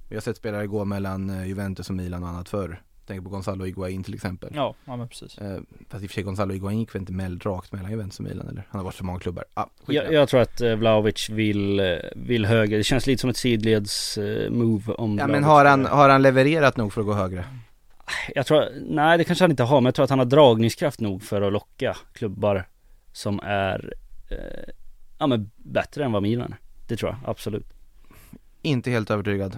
Vi 0.09 0.15
har 0.15 0.21
sett 0.21 0.37
spelare 0.37 0.67
gå 0.67 0.85
mellan 0.85 1.29
eh, 1.29 1.47
Juventus 1.47 1.89
och 1.89 1.95
Milan 1.95 2.23
och 2.23 2.29
annat 2.29 2.49
förr. 2.49 2.81
Tänk 3.05 3.23
på 3.23 3.29
Gonzalo 3.29 3.65
Higuain 3.65 4.03
till 4.03 4.13
exempel. 4.13 4.49
Ja, 4.55 4.75
ja 4.85 4.95
men 4.95 5.07
precis. 5.07 5.37
Eh, 5.37 5.59
Fast 5.89 6.03
i 6.03 6.05
och 6.05 6.09
för 6.09 6.13
sig 6.13 6.23
Gonzalo 6.23 6.53
Higuain 6.53 6.79
gick 6.79 6.95
väl 6.95 6.99
inte 7.01 7.13
mell, 7.13 7.39
rakt 7.39 7.71
mellan 7.71 7.91
Juventus 7.91 8.19
och 8.19 8.25
Milan 8.25 8.47
eller? 8.47 8.67
Han 8.69 8.79
har 8.79 8.85
varit 8.85 8.95
så 8.95 9.05
många 9.05 9.19
klubbar, 9.19 9.45
ah, 9.53 9.65
Jag, 9.85 10.13
jag 10.13 10.29
tror 10.29 10.41
att 10.41 10.61
eh, 10.61 10.75
Vlahovic 10.75 11.29
vill, 11.29 11.79
eh, 11.79 11.95
vill 12.15 12.45
högre. 12.45 12.77
Det 12.77 12.83
känns 12.83 13.07
lite 13.07 13.21
som 13.21 13.29
ett 13.29 13.37
sidleds 13.37 14.17
move 14.49 14.93
om 14.93 15.17
Ja 15.17 15.25
Vlahovic 15.25 15.31
men 15.31 15.43
har 15.43 15.65
han, 15.65 15.85
har 15.85 16.09
han 16.09 16.21
levererat 16.21 16.77
nog 16.77 16.93
för 16.93 17.01
att 17.01 17.07
gå 17.07 17.13
högre? 17.13 17.45
Jag 18.35 18.45
tror, 18.45 18.65
nej 18.89 19.17
det 19.17 19.23
kanske 19.23 19.43
han 19.43 19.51
inte 19.51 19.63
har, 19.63 19.81
men 19.81 19.85
jag 19.85 19.95
tror 19.95 20.03
att 20.03 20.09
han 20.09 20.19
har 20.19 20.25
dragningskraft 20.25 20.99
nog 20.99 21.23
för 21.23 21.41
att 21.41 21.53
locka 21.53 21.97
klubbar 22.13 22.67
som 23.11 23.39
är, 23.43 23.93
eh, 24.29 24.73
ja 25.19 25.27
men 25.27 25.51
bättre 25.57 26.05
än 26.05 26.11
vad 26.11 26.21
Milan 26.21 26.51
är. 26.51 26.57
Det 26.87 26.97
tror 26.97 27.11
jag, 27.11 27.29
absolut. 27.29 27.67
Inte 28.61 28.91
helt 28.91 29.11
övertygad. 29.11 29.57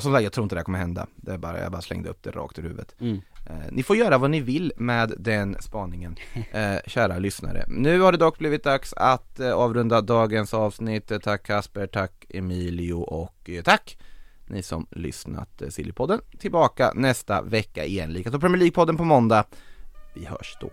Som 0.00 0.12
sagt, 0.12 0.22
jag 0.22 0.32
tror 0.32 0.42
inte 0.44 0.54
det 0.54 0.58
här 0.58 0.64
kommer 0.64 0.78
hända. 0.78 1.06
Det 1.16 1.32
är 1.32 1.38
bara, 1.38 1.60
jag 1.60 1.72
bara 1.72 1.82
slängde 1.82 2.08
upp 2.08 2.22
det 2.22 2.30
rakt 2.30 2.58
ur 2.58 2.62
huvudet. 2.62 2.94
Mm. 3.00 3.20
Eh, 3.46 3.54
ni 3.70 3.82
får 3.82 3.96
göra 3.96 4.18
vad 4.18 4.30
ni 4.30 4.40
vill 4.40 4.72
med 4.76 5.14
den 5.18 5.56
spaningen, 5.60 6.16
eh, 6.52 6.76
kära 6.86 7.18
lyssnare. 7.18 7.64
Nu 7.68 8.00
har 8.00 8.12
det 8.12 8.18
dock 8.18 8.38
blivit 8.38 8.64
dags 8.64 8.92
att 8.92 9.40
eh, 9.40 9.52
avrunda 9.52 10.00
dagens 10.00 10.54
avsnitt. 10.54 11.10
Eh, 11.10 11.18
Tack 11.18 11.42
Kasper, 11.42 11.86
tack 11.86 12.24
Emilio 12.28 12.94
och 12.94 13.50
eh, 13.50 13.62
tack 13.62 13.98
ni 14.52 14.62
som 14.62 14.86
lyssnat 14.90 15.62
eh, 15.62 15.68
Sillypodden. 15.68 16.20
Tillbaka 16.38 16.92
nästa 16.94 17.42
vecka 17.42 17.84
igen, 17.84 18.12
likaså 18.12 18.40
Premier 18.40 18.62
League-podden 18.62 18.96
på 18.96 19.04
måndag. 19.04 19.44
Vi 20.14 20.24
hörs 20.24 20.56
då. 20.60 20.70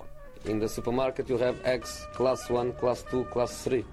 In 0.51 0.59
the 0.59 0.69
supermarket, 0.69 1.30
you 1.30 1.39
have 1.39 1.55
eggs 1.63 2.07
class 2.15 2.49
1, 2.49 2.80
class 2.80 3.05
2, 3.11 3.23
class 3.23 3.63
3. 3.63 3.84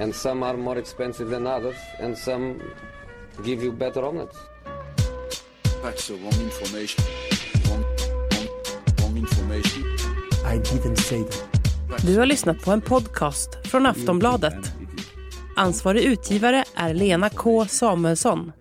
And 0.00 0.14
some 0.14 0.46
are 0.46 0.56
more 0.56 0.80
expensive 0.80 1.30
than 1.30 1.46
others, 1.46 1.76
and 2.02 2.18
some 2.18 2.54
give 3.44 3.64
you 3.64 3.72
better 3.72 4.04
omelets. 4.04 4.36
That's 5.82 6.06
the 6.06 6.14
wrong 6.14 6.44
information. 6.44 7.04
Wrong, 7.68 7.84
wrong, 8.32 8.48
wrong 9.00 9.16
information. 9.16 9.82
I 10.44 10.58
didn't 10.58 10.96
say 10.96 11.22
that. 11.22 12.06
Du 12.06 12.18
har 12.18 12.26
lyssnat 12.26 12.64
på 12.64 12.70
en 12.70 12.80
podcast 12.80 13.66
från 13.66 13.86
Aftonbladet. 13.86 14.72
Ansvarig 15.56 16.02
utgivare 16.04 16.64
är 16.74 16.94
Lena 16.94 17.28
K 17.30 17.66
Samuelsson. 17.66 18.52